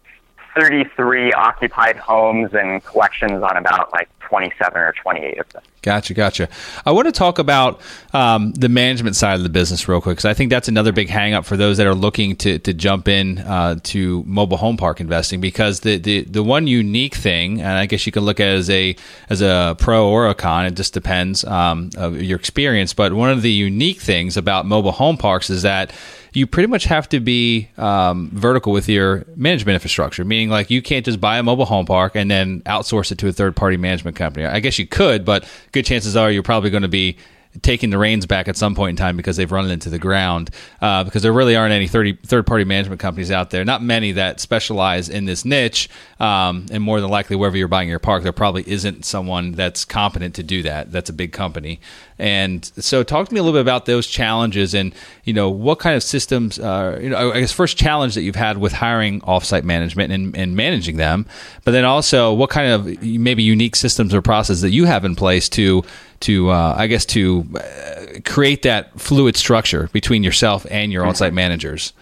33 0.54 1.32
occupied 1.32 1.96
homes 1.96 2.54
and 2.54 2.84
collections 2.84 3.42
on 3.42 3.56
about 3.56 3.92
like 3.92 4.08
27 4.20 4.80
or 4.80 4.92
28 4.92 5.38
of 5.38 5.48
them. 5.50 5.62
Gotcha, 5.82 6.14
gotcha. 6.14 6.48
I 6.86 6.92
want 6.92 7.06
to 7.06 7.12
talk 7.12 7.38
about 7.38 7.80
um, 8.14 8.52
the 8.52 8.68
management 8.68 9.16
side 9.16 9.34
of 9.34 9.42
the 9.42 9.48
business 9.48 9.86
real 9.86 10.00
quick 10.00 10.16
because 10.16 10.24
I 10.24 10.32
think 10.32 10.50
that's 10.50 10.66
another 10.66 10.92
big 10.92 11.08
hangup 11.08 11.44
for 11.44 11.56
those 11.56 11.76
that 11.76 11.86
are 11.86 11.94
looking 11.94 12.36
to, 12.36 12.58
to 12.60 12.72
jump 12.72 13.06
in 13.06 13.38
uh, 13.38 13.78
to 13.84 14.24
mobile 14.24 14.56
home 14.56 14.76
park 14.76 15.00
investing. 15.00 15.40
Because 15.40 15.80
the, 15.80 15.98
the 15.98 16.22
the 16.22 16.42
one 16.42 16.66
unique 16.66 17.14
thing, 17.14 17.60
and 17.60 17.72
I 17.72 17.86
guess 17.86 18.06
you 18.06 18.12
can 18.12 18.24
look 18.24 18.40
at 18.40 18.48
it 18.48 18.54
as 18.54 18.70
a 18.70 18.96
as 19.28 19.42
a 19.42 19.76
pro 19.78 20.08
or 20.08 20.28
a 20.28 20.34
con, 20.34 20.66
it 20.66 20.74
just 20.74 20.94
depends 20.94 21.44
um, 21.44 21.90
of 21.96 22.20
your 22.20 22.38
experience. 22.38 22.94
But 22.94 23.12
one 23.12 23.30
of 23.30 23.42
the 23.42 23.52
unique 23.52 24.00
things 24.00 24.36
about 24.36 24.64
mobile 24.64 24.92
home 24.92 25.18
parks 25.18 25.50
is 25.50 25.62
that 25.62 25.92
you 26.34 26.46
pretty 26.46 26.66
much 26.66 26.84
have 26.84 27.08
to 27.10 27.20
be 27.20 27.68
um, 27.76 28.30
vertical 28.32 28.72
with 28.72 28.88
your 28.88 29.24
management 29.36 29.74
infrastructure, 29.74 30.24
meaning 30.24 30.50
like 30.50 30.68
you 30.68 30.82
can't 30.82 31.04
just 31.04 31.20
buy 31.20 31.38
a 31.38 31.42
mobile 31.42 31.64
home 31.64 31.86
park 31.86 32.16
and 32.16 32.30
then 32.30 32.60
outsource 32.62 33.12
it 33.12 33.18
to 33.18 33.28
a 33.28 33.32
third 33.32 33.54
party 33.54 33.76
management 33.76 34.16
company. 34.16 34.44
I 34.44 34.60
guess 34.60 34.78
you 34.78 34.86
could, 34.86 35.24
but 35.24 35.48
good 35.72 35.84
chances 35.84 36.16
are 36.16 36.30
you're 36.30 36.42
probably 36.42 36.70
going 36.70 36.82
to 36.82 36.88
be 36.88 37.16
taking 37.62 37.90
the 37.90 37.98
reins 37.98 38.26
back 38.26 38.48
at 38.48 38.56
some 38.56 38.74
point 38.74 38.90
in 38.90 38.96
time 38.96 39.16
because 39.16 39.36
they've 39.36 39.50
run 39.50 39.66
it 39.66 39.70
into 39.72 39.90
the 39.90 39.98
ground. 39.98 40.50
Uh, 40.80 41.04
because 41.04 41.22
there 41.22 41.32
really 41.32 41.56
aren't 41.56 41.72
any 41.72 41.86
30, 41.86 42.14
third 42.24 42.46
party 42.46 42.64
management 42.64 43.00
companies 43.00 43.30
out 43.30 43.50
there, 43.50 43.64
not 43.64 43.82
many 43.82 44.12
that 44.12 44.40
specialize 44.40 45.08
in 45.08 45.24
this 45.24 45.44
niche. 45.44 45.88
Um, 46.20 46.66
and 46.70 46.82
more 46.82 47.00
than 47.00 47.10
likely, 47.10 47.36
wherever 47.36 47.56
you're 47.56 47.68
buying 47.68 47.88
your 47.88 47.98
park, 47.98 48.22
there 48.22 48.32
probably 48.32 48.64
isn't 48.66 49.04
someone 49.04 49.52
that's 49.52 49.84
competent 49.84 50.34
to 50.36 50.42
do 50.42 50.62
that. 50.62 50.90
That's 50.90 51.10
a 51.10 51.12
big 51.12 51.32
company. 51.32 51.80
And 52.18 52.64
so, 52.76 53.02
talk 53.02 53.28
to 53.28 53.34
me 53.34 53.40
a 53.40 53.42
little 53.42 53.56
bit 53.56 53.62
about 53.62 53.86
those 53.86 54.06
challenges 54.06 54.72
and 54.72 54.94
you 55.24 55.32
know 55.32 55.50
what 55.50 55.80
kind 55.80 55.96
of 55.96 56.02
systems. 56.02 56.58
You 56.58 56.64
know, 56.64 57.32
I 57.32 57.40
guess 57.40 57.52
first 57.52 57.76
challenge 57.76 58.14
that 58.14 58.22
you've 58.22 58.36
had 58.36 58.58
with 58.58 58.72
hiring 58.72 59.20
offsite 59.22 59.64
management 59.64 60.12
and, 60.12 60.36
and 60.36 60.56
managing 60.56 60.96
them, 60.96 61.26
but 61.64 61.72
then 61.72 61.84
also 61.84 62.32
what 62.32 62.50
kind 62.50 62.70
of 62.70 63.02
maybe 63.02 63.42
unique 63.42 63.74
systems 63.74 64.14
or 64.14 64.22
processes 64.22 64.62
that 64.62 64.70
you 64.70 64.84
have 64.84 65.04
in 65.04 65.16
place 65.16 65.48
to 65.50 65.82
to 66.24 66.50
uh, 66.50 66.74
I 66.76 66.86
guess 66.86 67.04
to 67.06 67.46
uh, 67.54 68.20
create 68.24 68.62
that 68.62 68.98
fluid 69.00 69.36
structure 69.36 69.88
between 69.92 70.22
yourself 70.22 70.66
and 70.70 70.92
your 70.92 71.02
mm-hmm. 71.02 71.10
on-site 71.10 71.32
managers. 71.32 71.92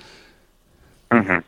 Mm-hmm. 1.10 1.38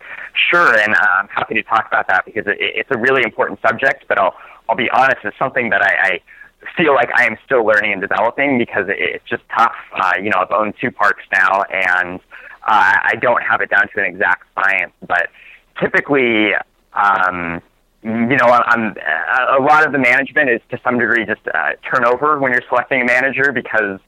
Sure, 0.51 0.79
and 0.79 0.95
uh, 0.95 1.07
I'm 1.21 1.29
happy 1.29 1.55
to 1.55 1.63
talk 1.63 1.87
about 1.87 2.07
that 2.09 2.25
because 2.25 2.47
it, 2.47 2.57
it's 2.59 2.91
a 2.91 2.99
really 2.99 3.23
important 3.23 3.61
subject. 3.61 4.05
But 4.09 4.19
I'll 4.19 4.35
I'll 4.69 4.77
be 4.77 4.91
honest, 4.91 5.19
it's 5.25 5.39
something 5.39 5.71
that 5.71 5.83
I, 5.83 6.21
I 6.65 6.71
feel 6.77 6.95
like 6.95 7.11
I 7.15 7.25
am 7.25 7.37
still 7.45 7.65
learning 7.65 7.93
and 7.93 8.01
developing 8.01 8.59
because 8.59 8.89
it, 8.89 8.97
it's 8.99 9.29
just 9.29 9.43
tough. 9.57 9.75
Uh, 9.95 10.13
you 10.23 10.31
know, 10.31 10.39
I've 10.39 10.51
owned 10.51 10.75
two 10.81 10.91
parks 10.91 11.23
now, 11.33 11.63
and 11.71 12.21
uh, 12.67 12.95
I 13.03 13.15
don't 13.21 13.43
have 13.43 13.61
it 13.61 13.71
down 13.71 13.89
to 13.95 14.01
an 14.01 14.07
exact 14.07 14.45
science. 14.55 14.93
But 15.07 15.29
typically, 15.81 16.53
um, 16.95 17.63
you 18.05 18.37
know, 18.37 18.47
I'm, 18.47 18.95
a 19.59 19.63
lot 19.63 19.87
of 19.87 19.93
the 19.93 19.99
management 19.99 20.51
is 20.51 20.61
to 20.71 20.79
some 20.85 20.99
degree 20.99 21.25
just 21.25 21.41
uh, 21.49 21.73
turnover 21.91 22.39
when 22.39 22.53
you're 22.53 22.63
selecting 22.69 23.01
a 23.01 23.05
manager 23.05 23.51
because 23.51 23.99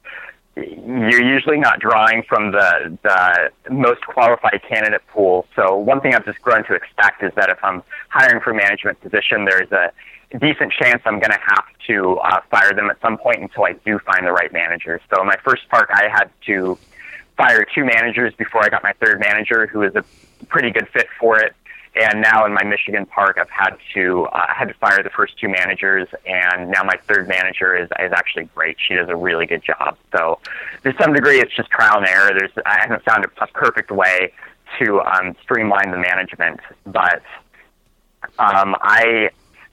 you're 0.55 1.23
usually 1.23 1.59
not 1.59 1.81
drawing 1.81 2.23
from 2.29 2.53
the, 2.53 2.99
the 3.03 3.73
most 3.73 4.03
qualified 4.03 4.61
candidate 4.69 5.01
pool. 5.09 5.47
So 5.57 5.77
one 5.77 6.03
thing 6.03 6.15
I've 6.15 6.27
just 6.27 6.43
grown 6.43 6.65
to 6.67 6.75
expect 6.75 7.23
is 7.23 7.33
that 7.37 7.49
if 7.49 7.59
I'm 7.63 7.83
hiring 8.09 8.43
for 8.43 8.51
a 8.51 8.55
management 8.55 9.01
position, 9.01 9.47
there's 9.47 9.73
a 9.73 9.93
decent 10.39 10.73
chance 10.73 11.01
I'm 11.07 11.19
going 11.19 11.33
to 11.33 11.41
have 11.41 11.65
to 11.87 12.19
uh, 12.19 12.41
fire 12.51 12.75
them 12.75 12.91
at 12.91 13.01
some 13.01 13.17
point 13.17 13.41
until 13.41 13.65
I 13.65 13.73
do 13.85 13.99
find 14.01 14.27
the 14.27 14.33
right 14.33 14.53
manager. 14.53 15.01
So 15.15 15.25
my 15.25 15.37
first 15.43 15.69
park, 15.71 15.89
I 15.93 16.09
had 16.09 16.31
to 16.47 16.79
fire 17.37 17.67
two 17.75 17.85
managers 17.85 18.35
before 18.35 18.63
I 18.63 18.69
got 18.69 18.83
my 18.83 18.93
third 18.95 19.21
manager, 19.21 19.67
who 19.67 19.81
was 19.81 19.95
a 19.95 20.05
pretty 20.49 20.71
good 20.71 20.89
fit 20.89 21.07
for 21.19 21.39
it. 21.39 21.55
And 21.97 22.21
now 22.21 22.45
in 22.45 22.53
my 22.53 22.63
Michigan 22.63 23.07
park, 23.07 23.39
I've 23.41 23.49
had 23.49 23.77
to 23.95 24.25
uh, 24.27 24.47
had 24.53 24.69
to 24.69 24.75
fire 24.75 25.03
the 25.03 25.11
first 25.11 25.39
two 25.39 25.49
managers, 25.49 26.09
and 26.27 26.71
now 26.71 26.83
my 26.85 26.97
third 27.09 27.27
manager 27.27 27.75
is 27.75 27.89
is 27.99 28.13
actually 28.13 28.45
great. 28.55 28.77
She 28.79 28.95
does 28.95 29.09
a 29.09 29.17
really 29.17 29.47
good 29.47 29.63
job. 29.63 29.97
So, 30.13 30.39
to 30.85 30.95
some 31.01 31.15
degree, 31.15 31.41
it's 31.41 31.55
just 31.55 31.71
trial 31.71 31.97
and 31.99 32.07
error. 32.07 32.33
There's 32.39 32.51
I 32.67 32.79
haven't 32.81 33.03
found 33.05 33.25
a, 33.25 33.43
a 33.43 33.47
perfect 33.47 33.91
way 33.91 34.33
to 34.79 35.01
um, 35.01 35.35
streamline 35.43 35.91
the 35.91 35.97
management, 35.97 36.61
but 36.85 37.23
um, 38.39 38.77
I, 38.81 39.31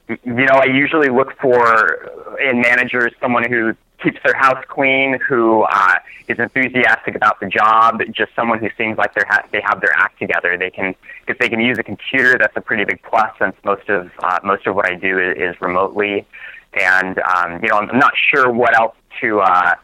you 0.08 0.18
know, 0.34 0.56
I 0.56 0.66
usually 0.66 1.10
look 1.10 1.38
for 1.42 2.38
in 2.42 2.62
managers 2.62 3.12
someone 3.20 3.50
who 3.50 3.76
keeps 4.04 4.20
their 4.24 4.36
house 4.36 4.64
clean, 4.68 5.20
who 5.28 5.64
uh, 5.64 5.96
is 6.28 6.38
enthusiastic 6.40 7.16
about 7.16 7.40
the 7.40 7.48
job, 7.48 8.02
just 8.12 8.36
someone 8.36 8.60
who 8.60 8.70
seems 8.78 8.98
like 8.98 9.14
they're 9.14 9.28
ha- 9.28 9.46
they 9.52 9.62
have 9.62 9.82
their 9.82 9.96
act 9.96 10.20
together. 10.20 10.58
They 10.58 10.70
can 10.70 10.96
if 11.28 11.38
they 11.38 11.50
can 11.50 11.60
use 11.60 11.78
a 11.80 11.84
computer, 11.84 12.38
that's 12.38 12.56
a 12.56 12.62
pretty 12.62 12.86
big 12.86 13.02
plus 13.04 13.32
since 13.40 13.56
most 13.64 13.90
of 13.90 14.12
uh, 14.20 14.40
most 14.44 14.68
of 14.68 14.76
what 14.76 14.90
I 14.90 14.96
do 14.96 15.18
is, 15.20 15.38
is 15.38 15.62
remotely. 15.62 16.26
And 16.74 17.20
um, 17.20 17.64
you 17.64 17.70
know, 17.70 17.78
I'm 17.78 17.98
not 17.98 18.14
sure 18.32 18.52
what 18.52 18.78
else 18.78 18.96
to. 19.22 19.40
Uh, 19.42 19.76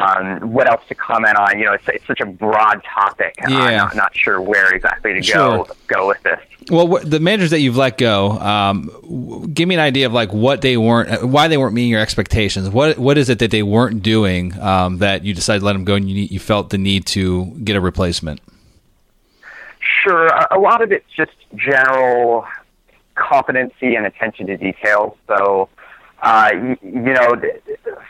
um, 0.00 0.52
what 0.52 0.68
else 0.70 0.82
to 0.88 0.94
comment 0.94 1.36
on? 1.36 1.58
You 1.58 1.66
know, 1.66 1.72
it's, 1.72 1.88
it's 1.88 2.06
such 2.06 2.20
a 2.20 2.26
broad 2.26 2.82
topic. 2.84 3.34
Yeah. 3.40 3.58
I'm 3.58 3.76
not, 3.76 3.96
not 3.96 4.16
sure 4.16 4.40
where 4.40 4.72
exactly 4.74 5.14
to 5.14 5.22
sure. 5.22 5.64
go 5.64 5.68
go 5.86 6.08
with 6.08 6.22
this. 6.22 6.38
Well, 6.70 6.86
the 7.02 7.18
managers 7.20 7.50
that 7.50 7.60
you've 7.60 7.76
let 7.76 7.96
go, 7.96 8.32
um, 8.32 9.50
give 9.54 9.68
me 9.68 9.74
an 9.74 9.80
idea 9.80 10.06
of 10.06 10.12
like 10.12 10.32
what 10.32 10.60
they 10.60 10.76
weren't, 10.76 11.24
why 11.24 11.48
they 11.48 11.56
weren't 11.56 11.74
meeting 11.74 11.90
your 11.90 12.00
expectations. 12.00 12.68
What 12.68 12.98
what 12.98 13.16
is 13.16 13.30
it 13.30 13.38
that 13.38 13.50
they 13.50 13.62
weren't 13.62 14.02
doing 14.02 14.58
um, 14.60 14.98
that 14.98 15.24
you 15.24 15.32
decided 15.32 15.60
to 15.60 15.66
let 15.66 15.72
them 15.72 15.84
go 15.84 15.94
and 15.94 16.10
you, 16.10 16.24
you 16.24 16.38
felt 16.38 16.70
the 16.70 16.78
need 16.78 17.06
to 17.06 17.46
get 17.64 17.74
a 17.74 17.80
replacement? 17.80 18.40
Sure, 20.04 20.26
a 20.50 20.58
lot 20.58 20.82
of 20.82 20.92
it's 20.92 21.08
just 21.16 21.32
general 21.54 22.46
competency 23.14 23.94
and 23.94 24.06
attention 24.06 24.46
to 24.46 24.56
detail. 24.56 25.16
So, 25.26 25.68
uh, 26.22 26.50
you, 26.52 26.76
you 26.82 27.12
know, 27.14 27.34
the, 27.36 27.60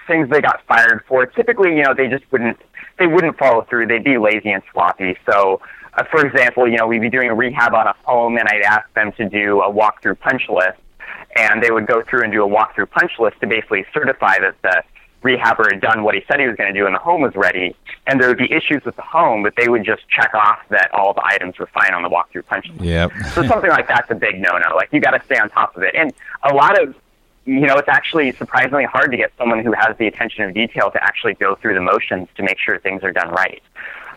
things 0.06 0.28
they 0.30 0.40
got 0.40 0.64
fired 0.66 1.04
for. 1.06 1.26
Typically, 1.26 1.76
you 1.76 1.82
know, 1.82 1.94
they 1.94 2.08
just 2.08 2.24
wouldn't 2.32 2.58
they 2.98 3.06
wouldn't 3.06 3.38
follow 3.38 3.62
through. 3.68 3.86
They'd 3.86 4.04
be 4.04 4.18
lazy 4.18 4.50
and 4.50 4.62
sloppy. 4.72 5.16
So 5.30 5.60
uh, 5.94 6.04
for 6.10 6.24
example, 6.24 6.68
you 6.68 6.76
know, 6.76 6.86
we'd 6.86 7.00
be 7.00 7.10
doing 7.10 7.28
a 7.28 7.34
rehab 7.34 7.74
on 7.74 7.86
a 7.86 7.94
home, 8.04 8.36
and 8.36 8.48
I'd 8.48 8.62
ask 8.62 8.92
them 8.94 9.12
to 9.12 9.28
do 9.28 9.60
a 9.60 9.72
walkthrough 9.72 10.20
punch 10.20 10.48
list, 10.48 10.78
and 11.36 11.62
they 11.62 11.70
would 11.70 11.86
go 11.86 12.02
through 12.02 12.22
and 12.22 12.32
do 12.32 12.44
a 12.44 12.48
walkthrough 12.48 12.90
punch 12.90 13.12
list 13.18 13.40
to 13.40 13.46
basically 13.46 13.84
certify 13.92 14.38
that 14.38 14.54
the 14.62 14.82
rehabber 15.22 15.72
had 15.72 15.80
done 15.80 16.04
what 16.04 16.14
he 16.14 16.22
said 16.28 16.38
he 16.38 16.46
was 16.46 16.56
going 16.56 16.72
to 16.72 16.78
do 16.78 16.86
and 16.86 16.94
the 16.94 17.00
home 17.00 17.22
was 17.22 17.34
ready. 17.34 17.74
And 18.06 18.20
there 18.20 18.28
would 18.28 18.38
be 18.38 18.50
issues 18.52 18.84
with 18.84 18.94
the 18.94 19.02
home, 19.02 19.42
but 19.42 19.54
they 19.56 19.68
would 19.68 19.84
just 19.84 20.02
check 20.08 20.32
off 20.32 20.60
that 20.70 20.90
all 20.94 21.12
the 21.12 21.24
items 21.24 21.58
were 21.58 21.66
fine 21.66 21.92
on 21.92 22.02
the 22.02 22.08
walkthrough 22.08 22.46
punch 22.46 22.68
list. 22.68 22.80
Yep. 22.80 23.12
so 23.34 23.42
something 23.42 23.70
like 23.70 23.88
that's 23.88 24.10
a 24.10 24.14
big 24.14 24.40
no-no. 24.40 24.76
Like 24.76 24.92
you 24.92 25.00
got 25.00 25.10
to 25.10 25.24
stay 25.24 25.36
on 25.36 25.50
top 25.50 25.76
of 25.76 25.82
it. 25.82 25.94
And 25.96 26.12
a 26.44 26.54
lot 26.54 26.80
of 26.80 26.94
you 27.48 27.66
know, 27.66 27.78
it's 27.78 27.88
actually 27.88 28.32
surprisingly 28.32 28.84
hard 28.84 29.10
to 29.10 29.16
get 29.16 29.32
someone 29.38 29.64
who 29.64 29.72
has 29.72 29.96
the 29.96 30.06
attention 30.06 30.44
of 30.44 30.52
detail 30.52 30.90
to 30.90 31.02
actually 31.02 31.32
go 31.34 31.54
through 31.54 31.72
the 31.72 31.80
motions 31.80 32.28
to 32.36 32.42
make 32.42 32.58
sure 32.58 32.78
things 32.78 33.02
are 33.02 33.12
done 33.12 33.30
right. 33.30 33.62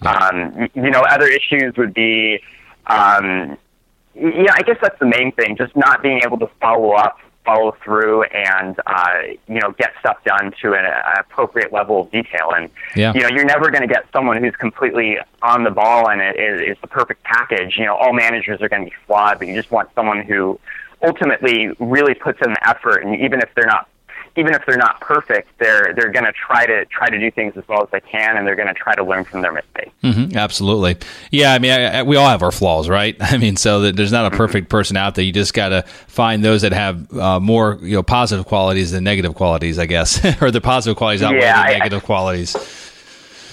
Um, 0.05 0.67
you 0.73 0.89
know, 0.89 1.01
other 1.01 1.27
issues 1.27 1.77
would 1.77 1.93
be, 1.93 2.41
um, 2.87 3.57
yeah, 4.15 4.53
I 4.53 4.63
guess 4.63 4.77
that's 4.81 4.99
the 4.99 5.05
main 5.05 5.31
thing, 5.31 5.55
just 5.55 5.73
not 5.77 6.03
being 6.03 6.21
able 6.25 6.39
to 6.39 6.47
follow 6.59 6.91
up, 6.91 7.19
follow 7.45 7.73
through, 7.81 8.23
and 8.23 8.77
uh, 8.85 9.21
you 9.47 9.61
know, 9.61 9.71
get 9.77 9.93
stuff 10.01 10.17
done 10.25 10.53
to 10.61 10.73
an, 10.73 10.83
an 10.83 11.19
appropriate 11.19 11.71
level 11.71 12.01
of 12.01 12.11
detail. 12.11 12.51
And 12.53 12.69
yeah. 12.97 13.13
you 13.13 13.21
know, 13.21 13.29
you're 13.29 13.45
never 13.45 13.71
going 13.71 13.87
to 13.87 13.93
get 13.93 14.07
someone 14.11 14.43
who's 14.43 14.57
completely 14.57 15.19
on 15.41 15.63
the 15.63 15.71
ball 15.71 16.09
and 16.09 16.19
it 16.19 16.37
is, 16.37 16.75
is 16.75 16.81
the 16.81 16.87
perfect 16.87 17.23
package. 17.23 17.77
You 17.77 17.85
know, 17.85 17.95
all 17.95 18.11
managers 18.11 18.61
are 18.61 18.67
going 18.67 18.83
to 18.83 18.89
be 18.89 18.95
flawed, 19.07 19.39
but 19.39 19.47
you 19.47 19.55
just 19.55 19.71
want 19.71 19.89
someone 19.95 20.21
who 20.23 20.59
ultimately 21.03 21.69
really 21.79 22.13
puts 22.13 22.39
in 22.45 22.51
the 22.53 22.69
effort, 22.69 23.03
and 23.03 23.19
even 23.19 23.39
if 23.39 23.49
they're 23.55 23.65
not 23.65 23.87
even 24.37 24.53
if 24.53 24.65
they're 24.65 24.77
not 24.77 25.01
perfect, 25.01 25.49
they're 25.59 25.93
they're 25.93 26.11
going 26.11 26.25
to 26.25 26.31
try 26.31 26.65
to 26.65 26.85
try 26.85 27.09
to 27.09 27.19
do 27.19 27.29
things 27.31 27.53
as 27.57 27.67
well 27.67 27.83
as 27.83 27.89
they 27.91 27.99
can, 27.99 28.37
and 28.37 28.47
they're 28.47 28.55
going 28.55 28.67
to 28.67 28.73
try 28.73 28.95
to 28.95 29.03
learn 29.03 29.25
from 29.25 29.41
their 29.41 29.51
mistakes. 29.51 29.91
Mm-hmm, 30.03 30.37
absolutely, 30.37 30.97
yeah. 31.31 31.53
I 31.53 31.59
mean, 31.59 31.71
I, 31.71 31.99
I, 31.99 32.03
we 32.03 32.15
all 32.15 32.27
have 32.27 32.41
our 32.41 32.51
flaws, 32.51 32.87
right? 32.87 33.15
I 33.19 33.37
mean, 33.37 33.57
so 33.57 33.81
that 33.81 33.95
there's 33.97 34.11
not 34.11 34.25
a 34.25 34.29
mm-hmm. 34.29 34.37
perfect 34.37 34.69
person 34.69 34.95
out 34.95 35.15
there. 35.15 35.25
You 35.25 35.33
just 35.33 35.53
got 35.53 35.69
to 35.69 35.83
find 36.07 36.43
those 36.43 36.61
that 36.61 36.71
have 36.71 37.11
uh, 37.17 37.39
more 37.39 37.77
you 37.81 37.95
know 37.95 38.03
positive 38.03 38.45
qualities 38.45 38.91
than 38.91 39.03
negative 39.03 39.35
qualities, 39.35 39.77
I 39.77 39.85
guess, 39.85 40.23
or 40.41 40.51
the 40.51 40.61
positive 40.61 40.97
qualities 40.97 41.23
outweigh 41.23 41.41
yeah, 41.41 41.67
the 41.67 41.79
negative 41.79 42.03
I, 42.03 42.05
qualities. 42.05 42.90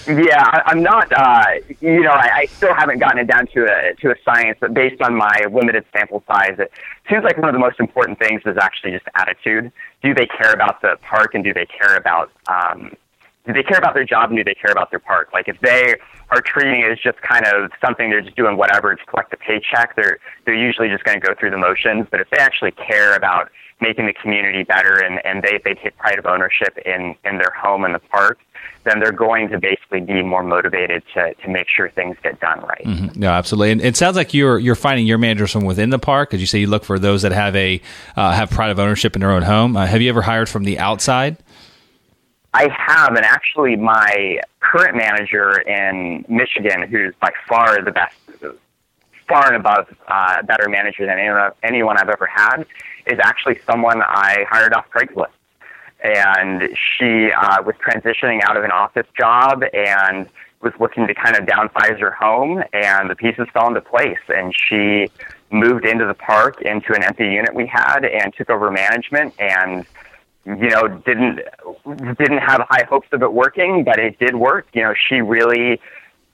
Yeah, 0.09 0.43
I, 0.43 0.71
am 0.71 0.81
not. 0.81 1.11
Uh, 1.15 1.45
you 1.81 2.01
know, 2.01 2.09
I, 2.09 2.29
I 2.33 2.45
still 2.47 2.73
haven't 2.73 2.97
gotten 2.97 3.19
it 3.19 3.27
down 3.27 3.45
to 3.53 3.65
a 3.65 3.93
to 4.01 4.09
a 4.09 4.15
science, 4.25 4.57
but 4.59 4.73
based 4.73 5.01
on 5.03 5.15
my 5.15 5.45
limited 5.51 5.85
sample 5.95 6.23
size, 6.25 6.55
it 6.57 6.71
seems 7.07 7.23
like 7.23 7.37
one 7.37 7.47
of 7.47 7.53
the 7.53 7.59
most 7.59 7.79
important 7.79 8.17
things 8.17 8.41
is 8.47 8.57
actually 8.59 8.91
just 8.91 9.05
attitude. 9.13 9.71
Do 10.01 10.15
they 10.15 10.25
care 10.25 10.51
about 10.51 10.81
the 10.81 10.97
park, 11.03 11.35
and 11.35 11.43
do 11.43 11.53
they 11.53 11.67
care 11.67 11.95
about 11.95 12.31
um, 12.47 12.91
do 13.45 13.53
they 13.53 13.61
care 13.61 13.77
about 13.77 13.93
their 13.93 14.03
job, 14.03 14.31
and 14.31 14.37
do 14.37 14.43
they 14.43 14.55
care 14.55 14.71
about 14.71 14.89
their 14.89 14.99
park? 14.99 15.29
Like 15.31 15.47
if 15.47 15.59
they 15.61 15.95
are 16.31 16.41
treating 16.41 16.81
it 16.81 16.91
as 16.91 16.99
just 16.99 17.21
kind 17.21 17.45
of 17.45 17.69
something 17.79 18.09
they're 18.09 18.21
just 18.21 18.35
doing 18.35 18.57
whatever 18.57 18.95
to 18.95 19.05
collect 19.05 19.31
a 19.33 19.37
paycheck, 19.37 19.95
they're 19.95 20.17
they're 20.45 20.55
usually 20.55 20.89
just 20.89 21.03
going 21.03 21.21
to 21.21 21.27
go 21.27 21.35
through 21.39 21.51
the 21.51 21.57
motions. 21.57 22.07
But 22.09 22.19
if 22.19 22.31
they 22.31 22.39
actually 22.39 22.71
care 22.71 23.15
about 23.15 23.51
making 23.81 24.07
the 24.07 24.13
community 24.13 24.63
better 24.63 24.97
and, 24.97 25.23
and 25.25 25.41
they, 25.41 25.59
they 25.63 25.73
take 25.73 25.97
pride 25.97 26.19
of 26.19 26.25
ownership 26.25 26.77
in, 26.85 27.15
in 27.23 27.37
their 27.37 27.53
home 27.55 27.85
and 27.85 27.95
the 27.95 27.99
park, 27.99 28.37
then 28.83 28.99
they're 28.99 29.11
going 29.11 29.49
to 29.49 29.59
basically 29.59 29.99
be 29.99 30.21
more 30.23 30.43
motivated 30.43 31.03
to, 31.13 31.33
to 31.35 31.49
make 31.49 31.67
sure 31.67 31.89
things 31.89 32.15
get 32.23 32.39
done 32.39 32.61
right. 32.61 32.83
Mm-hmm. 32.85 33.19
No, 33.19 33.29
absolutely. 33.29 33.71
And 33.71 33.81
it 33.81 33.97
sounds 33.97 34.15
like 34.15 34.33
you're 34.33 34.57
you're 34.59 34.75
finding 34.75 35.05
your 35.05 35.17
managers 35.17 35.51
from 35.51 35.65
within 35.65 35.89
the 35.89 35.99
park, 35.99 36.29
because 36.29 36.41
you 36.41 36.47
say 36.47 36.59
you 36.59 36.67
look 36.67 36.83
for 36.83 36.97
those 36.97 37.21
that 37.23 37.31
have 37.31 37.55
a 37.55 37.81
uh, 38.15 38.31
have 38.31 38.49
pride 38.49 38.71
of 38.71 38.79
ownership 38.79 39.15
in 39.15 39.21
their 39.21 39.31
own 39.31 39.43
home. 39.43 39.75
Uh, 39.75 39.85
have 39.85 40.01
you 40.01 40.09
ever 40.09 40.21
hired 40.21 40.49
from 40.49 40.63
the 40.63 40.79
outside? 40.79 41.37
I 42.53 42.67
have, 42.75 43.15
and 43.15 43.25
actually, 43.25 43.75
my 43.75 44.41
current 44.59 44.97
manager 44.97 45.59
in 45.59 46.25
Michigan, 46.27 46.81
who's 46.89 47.13
by 47.21 47.31
far 47.47 47.79
the 47.83 47.91
best, 47.91 48.15
far 49.27 49.47
and 49.47 49.55
above 49.55 49.85
uh, 50.07 50.41
better 50.41 50.67
manager 50.67 51.05
than 51.05 51.19
anyone, 51.19 51.51
anyone 51.61 51.97
I've 51.97 52.09
ever 52.09 52.25
had, 52.25 52.65
is 53.05 53.19
actually 53.21 53.59
someone 53.67 54.01
I 54.01 54.45
hired 54.49 54.73
off 54.73 54.89
Craigslist. 54.89 55.27
And 56.03 56.69
she 56.97 57.31
uh, 57.31 57.61
was 57.63 57.75
transitioning 57.85 58.41
out 58.43 58.55
of 58.55 58.63
an 58.63 58.71
office 58.71 59.07
job 59.17 59.63
and 59.73 60.27
was 60.61 60.73
looking 60.79 61.07
to 61.07 61.13
kind 61.13 61.37
of 61.37 61.45
downsize 61.45 61.99
her 61.99 62.11
home, 62.11 62.63
and 62.73 63.09
the 63.09 63.15
pieces 63.15 63.47
fell 63.53 63.67
into 63.67 63.81
place. 63.81 64.19
And 64.27 64.53
she 64.55 65.09
moved 65.51 65.85
into 65.85 66.05
the 66.05 66.13
park 66.13 66.61
into 66.61 66.93
an 66.93 67.03
empty 67.03 67.25
unit 67.25 67.53
we 67.53 67.65
had 67.65 68.05
and 68.05 68.33
took 68.35 68.49
over 68.49 68.69
management 68.69 69.33
and 69.39 69.85
you 70.45 70.69
know 70.69 70.87
didn't 70.87 71.39
didn't 72.17 72.37
have 72.37 72.61
high 72.69 72.85
hopes 72.87 73.07
of 73.11 73.21
it 73.21 73.33
working 73.33 73.83
but 73.83 73.99
it 73.99 74.17
did 74.19 74.35
work 74.35 74.67
you 74.73 74.81
know 74.81 74.93
she 75.07 75.21
really 75.21 75.79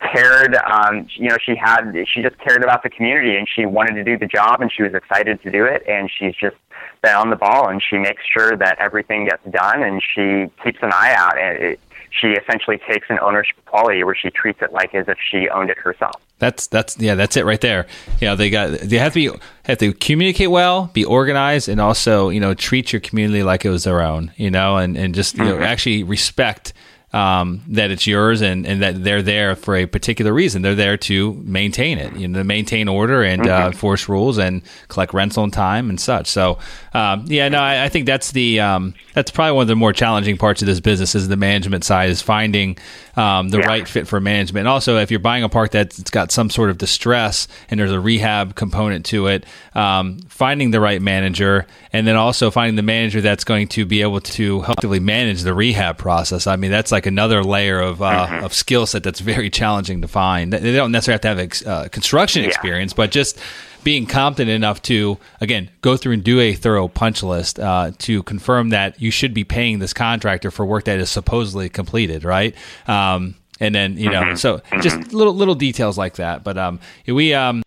cared 0.02 0.56
um 0.56 1.08
you 1.16 1.30
know 1.30 1.38
she 1.44 1.56
had 1.56 1.92
she 2.14 2.22
just 2.22 2.38
cared 2.40 2.64
about 2.64 2.84
the 2.84 2.90
community 2.90 3.38
and 3.38 3.48
she 3.48 3.66
wanted 3.66 3.94
to 3.94 4.04
do 4.04 4.18
the 4.18 4.28
job 4.28 4.62
and 4.62 4.72
she 4.72 4.84
was 4.84 4.94
excited 4.94 5.42
to 5.42 5.50
do 5.50 5.66
it 5.66 5.84
and 5.88 6.12
she's 6.12 6.36
just 6.36 6.56
been 7.02 7.16
on 7.16 7.30
the 7.30 7.36
ball 7.36 7.70
and 7.70 7.82
she 7.82 7.98
makes 7.98 8.22
sure 8.26 8.58
that 8.58 8.78
everything 8.80 9.26
gets 9.26 9.44
done 9.52 9.82
and 9.82 10.02
she 10.04 10.52
keeps 10.64 10.80
an 10.82 10.92
eye 10.92 11.14
out 11.18 11.38
and 11.38 11.64
it, 11.64 11.80
she 12.10 12.28
essentially 12.28 12.78
takes 12.78 13.10
an 13.10 13.18
ownership 13.22 13.58
quality 13.66 14.04
where 14.04 14.16
she 14.16 14.30
treats 14.30 14.62
it 14.62 14.72
like 14.74 14.94
as 14.94 15.08
if 15.08 15.18
she 15.32 15.50
owned 15.50 15.70
it 15.70 15.78
herself 15.78 16.22
that's 16.38 16.68
that's 16.68 16.98
yeah, 17.00 17.16
that's 17.16 17.38
it 17.38 17.46
right 17.46 17.62
there. 17.62 17.88
Yeah, 18.20 18.36
they 18.36 18.50
got 18.50 18.72
they 18.72 18.98
have 18.98 19.14
to 19.14 19.32
be 19.32 19.40
have 19.64 19.78
to 19.78 19.94
communicate 19.94 20.52
well, 20.52 20.90
be 20.94 21.06
organized, 21.06 21.70
and 21.70 21.80
also 21.80 22.28
you 22.30 22.42
know 22.42 22.54
treat 22.54 22.92
your 22.92 23.00
community 23.00 23.42
like 23.42 23.64
it 23.64 23.70
was 23.70 23.86
their 23.86 24.02
own. 24.02 24.34
You 24.36 24.52
know, 24.52 24.76
and 24.76 24.98
and 24.98 25.16
just 25.16 25.38
you 25.38 25.46
mm-hmm. 25.46 25.64
actually 25.64 26.04
respect 26.04 26.74
um, 27.16 27.62
that 27.70 27.92
it's 27.92 28.06
yours 28.06 28.42
and, 28.42 28.68
and 28.68 28.82
that 28.82 29.02
they're 29.02 29.22
there 29.22 29.56
for 29.56 29.78
a 29.78 29.86
particular 29.86 30.34
reason. 30.34 30.62
They're 30.62 30.76
there 30.76 30.98
to 30.98 31.34
maintain 31.46 31.98
it, 31.98 32.14
you 32.18 32.28
know, 32.28 32.40
to 32.40 32.44
maintain 32.44 32.90
order 32.90 33.24
and 33.24 33.44
uh, 33.44 33.46
mm-hmm. 33.46 33.64
uh, 33.64 33.68
enforce 33.68 34.10
rules 34.10 34.38
and 34.38 34.62
collect 34.90 35.14
rents 35.14 35.38
on 35.38 35.50
time 35.50 35.90
and 35.90 35.98
such. 35.98 36.28
So, 36.28 36.60
um, 36.94 37.24
yeah, 37.28 37.48
no, 37.48 37.60
I, 37.60 37.86
I, 37.86 37.90
think 37.90 38.06
that's 38.06 38.34
the 38.34 38.60
um, 38.60 38.96
that's 39.14 39.32
probably 39.32 39.54
one 39.54 39.62
of 39.62 39.68
the 39.70 39.78
more 39.78 39.94
challenging 39.94 40.38
parts 40.38 40.62
of 40.62 40.66
this 40.66 40.82
business 40.82 41.16
is 41.16 41.30
the 41.30 41.38
management 41.38 41.86
side 41.86 42.10
is 42.10 42.22
finding 42.22 42.78
um, 43.16 43.50
the 43.50 43.60
yeah. 43.60 43.68
right 43.68 43.88
fit 43.88 44.08
for 44.08 44.20
management. 44.20 44.62
And 44.62 44.68
also, 44.68 44.98
if 44.98 45.12
you're 45.12 45.20
buying 45.20 45.44
a 45.44 45.50
park 45.50 45.72
that's 45.72 46.10
got 46.10 46.32
some 46.32 46.50
sort 46.50 46.70
of 46.70 46.78
distress 46.78 47.48
and 47.70 47.80
there's 47.80 47.92
a 47.92 48.00
rehab 48.00 48.56
component 48.56 49.06
to 49.08 49.28
it, 49.28 49.46
um, 49.74 50.20
finding 50.28 50.72
the 50.72 50.80
right 50.80 51.02
manager 51.02 51.66
and 51.94 52.06
then 52.06 52.16
also 52.16 52.52
finding 52.52 52.76
the 52.76 52.84
manager 52.84 53.22
that's 53.22 53.44
going 53.44 53.68
to 53.70 53.86
be 53.86 54.02
able 54.02 54.20
to 54.22 54.62
helpfully 54.62 55.00
manage 55.00 55.44
the 55.44 55.54
rehab 55.54 55.98
process. 55.98 56.48
I 56.48 56.56
mean, 56.56 56.72
that's 56.72 56.92
like 56.92 57.06
another 57.06 57.44
layer 57.44 57.80
of 57.80 58.02
uh, 58.02 58.28
mm-hmm. 58.28 58.46
of 58.46 58.54
skill 58.54 58.86
set 58.86 59.04
that's 59.04 59.20
very 59.20 59.50
challenging 59.50 60.02
to 60.02 60.08
find. 60.08 60.52
They 60.52 60.74
don't 60.74 60.92
necessarily 60.92 61.16
have 61.16 61.22
to 61.22 61.28
have 61.28 61.40
ex- 61.40 61.66
uh, 61.66 61.88
construction 61.92 62.44
yeah. 62.44 62.50
experience, 62.50 62.94
but 62.94 63.12
just 63.12 63.40
being 63.86 64.08
competent 64.08 64.50
enough 64.50 64.82
to 64.82 65.18
again 65.40 65.70
go 65.80 65.96
through 65.96 66.14
and 66.14 66.24
do 66.24 66.42
a 66.42 66.54
thorough 66.54 66.90
punch 66.90 67.24
list 67.24 67.60
uh, 67.60 67.92
to 68.00 68.24
confirm 68.24 68.70
that 68.70 69.00
you 69.00 69.12
should 69.12 69.34
be 69.34 69.46
paying 69.46 69.80
this 69.80 69.94
contractor 69.94 70.52
for 70.52 70.66
work 70.66 70.86
that 70.86 71.00
is 71.00 71.10
supposedly 71.10 71.70
completed, 71.70 72.26
right? 72.26 72.54
Um, 72.88 73.36
and 73.62 73.74
then 73.74 73.98
you 73.98 74.10
know, 74.10 74.24
mm-hmm. 74.24 74.36
so 74.36 74.62
just 74.82 74.98
mm-hmm. 74.98 75.16
little 75.16 75.34
little 75.34 75.56
details 75.56 75.98
like 75.98 76.16
that. 76.16 76.44
But 76.44 76.58
um, 76.58 76.80
we 77.08 77.36
um, 77.36 77.64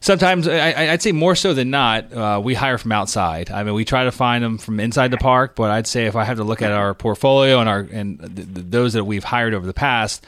sometimes 0.00 0.46
I, 0.46 0.90
would 0.90 1.02
say 1.02 1.12
more 1.12 1.34
so 1.34 1.54
than 1.54 1.70
not, 1.70 2.12
uh, 2.12 2.40
we 2.44 2.52
hire 2.52 2.76
from 2.76 2.92
outside. 2.92 3.50
I 3.50 3.64
mean, 3.64 3.74
we 3.74 3.86
try 3.86 4.04
to 4.04 4.12
find 4.12 4.44
them 4.44 4.58
from 4.58 4.80
inside 4.80 5.10
the 5.10 5.16
park, 5.16 5.56
but 5.56 5.70
I'd 5.70 5.86
say 5.86 6.04
if 6.04 6.14
I 6.14 6.24
have 6.24 6.36
to 6.36 6.44
look 6.44 6.60
at 6.60 6.72
our 6.72 6.92
portfolio 6.92 7.58
and 7.58 7.70
our 7.70 7.80
and 7.80 8.20
th- 8.20 8.54
th- 8.54 8.66
those 8.68 8.92
that 8.92 9.04
we've 9.04 9.24
hired 9.24 9.54
over 9.54 9.66
the 9.66 9.74
past, 9.74 10.26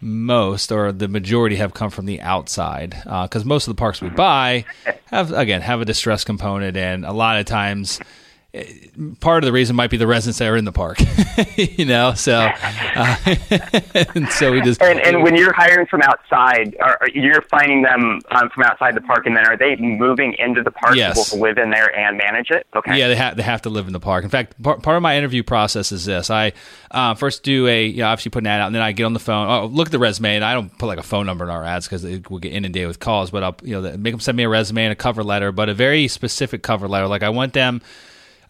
most 0.00 0.70
or 0.70 0.92
the 0.92 1.08
majority 1.08 1.56
have 1.56 1.74
come 1.74 1.90
from 1.90 2.06
the 2.06 2.20
outside 2.20 2.90
because 2.90 3.42
uh, 3.42 3.46
most 3.46 3.66
of 3.66 3.74
the 3.74 3.78
parks 3.78 4.00
we 4.00 4.08
buy 4.08 4.64
have 5.06 5.32
again 5.32 5.60
have 5.60 5.80
a 5.80 5.84
distress 5.84 6.24
component, 6.24 6.76
and 6.76 7.04
a 7.04 7.12
lot 7.12 7.38
of 7.38 7.46
times 7.46 8.00
part 9.20 9.44
of 9.44 9.46
the 9.46 9.52
reason 9.52 9.76
might 9.76 9.90
be 9.90 9.98
the 9.98 10.06
residents 10.06 10.38
that 10.38 10.48
are 10.48 10.56
in 10.56 10.64
the 10.64 10.72
park, 10.72 10.98
you 11.56 11.84
know. 11.84 12.14
So, 12.14 12.34
uh, 12.34 13.16
and 14.14 14.26
so 14.30 14.52
we 14.52 14.62
just 14.62 14.80
and, 14.80 14.98
and 15.00 15.22
when 15.22 15.36
you're 15.36 15.52
hiring 15.52 15.86
from 15.86 16.00
outside, 16.00 16.74
are, 16.80 16.98
you're 17.12 17.42
finding 17.42 17.82
them 17.82 18.20
um, 18.30 18.48
from 18.48 18.62
outside 18.64 18.94
the 18.94 19.02
park, 19.02 19.26
and 19.26 19.36
then 19.36 19.46
are 19.46 19.56
they 19.58 19.76
moving 19.76 20.34
into 20.38 20.62
the 20.62 20.70
park 20.70 20.96
yes. 20.96 21.30
to 21.30 21.36
live 21.36 21.58
in 21.58 21.68
there 21.68 21.94
and 21.94 22.16
manage 22.16 22.50
it? 22.50 22.66
Okay. 22.74 22.98
Yeah, 22.98 23.08
they 23.08 23.16
have 23.16 23.36
they 23.36 23.42
have 23.42 23.62
to 23.62 23.70
live 23.70 23.86
in 23.86 23.92
the 23.92 24.00
park. 24.00 24.24
In 24.24 24.30
fact, 24.30 24.60
part, 24.62 24.82
part 24.82 24.96
of 24.96 25.02
my 25.02 25.18
interview 25.18 25.42
process 25.42 25.92
is 25.92 26.06
this: 26.06 26.30
I 26.30 26.54
uh, 26.90 27.14
first 27.14 27.42
do 27.42 27.66
a 27.66 27.84
you 27.84 27.98
know, 27.98 28.08
obviously 28.08 28.30
put 28.30 28.44
an 28.44 28.46
ad 28.46 28.62
out, 28.62 28.66
and 28.68 28.74
then 28.74 28.82
I 28.82 28.92
get 28.92 29.04
on 29.04 29.12
the 29.12 29.20
phone. 29.20 29.46
Oh, 29.46 29.66
look 29.66 29.88
at 29.88 29.92
the 29.92 29.98
resume, 29.98 30.36
and 30.36 30.44
I 30.44 30.54
don't 30.54 30.76
put 30.78 30.86
like 30.86 30.98
a 30.98 31.02
phone 31.02 31.26
number 31.26 31.44
in 31.44 31.50
our 31.50 31.64
ads 31.64 31.86
because 31.86 32.02
we'll 32.30 32.40
get 32.40 32.54
inundated 32.54 32.88
with 32.88 32.98
calls. 32.98 33.30
But 33.30 33.42
I'll 33.42 33.56
you 33.62 33.78
know 33.78 33.96
make 33.98 34.14
them 34.14 34.20
send 34.20 34.38
me 34.38 34.44
a 34.44 34.48
resume 34.48 34.84
and 34.84 34.92
a 34.92 34.96
cover 34.96 35.22
letter, 35.22 35.52
but 35.52 35.68
a 35.68 35.74
very 35.74 36.08
specific 36.08 36.62
cover 36.62 36.88
letter. 36.88 37.08
Like 37.08 37.22
I 37.22 37.28
want 37.28 37.52
them 37.52 37.82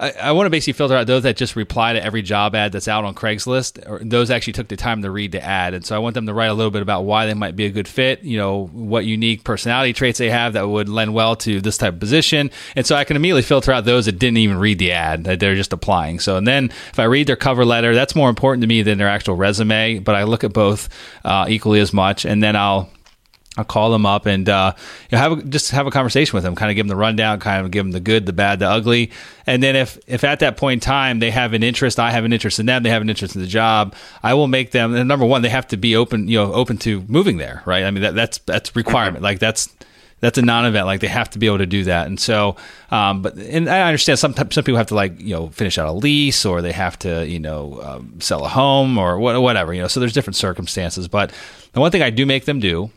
I, 0.01 0.13
I 0.13 0.33
want 0.33 0.47
to 0.47 0.51
basically 0.51 0.75
filter 0.75 0.95
out 0.95 1.07
those 1.07 1.25
that 1.25 1.37
just 1.37 1.57
reply 1.57 1.93
to 1.93 2.05
every 2.05 2.23
job 2.23 2.55
ad 2.55 2.73
that's 2.73 2.89
out 2.89 3.05
on 3.05 3.15
Craigslist, 3.15 3.89
or 3.89 3.99
those 4.05 4.31
actually 4.31 4.53
took 4.53 4.69
the 4.69 4.77
time 4.77 5.03
to 5.03 5.11
read 5.11 5.33
the 5.33 5.43
ad. 5.43 5.75
And 5.75 5.85
so 5.85 5.97
I 5.97 5.99
want 5.99 6.15
them 6.15 6.27
to 6.27 6.35
write 6.35 6.47
a 6.47 6.55
little 6.55 6.71
bit 6.71 6.83
about 6.83 7.03
why 7.03 7.27
they 7.27 7.35
might 7.35 7.57
be 7.57 7.67
a 7.67 7.71
good 7.71 7.89
fit, 7.89 8.23
you 8.23 8.37
know, 8.37 8.67
what 8.73 9.05
unique 9.05 9.45
personality 9.45 9.93
traits 9.93 10.19
they 10.19 10.31
have 10.31 10.53
that 10.53 10.69
would 10.69 10.89
lend 10.89 11.15
well 11.15 11.37
to 11.37 11.61
this 11.61 11.79
type 11.79 11.95
of 11.95 12.01
position. 12.01 12.51
And 12.77 12.87
so 12.87 12.95
I 12.95 13.05
can 13.05 13.17
immediately 13.17 13.43
filter 13.43 13.73
out 13.73 13.85
those 13.85 14.07
that 14.07 14.19
didn't 14.19 14.39
even 14.39 14.59
read 14.59 14.79
the 14.79 14.93
ad, 14.93 15.25
that 15.25 15.41
they're 15.41 15.57
just 15.57 15.73
applying. 15.73 16.21
So, 16.21 16.37
and 16.37 16.47
then 16.47 16.67
if 16.67 16.99
I 16.99 17.05
read 17.05 17.27
their 17.27 17.37
cover 17.37 17.65
letter, 17.65 17.95
that's 17.95 18.15
more 18.15 18.31
important 18.31 18.63
to 18.63 18.69
me 18.69 18.83
than 18.83 18.99
their 18.99 19.09
actual 19.09 19.35
resume, 19.35 19.99
but 19.99 20.15
I 20.15 20.25
look 20.25 20.45
at 20.45 20.53
both 20.53 20.89
uh, 21.25 21.47
equally 21.49 21.81
as 21.81 21.93
much. 21.93 22.25
And 22.25 22.43
then 22.43 22.55
I'll 22.55 22.89
I'll 23.57 23.65
call 23.65 23.91
them 23.91 24.07
up 24.07 24.27
and 24.27 24.49
uh, 24.49 24.75
you 25.11 25.17
know, 25.17 25.23
have 25.23 25.33
a, 25.33 25.43
just 25.43 25.73
have 25.73 25.87
a 25.87 25.91
conversation 25.91 26.37
with 26.37 26.45
them, 26.45 26.55
kind 26.55 26.71
of 26.71 26.77
give 26.77 26.85
them 26.85 26.89
the 26.89 26.97
rundown, 26.97 27.41
kind 27.41 27.65
of 27.65 27.73
give 27.73 27.85
them 27.85 27.91
the 27.91 28.01
good, 28.01 28.25
the 28.25 28.33
bad, 28.33 28.61
the 28.61 28.69
ugly, 28.69 29.11
and 29.47 29.63
then 29.63 29.75
if 29.75 29.99
if 30.07 30.23
at 30.23 30.39
that 30.41 30.57
point 30.57 30.75
in 30.75 30.81
time 30.81 31.19
they 31.19 31.31
have 31.31 31.55
an 31.55 31.63
interest, 31.63 31.99
I 31.99 32.13
have 32.13 32.25
an 32.25 32.33
interest 32.33 32.61
in 32.61 32.67
them, 32.67 32.85
they 32.85 32.91
have 32.91 33.03
an 33.03 33.11
interest 33.11 33.35
in 33.35 33.41
the 33.41 33.49
job, 33.49 33.95
I 34.23 34.35
will 34.35 34.47
make 34.47 34.71
them. 34.71 34.95
And 34.95 35.09
number 35.09 35.27
one, 35.27 35.43
they 35.43 35.49
have 35.49 35.67
to 35.69 35.77
be 35.77 35.97
open, 35.97 36.29
you 36.29 36.39
know, 36.39 36.53
open 36.53 36.79
to 36.79 37.03
moving 37.09 37.39
there, 37.39 37.63
right? 37.67 37.85
I 37.85 37.91
mean 37.91 38.03
that 38.03 38.15
that's 38.15 38.39
that's 38.39 38.77
requirement. 38.77 39.25
Like 39.25 39.41
that's 39.41 39.69
that's 40.21 40.39
a 40.39 40.43
non-event. 40.43 40.87
Like 40.87 41.01
they 41.01 41.09
have 41.09 41.31
to 41.31 41.39
be 41.39 41.47
able 41.47 41.59
to 41.59 41.67
do 41.67 41.85
that. 41.85 42.07
And 42.07 42.19
so, 42.19 42.57
um, 42.91 43.23
but 43.23 43.37
and 43.37 43.69
I 43.69 43.83
understand 43.83 44.19
some 44.19 44.35
some 44.35 44.65
people 44.65 44.77
have 44.77 44.89
to 44.89 44.95
like 44.95 45.21
you 45.21 45.35
know 45.35 45.49
finish 45.49 45.79
out 45.79 45.89
a 45.89 45.93
lease 45.93 46.45
or 46.45 46.63
they 46.63 46.73
have 46.73 46.99
to 47.01 47.27
you 47.27 47.39
know 47.39 47.81
um, 47.83 48.21
sell 48.21 48.45
a 48.45 48.49
home 48.49 48.99
or 48.99 49.19
whatever 49.19 49.73
you 49.73 49.83
know. 49.83 49.89
So 49.89 50.01
there's 50.01 50.13
different 50.13 50.37
circumstances. 50.37 51.09
But 51.09 51.33
the 51.73 51.81
one 51.81 51.91
thing 51.91 52.03
I 52.03 52.11
do 52.11 52.27
make 52.27 52.45
them 52.45 52.61
do 52.61 52.91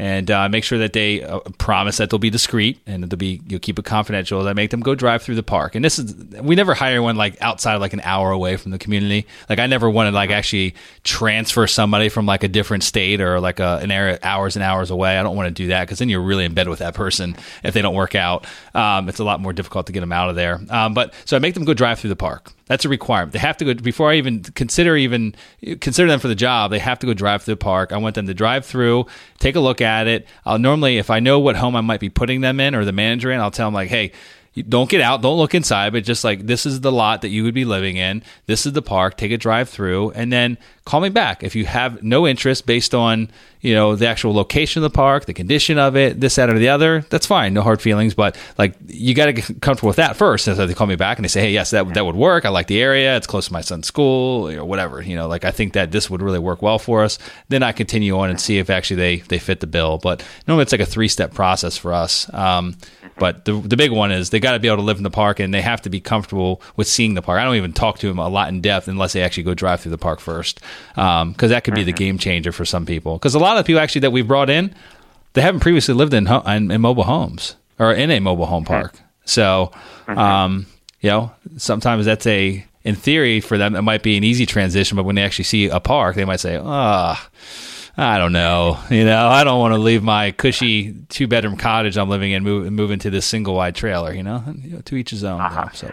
and 0.00 0.30
uh, 0.30 0.48
make 0.48 0.64
sure 0.64 0.78
that 0.78 0.94
they 0.94 1.22
uh, 1.22 1.40
promise 1.58 1.98
that 1.98 2.08
they'll 2.08 2.18
be 2.18 2.30
discreet 2.30 2.80
and 2.86 3.04
they'll 3.04 3.18
be 3.18 3.42
you'll 3.46 3.60
keep 3.60 3.78
it 3.78 3.84
confidential. 3.84 4.42
That 4.42 4.56
make 4.56 4.70
them 4.70 4.80
go 4.80 4.94
drive 4.94 5.20
through 5.20 5.34
the 5.34 5.42
park. 5.42 5.74
And 5.74 5.84
this 5.84 5.98
is 5.98 6.14
we 6.40 6.54
never 6.54 6.72
hire 6.72 7.02
one 7.02 7.16
like 7.16 7.36
outside 7.42 7.76
like 7.76 7.92
an 7.92 8.00
hour 8.02 8.30
away 8.30 8.56
from 8.56 8.70
the 8.70 8.78
community. 8.78 9.26
Like 9.50 9.58
I 9.58 9.66
never 9.66 9.90
want 9.90 10.06
to 10.06 10.12
like 10.12 10.30
actually 10.30 10.74
transfer 11.04 11.66
somebody 11.66 12.08
from 12.08 12.24
like 12.24 12.42
a 12.42 12.48
different 12.48 12.82
state 12.82 13.20
or 13.20 13.40
like 13.40 13.60
a, 13.60 13.78
an 13.82 13.90
area 13.90 14.18
hours 14.22 14.56
and 14.56 14.62
hours 14.62 14.90
away. 14.90 15.18
I 15.18 15.22
don't 15.22 15.36
want 15.36 15.48
to 15.48 15.62
do 15.62 15.66
that 15.68 15.82
because 15.82 15.98
then 15.98 16.08
you're 16.08 16.22
really 16.22 16.46
in 16.46 16.54
bed 16.54 16.70
with 16.70 16.78
that 16.78 16.94
person 16.94 17.36
if 17.62 17.74
they 17.74 17.82
don't 17.82 17.94
work 17.94 18.14
out. 18.14 18.46
Um, 18.74 19.06
it's 19.06 19.18
a 19.18 19.24
lot 19.24 19.38
more 19.38 19.52
difficult 19.52 19.86
to 19.88 19.92
get 19.92 20.00
them 20.00 20.12
out 20.12 20.30
of 20.30 20.34
there. 20.34 20.62
Um, 20.70 20.94
but 20.94 21.12
so 21.26 21.36
I 21.36 21.40
make 21.40 21.52
them 21.52 21.64
go 21.64 21.74
drive 21.74 21.98
through 21.98 22.08
the 22.08 22.16
park. 22.16 22.54
That's 22.70 22.84
a 22.84 22.88
requirement. 22.88 23.32
They 23.32 23.40
have 23.40 23.56
to 23.56 23.64
go 23.64 23.74
before 23.74 24.12
I 24.12 24.14
even 24.14 24.44
consider 24.44 24.96
even 24.96 25.34
consider 25.80 26.06
them 26.06 26.20
for 26.20 26.28
the 26.28 26.36
job. 26.36 26.70
They 26.70 26.78
have 26.78 27.00
to 27.00 27.06
go 27.06 27.14
drive 27.14 27.42
through 27.42 27.54
the 27.54 27.58
park. 27.58 27.90
I 27.90 27.96
want 27.96 28.14
them 28.14 28.28
to 28.28 28.32
drive 28.32 28.64
through, 28.64 29.06
take 29.40 29.56
a 29.56 29.60
look 29.60 29.80
at 29.80 30.06
it. 30.06 30.24
I'll 30.46 30.60
normally, 30.60 30.96
if 30.96 31.10
I 31.10 31.18
know 31.18 31.40
what 31.40 31.56
home 31.56 31.74
I 31.74 31.80
might 31.80 31.98
be 31.98 32.10
putting 32.10 32.42
them 32.42 32.60
in 32.60 32.76
or 32.76 32.84
the 32.84 32.92
manager 32.92 33.32
in, 33.32 33.40
I'll 33.40 33.50
tell 33.50 33.66
them 33.66 33.74
like, 33.74 33.88
hey 33.88 34.12
don't 34.68 34.90
get 34.90 35.00
out, 35.00 35.22
don't 35.22 35.38
look 35.38 35.54
inside, 35.54 35.92
but 35.92 36.02
just 36.02 36.24
like 36.24 36.46
this 36.46 36.66
is 36.66 36.80
the 36.80 36.90
lot 36.90 37.22
that 37.22 37.28
you 37.28 37.44
would 37.44 37.54
be 37.54 37.64
living 37.64 37.96
in. 37.96 38.22
This 38.46 38.66
is 38.66 38.72
the 38.72 38.82
park. 38.82 39.16
Take 39.16 39.30
a 39.30 39.36
drive 39.36 39.68
through, 39.68 40.10
and 40.10 40.32
then 40.32 40.58
call 40.90 41.00
me 41.00 41.08
back. 41.08 41.44
If 41.44 41.54
you 41.54 41.66
have 41.66 42.02
no 42.02 42.26
interest 42.26 42.66
based 42.66 42.96
on 42.96 43.30
you 43.60 43.74
know 43.74 43.94
the 43.94 44.08
actual 44.08 44.34
location 44.34 44.82
of 44.82 44.90
the 44.90 44.94
park, 44.94 45.26
the 45.26 45.34
condition 45.34 45.78
of 45.78 45.96
it, 45.96 46.20
this, 46.20 46.34
that, 46.34 46.50
or 46.50 46.58
the 46.58 46.70
other, 46.70 47.02
that's 47.10 47.26
fine. 47.26 47.54
No 47.54 47.62
hard 47.62 47.80
feelings. 47.80 48.12
But 48.12 48.36
like 48.58 48.74
you 48.88 49.14
got 49.14 49.26
to 49.26 49.32
get 49.32 49.60
comfortable 49.60 49.86
with 49.88 49.96
that 49.96 50.16
first. 50.16 50.48
And 50.48 50.56
so 50.56 50.66
they 50.66 50.74
call 50.74 50.88
me 50.88 50.96
back 50.96 51.18
and 51.18 51.24
they 51.24 51.28
say, 51.28 51.42
hey, 51.42 51.52
yes, 51.52 51.70
that 51.70 51.94
that 51.94 52.04
would 52.04 52.16
work. 52.16 52.44
I 52.44 52.48
like 52.48 52.66
the 52.66 52.82
area. 52.82 53.16
It's 53.16 53.28
close 53.28 53.46
to 53.46 53.52
my 53.52 53.60
son's 53.60 53.86
school 53.86 54.50
or 54.50 54.64
whatever. 54.64 55.00
You 55.00 55.14
know, 55.14 55.28
like 55.28 55.44
I 55.44 55.52
think 55.52 55.74
that 55.74 55.92
this 55.92 56.10
would 56.10 56.22
really 56.22 56.40
work 56.40 56.60
well 56.60 56.80
for 56.80 57.04
us. 57.04 57.18
Then 57.48 57.62
I 57.62 57.70
continue 57.70 58.18
on 58.18 58.28
and 58.28 58.40
see 58.40 58.58
if 58.58 58.68
actually 58.68 58.96
they 58.96 59.16
they 59.16 59.38
fit 59.38 59.60
the 59.60 59.68
bill. 59.68 59.98
But 59.98 60.24
normally 60.48 60.62
it's 60.62 60.72
like 60.72 60.80
a 60.80 60.86
three 60.86 61.08
step 61.08 61.32
process 61.32 61.76
for 61.76 61.92
us. 61.92 62.32
Um, 62.34 62.76
but 63.20 63.44
the 63.44 63.52
the 63.52 63.76
big 63.76 63.92
one 63.92 64.10
is 64.10 64.30
they 64.30 64.40
got 64.40 64.52
to 64.52 64.58
be 64.58 64.66
able 64.66 64.78
to 64.78 64.82
live 64.82 64.96
in 64.96 65.02
the 65.04 65.10
park 65.10 65.38
and 65.38 65.52
they 65.52 65.60
have 65.60 65.82
to 65.82 65.90
be 65.90 66.00
comfortable 66.00 66.62
with 66.76 66.88
seeing 66.88 67.14
the 67.14 67.22
park. 67.22 67.38
I 67.38 67.44
don't 67.44 67.56
even 67.56 67.74
talk 67.74 67.98
to 67.98 68.08
them 68.08 68.18
a 68.18 68.28
lot 68.28 68.48
in 68.48 68.62
depth 68.62 68.88
unless 68.88 69.12
they 69.12 69.22
actually 69.22 69.42
go 69.42 69.54
drive 69.54 69.80
through 69.80 69.90
the 69.90 69.98
park 69.98 70.20
first, 70.20 70.60
because 70.94 71.22
um, 71.22 71.34
that 71.36 71.64
could 71.64 71.74
be 71.74 71.82
the 71.82 71.92
mm-hmm. 71.92 71.98
game 71.98 72.18
changer 72.18 72.52
for 72.52 72.64
some 72.64 72.86
people. 72.86 73.14
Because 73.14 73.34
a 73.34 73.38
lot 73.38 73.56
of 73.56 73.66
people 73.66 73.80
actually 73.80 74.02
that 74.02 74.12
we've 74.12 74.26
brought 74.26 74.50
in, 74.50 74.74
they 75.32 75.42
haven't 75.42 75.60
previously 75.60 75.94
lived 75.94 76.14
in, 76.14 76.26
in, 76.26 76.70
in 76.70 76.80
mobile 76.80 77.04
homes 77.04 77.56
or 77.78 77.92
in 77.92 78.10
a 78.10 78.20
mobile 78.20 78.46
home 78.46 78.64
park. 78.64 78.98
So, 79.24 79.72
mm-hmm. 80.06 80.18
um, 80.18 80.66
you 81.00 81.10
know, 81.10 81.32
sometimes 81.56 82.06
that's 82.06 82.26
a 82.26 82.64
in 82.82 82.94
theory 82.94 83.40
for 83.40 83.58
them 83.58 83.76
it 83.76 83.82
might 83.82 84.02
be 84.02 84.16
an 84.16 84.24
easy 84.24 84.46
transition, 84.46 84.96
but 84.96 85.04
when 85.04 85.16
they 85.16 85.22
actually 85.22 85.44
see 85.44 85.68
a 85.68 85.80
park, 85.80 86.16
they 86.16 86.24
might 86.24 86.40
say, 86.40 86.58
ah. 86.62 87.22
Oh, 87.22 87.36
I 87.96 88.18
don't 88.18 88.32
know. 88.32 88.78
You 88.88 89.04
know, 89.04 89.28
I 89.28 89.44
don't 89.44 89.60
want 89.60 89.74
to 89.74 89.78
leave 89.78 90.02
my 90.02 90.30
cushy 90.30 90.94
two 91.08 91.26
bedroom 91.26 91.56
cottage 91.56 91.98
I'm 91.98 92.08
living 92.08 92.32
in, 92.32 92.42
move 92.42 92.72
move 92.72 92.90
into 92.90 93.10
this 93.10 93.26
single 93.26 93.54
wide 93.54 93.74
trailer. 93.74 94.12
You 94.14 94.22
know, 94.22 94.42
you 94.62 94.70
know 94.70 94.80
to 94.80 94.96
each 94.96 95.10
his 95.10 95.22
own. 95.22 95.40
Uh-huh. 95.40 95.68
so, 95.74 95.90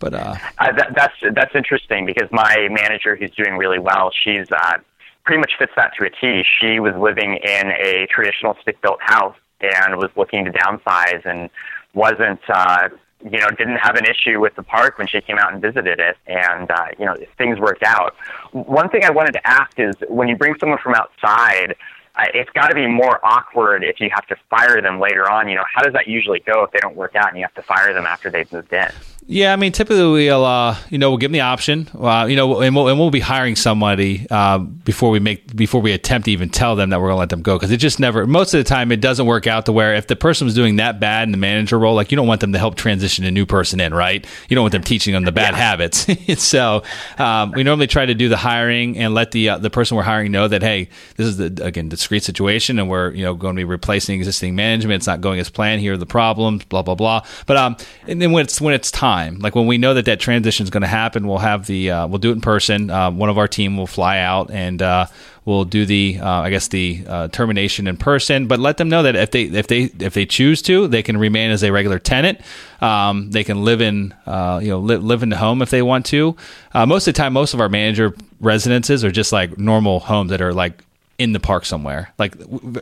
but 0.00 0.14
uh, 0.14 0.34
uh, 0.58 0.72
that, 0.72 0.92
that's 0.96 1.14
that's 1.34 1.54
interesting 1.54 2.04
because 2.06 2.28
my 2.32 2.68
manager, 2.70 3.14
who's 3.14 3.30
doing 3.30 3.56
really 3.56 3.78
well, 3.78 4.10
she's 4.10 4.50
uh, 4.50 4.78
pretty 5.24 5.38
much 5.38 5.52
fits 5.58 5.72
that 5.76 5.92
to 5.98 6.06
a 6.06 6.10
T. 6.10 6.44
She 6.58 6.80
was 6.80 6.94
living 6.96 7.36
in 7.36 7.70
a 7.70 8.06
traditional 8.10 8.56
stick 8.60 8.80
built 8.82 8.98
house 9.00 9.36
and 9.60 9.96
was 9.96 10.10
looking 10.16 10.44
to 10.46 10.50
downsize 10.50 11.24
and 11.24 11.50
wasn't 11.94 12.40
uh, 12.48 12.88
you 13.24 13.38
know, 13.38 13.50
didn't 13.50 13.76
have 13.76 13.96
an 13.96 14.06
issue 14.06 14.40
with 14.40 14.54
the 14.56 14.62
park 14.62 14.96
when 14.98 15.06
she 15.06 15.20
came 15.20 15.38
out 15.38 15.52
and 15.52 15.60
visited 15.60 16.00
it, 16.00 16.16
and 16.26 16.70
uh, 16.70 16.86
you 16.98 17.04
know, 17.04 17.14
things 17.36 17.58
worked 17.58 17.82
out. 17.82 18.14
One 18.52 18.88
thing 18.88 19.04
I 19.04 19.10
wanted 19.10 19.32
to 19.32 19.46
ask 19.46 19.78
is 19.78 19.94
when 20.08 20.28
you 20.28 20.36
bring 20.36 20.54
someone 20.58 20.78
from 20.78 20.94
outside, 20.94 21.76
uh, 22.16 22.24
it's 22.32 22.50
got 22.50 22.68
to 22.68 22.74
be 22.74 22.86
more 22.86 23.20
awkward 23.22 23.84
if 23.84 24.00
you 24.00 24.08
have 24.12 24.26
to 24.28 24.36
fire 24.48 24.80
them 24.80 24.98
later 24.98 25.30
on. 25.30 25.48
You 25.48 25.56
know, 25.56 25.64
how 25.72 25.82
does 25.82 25.92
that 25.92 26.08
usually 26.08 26.40
go 26.40 26.64
if 26.64 26.70
they 26.70 26.78
don't 26.78 26.96
work 26.96 27.14
out 27.14 27.28
and 27.28 27.36
you 27.36 27.44
have 27.44 27.54
to 27.54 27.62
fire 27.62 27.92
them 27.92 28.06
after 28.06 28.30
they've 28.30 28.50
moved 28.50 28.72
in? 28.72 28.88
Yeah, 29.32 29.52
I 29.52 29.56
mean, 29.56 29.70
typically 29.70 30.26
we'll, 30.26 30.44
uh, 30.44 30.76
you 30.88 30.98
know, 30.98 31.08
we'll 31.08 31.18
give 31.18 31.30
them 31.30 31.34
the 31.34 31.42
option, 31.42 31.88
uh, 31.96 32.26
you 32.28 32.34
know, 32.34 32.62
and 32.62 32.74
we'll, 32.74 32.88
and 32.88 32.98
we'll 32.98 33.12
be 33.12 33.20
hiring 33.20 33.54
somebody 33.54 34.26
uh, 34.28 34.58
before 34.58 35.10
we 35.10 35.20
make 35.20 35.54
before 35.54 35.80
we 35.80 35.92
attempt 35.92 36.24
to 36.24 36.32
even 36.32 36.48
tell 36.50 36.74
them 36.74 36.90
that 36.90 37.00
we're 37.00 37.06
going 37.06 37.14
to 37.14 37.20
let 37.20 37.28
them 37.28 37.40
go 37.40 37.54
because 37.54 37.70
it 37.70 37.76
just 37.76 38.00
never. 38.00 38.26
Most 38.26 38.54
of 38.54 38.58
the 38.58 38.64
time, 38.64 38.90
it 38.90 39.00
doesn't 39.00 39.26
work 39.26 39.46
out 39.46 39.66
to 39.66 39.72
where 39.72 39.94
if 39.94 40.08
the 40.08 40.16
person 40.16 40.46
was 40.46 40.56
doing 40.56 40.76
that 40.76 40.98
bad 40.98 41.28
in 41.28 41.30
the 41.30 41.38
manager 41.38 41.78
role, 41.78 41.94
like 41.94 42.10
you 42.10 42.16
don't 42.16 42.26
want 42.26 42.40
them 42.40 42.52
to 42.54 42.58
help 42.58 42.74
transition 42.74 43.24
a 43.24 43.30
new 43.30 43.46
person 43.46 43.78
in, 43.78 43.94
right? 43.94 44.26
You 44.48 44.56
don't 44.56 44.64
want 44.64 44.72
them 44.72 44.82
teaching 44.82 45.14
them 45.14 45.22
the 45.22 45.30
bad 45.30 45.54
yeah. 45.54 45.58
habits. 45.58 46.08
so 46.42 46.82
um, 47.16 47.52
we 47.52 47.62
normally 47.62 47.86
try 47.86 48.06
to 48.06 48.14
do 48.14 48.28
the 48.28 48.36
hiring 48.36 48.98
and 48.98 49.14
let 49.14 49.30
the 49.30 49.50
uh, 49.50 49.58
the 49.58 49.70
person 49.70 49.96
we're 49.96 50.02
hiring 50.02 50.32
know 50.32 50.48
that 50.48 50.60
hey, 50.60 50.88
this 51.14 51.28
is 51.28 51.36
the 51.36 51.64
again 51.64 51.88
discreet 51.88 52.24
situation, 52.24 52.80
and 52.80 52.90
we're 52.90 53.12
you 53.12 53.22
know 53.22 53.34
going 53.34 53.54
to 53.54 53.60
be 53.60 53.64
replacing 53.64 54.16
existing 54.18 54.56
management. 54.56 54.96
It's 54.96 55.06
not 55.06 55.20
going 55.20 55.38
as 55.38 55.50
planned. 55.50 55.82
Here 55.82 55.92
are 55.92 55.96
the 55.96 56.04
problems. 56.04 56.64
Blah 56.64 56.82
blah 56.82 56.96
blah. 56.96 57.24
But 57.46 57.56
um, 57.56 57.76
and 58.08 58.20
then 58.20 58.32
when 58.32 58.42
it's 58.42 58.60
when 58.60 58.74
it's 58.74 58.90
time 58.90 59.19
time. 59.20 59.38
Like 59.38 59.54
when 59.54 59.66
we 59.66 59.78
know 59.78 59.94
that 59.94 60.06
that 60.06 60.20
transition 60.20 60.64
is 60.64 60.70
going 60.70 60.82
to 60.82 60.88
happen, 60.88 61.26
we'll 61.26 61.38
have 61.38 61.66
the 61.66 61.90
uh, 61.90 62.06
we'll 62.06 62.18
do 62.18 62.30
it 62.30 62.34
in 62.34 62.40
person. 62.40 62.90
Uh, 62.90 63.10
one 63.10 63.28
of 63.28 63.38
our 63.38 63.48
team 63.48 63.76
will 63.76 63.86
fly 63.86 64.18
out 64.18 64.50
and 64.50 64.80
uh, 64.82 65.06
we'll 65.44 65.64
do 65.64 65.86
the 65.86 66.18
uh, 66.20 66.28
I 66.28 66.50
guess 66.50 66.68
the 66.68 67.04
uh, 67.06 67.28
termination 67.28 67.86
in 67.86 67.96
person. 67.96 68.46
But 68.46 68.58
let 68.58 68.76
them 68.76 68.88
know 68.88 69.02
that 69.02 69.16
if 69.16 69.30
they 69.30 69.44
if 69.44 69.66
they 69.66 69.82
if 69.98 70.14
they 70.14 70.26
choose 70.26 70.62
to, 70.62 70.88
they 70.88 71.02
can 71.02 71.16
remain 71.16 71.50
as 71.50 71.62
a 71.62 71.70
regular 71.70 71.98
tenant. 71.98 72.40
Um, 72.80 73.30
they 73.30 73.44
can 73.44 73.64
live 73.64 73.80
in 73.80 74.14
uh, 74.26 74.60
you 74.62 74.70
know 74.70 74.80
li- 74.80 74.96
live 74.96 75.22
in 75.22 75.28
the 75.28 75.36
home 75.36 75.62
if 75.62 75.70
they 75.70 75.82
want 75.82 76.06
to. 76.06 76.36
most 76.74 77.06
of 77.06 77.14
the 77.14 77.18
time, 77.18 77.32
most 77.32 77.54
of 77.54 77.60
our 77.60 77.68
manager 77.68 78.14
residences 78.40 79.04
are 79.04 79.10
just 79.12 79.32
like 79.32 79.58
normal 79.58 80.00
homes 80.00 80.30
that 80.30 80.40
are 80.40 80.54
like 80.54 80.84
in 81.20 81.32
the 81.32 81.38
park 81.38 81.66
somewhere. 81.66 82.10
Like 82.18 82.34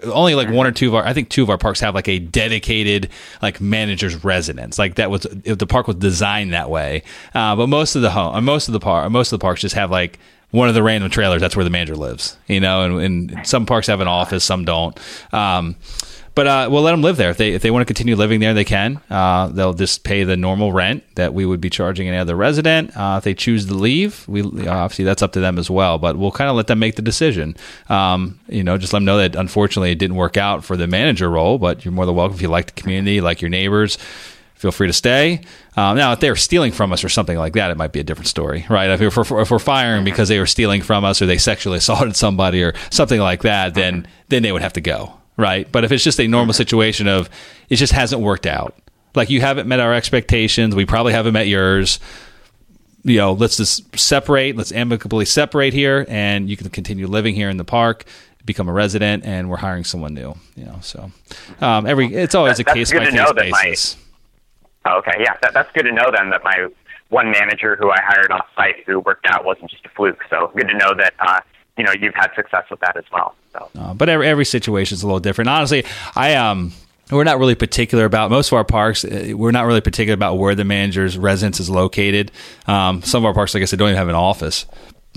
only 0.05 0.37
like 0.37 0.49
one 0.49 0.65
or 0.65 0.71
two 0.71 0.87
of 0.87 0.95
our, 0.95 1.05
I 1.05 1.13
think 1.13 1.29
two 1.29 1.43
of 1.43 1.51
our 1.51 1.59
parks 1.59 1.81
have 1.81 1.93
like 1.97 2.07
a 2.07 2.21
dedicated 2.21 3.11
like 3.43 3.61
manager's 3.61 4.23
residence. 4.23 4.79
Like 4.79 4.95
that 4.95 5.11
was 5.11 5.23
the 5.23 5.67
park 5.67 5.89
was 5.89 5.97
designed 5.97 6.53
that 6.53 6.71
way. 6.71 7.03
Uh, 7.35 7.57
but 7.57 7.67
most 7.67 7.97
of 7.97 8.03
the 8.03 8.11
home, 8.11 8.37
uh, 8.37 8.41
most 8.41 8.69
of 8.69 8.73
the 8.73 8.79
park, 8.79 9.11
most 9.11 9.33
of 9.33 9.41
the 9.41 9.43
parks 9.43 9.61
just 9.61 9.75
have 9.75 9.91
like 9.91 10.21
one 10.53 10.69
of 10.69 10.77
the 10.77 10.85
random 10.85 11.11
trailers. 11.11 11.41
That's 11.41 11.57
where 11.57 11.65
the 11.65 11.71
manager 11.71 11.97
lives. 11.97 12.37
You 12.47 12.61
know, 12.61 12.83
and, 12.83 13.01
and 13.01 13.45
some 13.47 13.67
parks 13.67 13.89
have 13.89 14.01
an 14.01 14.07
office, 14.07 14.45
some 14.45 14.65
don't. 14.65 14.97
Um, 15.35 15.75
but 16.39 16.47
uh, 16.47 16.69
we'll 16.71 16.83
let 16.83 16.93
them 16.93 17.03
live 17.03 17.17
there 17.17 17.31
if 17.31 17.37
they 17.37 17.51
if 17.51 17.63
they 17.63 17.71
want 17.73 17.81
to 17.81 17.85
continue 17.85 18.15
living 18.15 18.39
there, 18.39 18.55
they 18.55 18.65
can. 18.65 19.01
Uh, 19.11 19.49
they'll 19.49 19.75
just 19.75 20.05
pay 20.05 20.23
the 20.23 20.37
normal 20.37 20.73
rent 20.73 21.03
that 21.17 21.35
we 21.35 21.45
would 21.45 21.61
be 21.61 21.69
charging 21.69 22.07
any 22.07 22.17
other 22.17 22.37
resident. 22.37 22.97
Uh, 22.97 23.17
if 23.19 23.25
they 23.25 23.35
choose 23.35 23.67
to 23.67 23.75
leave, 23.75 24.25
we 24.29 24.43
obviously 24.69 25.05
that's 25.05 25.21
up 25.21 25.33
to 25.33 25.41
them 25.41 25.59
as 25.59 25.69
well. 25.69 25.99
But 25.99 26.17
we'll 26.17 26.31
kind 26.31 26.49
of 26.49 26.55
let 26.55 26.69
them 26.69 26.79
make 26.79 26.95
the 26.95 27.03
decision. 27.03 27.57
Um, 27.89 28.39
you 28.47 28.63
know, 28.63 28.79
just 28.79 28.93
let 28.93 29.01
them 29.01 29.07
know 29.07 29.19
that 29.19 29.35
unfortunately 29.35 29.91
it 29.91 29.99
didn't 29.99 30.15
work 30.15 30.37
out 30.37 30.65
for 30.65 30.77
the 30.77 30.87
manager 30.87 31.29
role, 31.29 31.59
but 31.59 31.85
you're 31.85 31.91
more 31.91 32.07
than 32.07 32.15
welcome 32.15 32.37
if 32.37 32.41
you 32.41 32.47
like 32.47 32.67
the 32.67 32.81
community, 32.81 33.21
like 33.21 33.43
your 33.43 33.51
neighbors 33.51 33.99
feel 34.55 34.71
free 34.71 34.87
to 34.87 34.93
stay. 34.93 35.41
Um, 35.77 35.97
now, 35.97 36.13
if 36.13 36.21
they're 36.21 36.37
stealing 36.37 36.71
from 36.71 36.93
us 36.93 37.05
or 37.05 37.09
something 37.09 37.39
like 37.39 37.55
that, 37.55 37.71
it 37.71 37.77
might 37.77 37.93
be 37.93 38.01
a 38.01 38.05
different 38.05 38.29
story, 38.29 38.67
right? 38.69 38.91
If 38.91 39.17
we're, 39.17 39.41
if 39.41 39.51
we're 39.51 39.59
firing 39.59 40.05
because 40.05 40.29
they 40.29 40.39
were 40.39 40.47
stealing 40.47 40.83
from 40.83 41.05
us 41.05 41.23
or 41.23 41.27
they 41.27 41.39
sexually 41.39 41.79
assaulted 41.79 42.17
somebody 42.17 42.63
or 42.63 42.75
something 42.91 43.21
like 43.21 43.43
that, 43.43 43.75
then 43.75 44.07
then 44.29 44.43
they 44.43 44.53
would 44.53 44.63
have 44.63 44.75
to 44.75 44.81
go, 44.81 45.18
right? 45.39 45.71
But 45.73 45.85
if 45.85 45.93
it's 45.93 46.05
just 46.05 46.21
a 46.21 46.29
normal 46.29 46.53
situation 46.53 47.09
of 47.09 47.31
it 47.71 47.77
just 47.77 47.95
hasn't 47.95 48.21
worked 48.21 48.47
out, 48.47 48.77
like 49.15 49.31
you 49.31 49.41
haven't 49.41 49.67
met 49.67 49.81
our 49.81 49.95
expectations, 49.95 50.75
we 50.75 50.85
probably 50.85 51.15
haven't 51.15 51.33
met 51.33 51.47
yours. 51.47 51.99
You 53.05 53.17
know, 53.17 53.33
let's 53.33 53.57
just 53.57 53.99
separate. 53.99 54.57
Let's 54.57 54.73
amicably 54.73 55.25
separate 55.25 55.73
here, 55.73 56.05
and 56.09 56.51
you 56.51 56.59
can 56.59 56.69
continue 56.69 57.07
living 57.07 57.35
here 57.35 57.49
in 57.49 57.57
the 57.57 57.65
park 57.65 58.05
become 58.49 58.67
a 58.67 58.73
resident 58.73 59.27
and 59.27 59.51
we're 59.51 59.59
hiring 59.59 59.85
someone 59.85 60.15
new 60.15 60.35
you 60.57 60.65
know 60.65 60.79
so 60.81 61.13
um, 61.61 61.87
every 61.87 62.07
it's 62.15 62.35
always 62.35 62.57
that, 62.57 62.67
a 62.67 62.75
case 62.75 62.91
by 62.91 63.05
case 63.05 63.33
basis 63.35 63.97
my, 64.87 64.97
okay 64.97 65.13
yeah 65.21 65.37
that, 65.43 65.53
that's 65.53 65.71
good 65.73 65.83
to 65.83 65.93
know 65.93 66.11
then 66.17 66.31
that 66.31 66.43
my 66.43 66.67
one 67.11 67.31
manager 67.31 67.77
who 67.77 67.91
i 67.91 68.01
hired 68.01 68.33
off 68.33 68.47
site 68.57 68.77
who 68.87 69.01
worked 69.01 69.27
out 69.27 69.45
wasn't 69.45 69.71
just 69.71 69.85
a 69.85 69.91
fluke 69.91 70.25
so 70.31 70.51
good 70.57 70.67
to 70.67 70.79
know 70.79 70.95
that 70.97 71.13
uh, 71.21 71.41
you 71.79 71.85
know 71.85 71.93
you've 71.99 72.15
had 72.15 72.31
success 72.35 72.65
with 72.71 72.81
that 72.81 72.97
as 72.97 73.05
well. 73.13 73.35
So. 73.53 73.71
Uh, 73.79 73.95
but 73.95 74.09
every, 74.09 74.27
every 74.27 74.45
situation 74.45 74.97
is 74.97 75.03
a 75.03 75.07
little 75.07 75.21
different. 75.21 75.49
Honestly, 75.49 75.85
I 76.15 76.35
um 76.35 76.73
we're 77.11 77.25
not 77.25 77.39
really 77.39 77.55
particular 77.55 78.05
about 78.05 78.31
most 78.31 78.49
of 78.49 78.55
our 78.55 78.65
parks. 78.65 79.05
Uh, 79.05 79.33
we're 79.35 79.51
not 79.51 79.65
really 79.67 79.81
particular 79.81 80.15
about 80.15 80.35
where 80.35 80.55
the 80.55 80.65
manager's 80.65 81.17
residence 81.17 81.59
is 81.61 81.71
located. 81.71 82.31
Um, 82.67 83.03
some 83.03 83.23
of 83.23 83.27
our 83.27 83.35
parks, 83.35 83.55
like 83.55 83.63
I 83.63 83.67
said, 83.67 83.79
don't 83.79 83.89
even 83.89 83.99
have 83.99 84.09
an 84.09 84.15
office. 84.15 84.67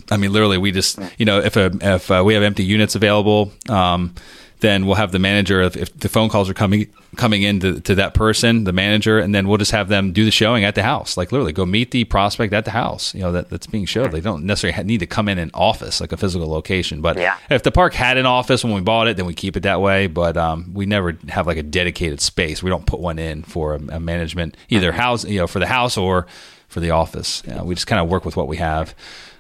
I 0.10 0.18
mean, 0.18 0.32
literally, 0.32 0.58
we 0.58 0.72
just 0.72 1.00
you 1.18 1.26
know 1.26 1.40
if 1.40 1.58
a, 1.58 1.72
if 1.82 2.10
uh, 2.10 2.24
we 2.26 2.34
have 2.36 2.44
empty 2.44 2.64
units 2.64 2.96
available. 2.96 3.52
Um, 3.68 4.16
then 4.62 4.86
we'll 4.86 4.96
have 4.96 5.12
the 5.12 5.20
manager 5.20 5.62
if, 5.62 5.76
if 5.76 5.98
the 6.00 6.08
phone 6.08 6.30
calls 6.30 6.50
are 6.50 6.54
coming 6.54 6.88
coming 7.18 7.42
in 7.42 7.60
to, 7.60 7.80
to, 7.82 7.96
that 7.96 8.14
person, 8.14 8.64
the 8.64 8.72
manager, 8.72 9.20
and 9.20 9.36
then 9.36 9.48
we'll 9.48 9.58
just 9.58 9.72
have 9.72 9.90
them 9.90 10.14
do 10.14 10.24
the 10.24 10.32
showing 10.32 10.64
at 10.64 10.76
the 10.76 10.84
house. 10.84 11.18
Like 11.18 11.32
literally, 11.32 11.52
go 11.52 11.66
meet 11.66 11.92
the 11.92 12.06
prospect 12.06 12.54
at 12.54 12.64
the 12.66 12.72
house. 12.72 13.14
You 13.14 13.22
know 13.22 13.32
that, 13.34 13.50
that's 13.50 13.68
being 13.68 13.86
showed. 13.86 14.12
They 14.12 14.22
don't 14.22 14.46
necessarily 14.46 14.84
need 14.84 15.00
to 15.00 15.08
come 15.08 15.28
in 15.28 15.38
an 15.38 15.52
office 15.54 16.00
like 16.00 16.12
a 16.12 16.18
physical 16.18 16.48
location. 16.48 17.02
But 17.02 17.18
yeah. 17.18 17.38
if 17.50 17.64
the 17.64 17.72
park 17.72 17.94
had 17.94 18.18
an 18.18 18.26
office 18.26 18.64
when 18.64 18.74
we 18.74 18.82
bought 18.82 19.08
it, 19.08 19.18
then 19.18 19.26
we 19.26 19.34
keep 19.34 19.58
it 19.58 19.64
that 19.64 19.82
way. 19.82 20.08
But 20.08 20.38
um, 20.38 20.74
we 20.74 20.86
never 20.86 21.18
have 21.30 21.48
like 21.48 21.58
a 21.58 21.64
dedicated 21.64 22.22
space. 22.22 22.64
We 22.64 22.70
don't 22.70 22.86
put 22.86 23.00
one 23.00 23.20
in 23.20 23.44
for 23.44 23.76
a, 23.76 23.80
a 23.96 24.00
management 24.00 24.56
either 24.70 24.92
house, 24.92 25.26
you 25.26 25.40
know, 25.40 25.48
for 25.48 25.60
the 25.60 25.68
house 25.68 25.98
or 25.98 26.28
for 26.68 26.80
the 26.80 26.92
office. 26.92 27.44
You 27.46 27.56
know, 27.56 27.64
we 27.64 27.76
just 27.76 27.88
kind 27.88 28.00
of 28.00 28.10
work 28.10 28.26
with 28.26 28.38
what 28.38 28.48
we 28.48 28.58
have. 28.58 28.96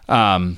Um, 0.10 0.58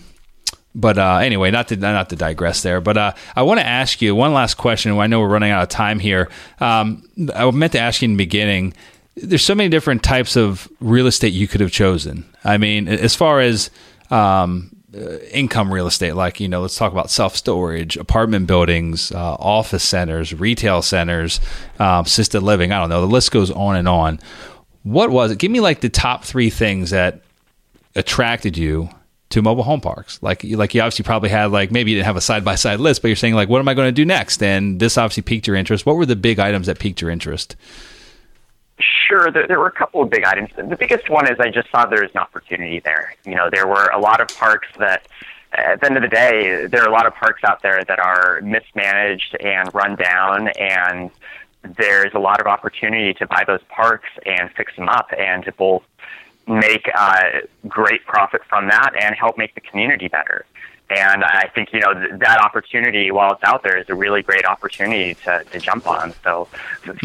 but 0.76 0.98
uh, 0.98 1.18
anyway, 1.18 1.52
not 1.52 1.68
to 1.70 1.76
not 1.76 2.10
to 2.10 2.16
digress 2.16 2.64
there. 2.64 2.82
But 2.82 2.98
uh, 2.98 3.14
I 3.36 3.44
want 3.44 3.60
to 3.60 3.66
ask 3.66 4.02
you 4.02 4.16
one 4.16 4.34
last 4.34 4.56
question. 4.56 4.98
I 4.98 5.08
know 5.08 5.20
we're 5.20 5.28
running 5.28 5.52
out 5.52 5.64
of 5.64 5.70
time 5.70 6.00
here. 6.00 6.30
Um, 6.60 7.08
I 7.36 7.50
meant 7.52 7.74
to 7.74 7.80
ask 7.80 8.02
you 8.02 8.08
in 8.08 8.14
the 8.14 8.18
beginning. 8.18 8.74
There's 9.16 9.46
so 9.46 9.54
many 9.54 9.70
different 9.70 10.02
types 10.02 10.36
of 10.36 10.68
real 10.80 11.06
estate 11.06 11.34
you 11.34 11.48
could 11.48 11.62
have 11.62 11.72
chosen. 11.72 12.26
I 12.44 12.58
mean, 12.58 12.88
as 12.88 13.16
far 13.16 13.40
as 13.40 13.70
um, 14.10 14.76
uh, 14.96 15.20
income 15.32 15.72
real 15.72 15.86
estate, 15.86 16.14
like 16.14 16.40
you 16.40 16.48
know, 16.48 16.62
let's 16.62 16.76
talk 16.76 16.92
about 16.92 17.12
self 17.12 17.36
storage, 17.36 17.96
apartment 17.96 18.48
buildings, 18.48 19.12
uh, 19.12 19.36
office 19.36 19.84
centers, 19.84 20.34
retail 20.34 20.82
centers, 20.82 21.40
um, 21.78 22.06
assisted 22.06 22.42
living. 22.42 22.72
I 22.72 22.80
don't 22.80 22.90
know. 22.90 23.02
The 23.02 23.08
list 23.08 23.32
goes 23.32 23.52
on 23.52 23.76
and 23.76 23.88
on. 23.88 24.20
What 24.82 25.12
was 25.12 25.32
it? 25.32 25.38
Give 25.38 25.52
me 25.52 25.60
like 25.60 25.82
the 25.82 25.90
top 25.90 26.26
three 26.26 26.50
things 26.50 26.90
that 26.90 27.22
attracted 27.96 28.58
you 28.58 28.90
to 29.34 29.42
mobile 29.42 29.64
home 29.64 29.82
parks. 29.82 30.20
Like 30.22 30.44
like 30.44 30.74
you 30.74 30.82
obviously 30.82 31.04
probably 31.04 31.30
had 31.30 31.52
like 31.52 31.72
maybe 31.72 31.92
you 31.92 31.98
didn't 31.98 32.06
have 32.06 32.16
a 32.16 32.22
side 32.22 32.46
by 32.46 32.56
side 32.56 32.80
list, 32.80 33.02
but 33.02 33.08
you're 33.10 33.16
saying 33.16 33.34
like 33.34 33.50
what 33.50 33.60
am 33.60 33.68
I 33.68 33.74
going 33.74 33.88
to 33.88 33.92
do 33.92 34.06
next? 34.06 34.42
And 34.42 34.80
this 34.80 34.98
obviously 34.98 35.24
piqued 35.24 35.48
your 35.48 35.56
interest. 35.56 35.86
What 35.86 35.96
were 35.96 36.06
the 36.06 36.16
big 36.16 36.40
items 36.40 36.68
that 36.68 36.80
piqued 36.80 37.02
your 37.02 37.10
interest? 37.10 37.56
Sure, 38.80 39.32
there, 39.32 39.48
there 39.48 39.60
were 39.60 39.68
a 39.68 39.72
couple 39.72 40.02
of 40.02 40.10
big 40.10 40.24
items. 40.24 40.50
The 40.56 40.76
biggest 40.76 41.10
one 41.10 41.32
is 41.32 41.40
I 41.40 41.50
just 41.50 41.70
saw 41.72 41.86
there 41.86 42.02
was 42.02 42.12
an 42.12 42.22
opportunity 42.22 42.80
there. 42.80 43.16
You 43.26 43.36
know, 43.36 43.50
there 43.52 43.68
were 43.68 43.88
a 43.88 44.00
lot 44.00 44.20
of 44.20 44.28
parks 44.30 44.68
that 44.80 45.08
uh, 45.58 45.74
at 45.74 45.82
the 45.82 45.88
end 45.88 45.98
of 45.98 46.04
the 46.04 46.10
day, 46.10 46.68
there 46.68 46.82
are 46.82 46.90
a 46.90 46.92
lot 46.92 47.06
of 47.06 47.14
parks 47.14 47.44
out 47.44 47.62
there 47.62 47.84
that 47.88 48.00
are 48.00 48.42
mismanaged 48.42 49.38
and 49.40 49.74
run 49.74 49.96
down, 49.96 50.50
and 50.60 51.12
there's 51.78 52.14
a 52.14 52.20
lot 52.20 52.42
of 52.42 52.48
opportunity 52.48 53.14
to 53.14 53.28
buy 53.28 53.44
those 53.46 53.62
parks 53.70 54.10
and 54.26 54.50
fix 54.56 54.76
them 54.76 54.90
up 54.90 55.10
and 55.18 55.46
to 55.46 55.52
both 55.54 55.84
make 56.48 56.90
uh, 56.96 57.42
great 57.68 58.06
profit 58.06 58.42
from 58.50 58.68
that 58.68 58.92
and 59.00 59.16
help 59.16 59.38
make 59.38 59.56
the 59.56 59.62
community 59.62 60.08
better. 60.08 60.46
And 60.90 61.24
I 61.24 61.50
think 61.56 61.72
you 61.74 61.80
know 61.80 61.94
th- 61.94 62.20
that 62.20 62.42
opportunity, 62.42 63.10
while 63.10 63.34
it's 63.34 63.44
out 63.44 63.64
there, 63.64 63.78
is 63.78 63.90
a 63.90 63.96
really 63.96 64.22
great 64.22 64.46
opportunity 64.46 65.16
to, 65.26 65.44
to 65.52 65.60
jump 65.60 65.88
on. 65.88 66.14
So, 66.24 66.48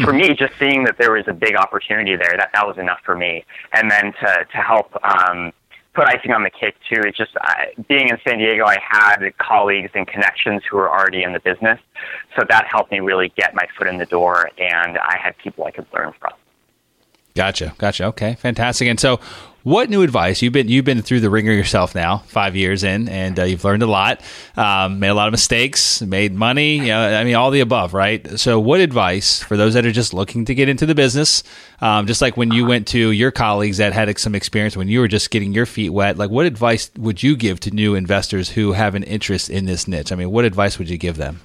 for 0.03 0.13
me, 0.13 0.33
just 0.33 0.53
seeing 0.59 0.83
that 0.83 0.97
there 0.97 1.13
was 1.13 1.27
a 1.27 1.33
big 1.33 1.55
opportunity 1.55 2.15
there, 2.15 2.35
that 2.37 2.51
that 2.53 2.67
was 2.67 2.77
enough 2.77 2.99
for 3.03 3.15
me. 3.15 3.45
And 3.73 3.89
then 3.89 4.13
to 4.21 4.45
to 4.51 4.57
help 4.57 4.93
um, 5.03 5.53
put 5.93 6.07
icing 6.07 6.31
on 6.31 6.43
the 6.43 6.49
cake 6.49 6.75
too. 6.87 7.01
It's 7.01 7.17
just 7.17 7.35
uh, 7.37 7.65
being 7.87 8.09
in 8.09 8.17
San 8.27 8.37
Diego, 8.37 8.65
I 8.65 8.77
had 8.81 9.17
colleagues 9.37 9.91
and 9.95 10.07
connections 10.07 10.61
who 10.69 10.77
were 10.77 10.89
already 10.89 11.23
in 11.23 11.33
the 11.33 11.39
business, 11.39 11.79
so 12.35 12.45
that 12.49 12.67
helped 12.69 12.91
me 12.91 12.99
really 12.99 13.33
get 13.35 13.55
my 13.55 13.67
foot 13.77 13.87
in 13.87 13.97
the 13.97 14.05
door, 14.05 14.49
and 14.57 14.97
I 14.97 15.17
had 15.17 15.37
people 15.37 15.65
I 15.65 15.71
could 15.71 15.87
learn 15.93 16.13
from. 16.19 16.33
Gotcha, 17.35 17.73
gotcha. 17.77 18.05
Okay, 18.05 18.35
fantastic. 18.35 18.87
And 18.87 18.99
so, 18.99 19.19
what 19.63 19.89
new 19.89 20.01
advice 20.03 20.41
you've 20.41 20.53
been 20.53 20.67
you've 20.67 20.85
been 20.85 21.01
through 21.01 21.19
the 21.19 21.29
wringer 21.29 21.51
yourself 21.51 21.93
now, 21.93 22.19
five 22.27 22.55
years 22.55 22.83
in, 22.83 23.07
and 23.09 23.39
uh, 23.39 23.43
you've 23.43 23.63
learned 23.63 23.83
a 23.83 23.87
lot, 23.87 24.21
um, 24.55 24.99
made 24.99 25.09
a 25.09 25.13
lot 25.13 25.27
of 25.27 25.31
mistakes, 25.31 26.01
made 26.01 26.33
money. 26.33 26.77
You 26.77 26.87
know, 26.87 27.17
I 27.17 27.23
mean, 27.23 27.35
all 27.35 27.51
the 27.51 27.59
above, 27.59 27.93
right? 27.93 28.39
So, 28.39 28.59
what 28.59 28.79
advice 28.79 29.43
for 29.43 29.57
those 29.57 29.73
that 29.73 29.85
are 29.85 29.91
just 29.91 30.13
looking 30.13 30.45
to 30.45 30.55
get 30.55 30.69
into 30.69 30.85
the 30.85 30.95
business, 30.95 31.43
um, 31.81 32.07
just 32.07 32.21
like 32.21 32.35
when 32.35 32.51
you 32.51 32.65
went 32.65 32.87
to 32.89 33.11
your 33.11 33.31
colleagues 33.31 33.77
that 33.77 33.93
had 33.93 34.17
some 34.17 34.33
experience 34.33 34.75
when 34.75 34.87
you 34.87 35.01
were 35.01 35.07
just 35.07 35.29
getting 35.29 35.53
your 35.53 35.65
feet 35.65 35.89
wet, 35.89 36.17
like 36.17 36.29
what 36.29 36.45
advice 36.45 36.89
would 36.97 37.21
you 37.21 37.35
give 37.35 37.59
to 37.61 37.71
new 37.71 37.95
investors 37.95 38.49
who 38.49 38.71
have 38.71 38.95
an 38.95 39.03
interest 39.03 39.49
in 39.49 39.65
this 39.65 39.87
niche? 39.87 40.11
I 40.11 40.15
mean, 40.15 40.31
what 40.31 40.45
advice 40.45 40.79
would 40.79 40.89
you 40.89 40.97
give 40.97 41.17
them? 41.17 41.41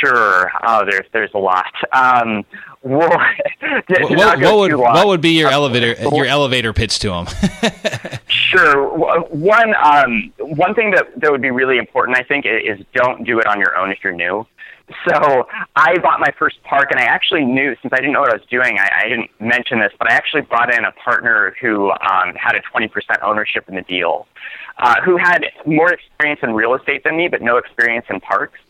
Sure. 0.00 0.50
Oh, 0.66 0.84
there's 0.88 1.06
there's 1.12 1.30
a 1.34 1.38
lot. 1.38 1.72
Um, 1.92 2.44
what, 2.80 3.10
what, 3.88 4.40
what 4.40 4.56
would 4.58 4.76
what 4.76 5.06
would 5.06 5.20
be 5.20 5.30
your 5.30 5.50
elevator 5.50 6.00
your 6.14 6.26
elevator 6.26 6.72
pitch 6.72 6.98
to 7.00 7.08
them? 7.08 7.26
sure. 8.28 8.88
One 9.30 9.74
um, 9.74 10.32
one 10.38 10.74
thing 10.74 10.90
that 10.92 11.18
that 11.20 11.30
would 11.30 11.42
be 11.42 11.50
really 11.50 11.78
important, 11.78 12.16
I 12.16 12.22
think, 12.22 12.46
is 12.46 12.80
don't 12.94 13.24
do 13.24 13.38
it 13.40 13.46
on 13.46 13.58
your 13.58 13.76
own 13.76 13.90
if 13.90 13.98
you're 14.04 14.12
new. 14.12 14.46
So 15.08 15.48
I 15.74 15.98
bought 15.98 16.20
my 16.20 16.32
first 16.38 16.62
park, 16.62 16.92
and 16.92 17.00
I 17.00 17.04
actually 17.04 17.44
knew 17.44 17.74
since 17.82 17.92
I 17.92 17.96
didn't 17.96 18.12
know 18.12 18.20
what 18.20 18.30
I 18.30 18.36
was 18.36 18.46
doing. 18.48 18.78
I, 18.78 18.88
I 19.04 19.08
didn't 19.08 19.30
mention 19.40 19.80
this, 19.80 19.92
but 19.98 20.10
I 20.10 20.14
actually 20.14 20.42
brought 20.42 20.72
in 20.72 20.84
a 20.84 20.92
partner 20.92 21.56
who 21.60 21.90
um, 21.90 22.34
had 22.36 22.54
a 22.54 22.62
20% 22.72 22.88
ownership 23.22 23.68
in 23.68 23.74
the 23.74 23.82
deal, 23.82 24.28
uh, 24.78 25.00
who 25.02 25.16
had 25.16 25.44
more 25.64 25.92
experience 25.92 26.40
in 26.44 26.52
real 26.54 26.74
estate 26.74 27.02
than 27.02 27.16
me, 27.16 27.26
but 27.26 27.42
no 27.42 27.56
experience 27.56 28.06
in 28.08 28.20
parks. 28.20 28.60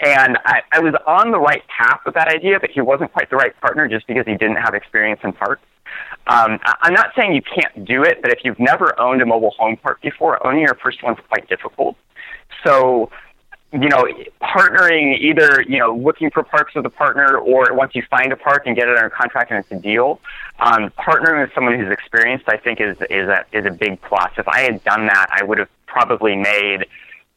And 0.00 0.38
I, 0.44 0.62
I 0.72 0.80
was 0.80 0.94
on 1.06 1.30
the 1.30 1.38
right 1.38 1.62
path 1.68 2.00
with 2.04 2.14
that 2.14 2.28
idea, 2.28 2.58
but 2.58 2.70
he 2.70 2.80
wasn't 2.80 3.12
quite 3.12 3.30
the 3.30 3.36
right 3.36 3.58
partner 3.60 3.86
just 3.88 4.06
because 4.06 4.26
he 4.26 4.32
didn't 4.32 4.56
have 4.56 4.74
experience 4.74 5.20
in 5.22 5.32
parks. 5.32 5.62
Um, 6.26 6.58
I'm 6.64 6.94
not 6.94 7.12
saying 7.16 7.34
you 7.34 7.42
can't 7.42 7.84
do 7.84 8.02
it, 8.02 8.22
but 8.22 8.32
if 8.32 8.40
you've 8.44 8.58
never 8.58 8.98
owned 8.98 9.22
a 9.22 9.26
mobile 9.26 9.50
home 9.50 9.76
park 9.76 10.00
before, 10.00 10.44
owning 10.46 10.62
your 10.62 10.74
first 10.74 11.02
one's 11.02 11.18
quite 11.28 11.48
difficult. 11.48 11.96
So, 12.64 13.10
you 13.72 13.88
know, 13.88 14.06
partnering 14.40 15.18
either, 15.18 15.62
you 15.68 15.78
know, 15.78 15.94
looking 15.94 16.30
for 16.30 16.42
parks 16.42 16.74
with 16.74 16.86
a 16.86 16.90
partner 16.90 17.36
or 17.36 17.72
once 17.72 17.94
you 17.94 18.02
find 18.10 18.32
a 18.32 18.36
park 18.36 18.66
and 18.66 18.74
get 18.74 18.88
it 18.88 18.96
under 18.96 19.10
contract 19.10 19.50
and 19.50 19.60
it's 19.60 19.70
a 19.72 19.78
deal, 19.78 20.20
um, 20.60 20.90
partnering 20.98 21.42
with 21.42 21.54
someone 21.54 21.78
who's 21.78 21.92
experienced, 21.92 22.48
I 22.48 22.56
think, 22.56 22.80
is, 22.80 22.96
is, 23.10 23.28
a, 23.28 23.44
is 23.52 23.66
a 23.66 23.70
big 23.70 24.00
plus. 24.02 24.32
If 24.36 24.48
I 24.48 24.60
had 24.60 24.82
done 24.84 25.06
that, 25.06 25.26
I 25.30 25.44
would 25.44 25.58
have 25.58 25.68
probably 25.86 26.36
made– 26.36 26.86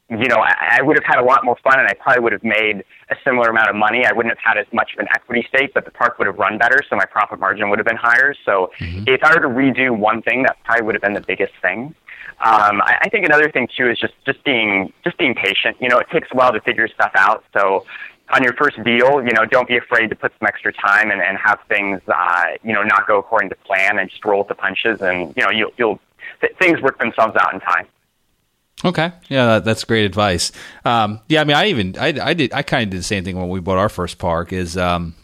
you 0.10 0.28
know, 0.28 0.38
I, 0.38 0.78
I 0.78 0.82
would 0.82 0.98
have 0.98 1.04
had 1.04 1.20
a 1.20 1.26
lot 1.26 1.44
more 1.44 1.58
fun 1.64 1.80
and 1.80 1.88
I 1.88 1.94
probably 1.94 2.22
would 2.22 2.34
have 2.34 2.44
made 2.44 2.84
a 3.10 3.16
similar 3.24 3.50
amount 3.50 3.70
of 3.70 3.76
money. 3.76 4.06
I 4.06 4.12
wouldn't 4.12 4.38
have 4.38 4.56
had 4.56 4.60
as 4.60 4.72
much 4.72 4.94
of 4.94 5.00
an 5.00 5.08
equity 5.10 5.46
stake, 5.50 5.74
but 5.74 5.86
the 5.86 5.92
park 5.92 6.20
would 6.20 6.28
have 6.28 6.38
run 6.38 6.58
better, 6.58 6.82
so 6.88 6.96
my 6.96 7.06
profit 7.06 7.40
margin 7.40 7.70
would 7.70 7.80
have 7.80 7.88
been 7.88 7.98
higher. 7.98 8.36
So 8.46 8.72
mm-hmm. 8.80 9.04
if 9.08 9.24
I 9.24 9.34
were 9.34 9.42
to 9.42 9.48
redo 9.48 9.98
one 9.98 10.22
thing, 10.22 10.44
that 10.44 10.58
probably 10.64 10.86
would 10.86 10.96
have 10.96 11.02
been 11.02 11.14
the 11.14 11.22
biggest 11.22 11.54
thing. 11.62 11.96
Um, 12.44 12.82
I, 12.82 12.98
I 13.04 13.10
think 13.10 13.26
another 13.26 13.50
thing 13.50 13.68
too 13.76 13.90
is 13.90 13.98
just 13.98 14.14
just 14.26 14.44
being 14.44 14.92
just 15.04 15.18
being 15.18 15.36
patient. 15.36 15.78
You 15.80 15.88
know, 15.88 16.00
it 16.00 16.10
takes 16.12 16.28
a 16.32 16.36
while 16.36 16.52
to 16.52 16.60
figure 16.60 16.88
stuff 16.90 17.12
out. 17.16 17.46
So 17.54 17.86
on 18.30 18.44
your 18.44 18.54
first 18.54 18.84
deal, 18.84 19.24
you 19.24 19.32
know, 19.32 19.46
don't 19.46 19.68
be 19.68 19.78
afraid 19.78 20.10
to 20.10 20.16
put 20.16 20.34
some 20.40 20.48
extra 20.48 20.74
time 20.74 21.12
and, 21.12 21.22
and 21.22 21.38
have 21.38 21.60
things, 21.70 22.02
uh, 22.08 22.46
you 22.64 22.74
know, 22.74 22.84
not 22.84 23.08
go 23.08 23.20
according 23.20 23.50
to 23.50 23.56
plan 23.56 24.00
and 24.00 24.10
just 24.10 24.24
roll 24.26 24.40
with 24.40 24.50
the 24.50 24.56
punches, 24.56 25.02
and 25.02 25.34
you 25.38 25.44
know, 25.44 25.50
you'll 25.50 25.72
you'll 25.78 26.00
th- 26.42 26.54
things 26.58 26.82
work 26.82 27.00
themselves 27.00 27.36
out 27.38 27.54
in 27.54 27.60
time. 27.60 27.88
Okay, 28.84 29.12
yeah, 29.30 29.46
that, 29.46 29.66
that's 29.66 29.84
great 29.86 30.06
advice. 30.06 30.52
Um, 30.84 31.22
yeah, 31.30 31.42
I 31.42 31.44
mean, 31.46 31.56
I 31.56 31.68
even 31.68 31.96
I, 31.98 32.08
I 32.22 32.34
did 32.34 32.54
I 32.54 32.62
kind 32.62 32.84
of 32.84 32.90
did 32.90 33.00
the 33.00 33.04
same 33.04 33.24
thing 33.24 33.38
when 33.38 33.50
we 33.50 33.60
bought 33.60 33.78
our 33.78 33.90
first 33.90 34.18
park. 34.18 34.52
Is 34.52 34.76
um, 34.78 35.16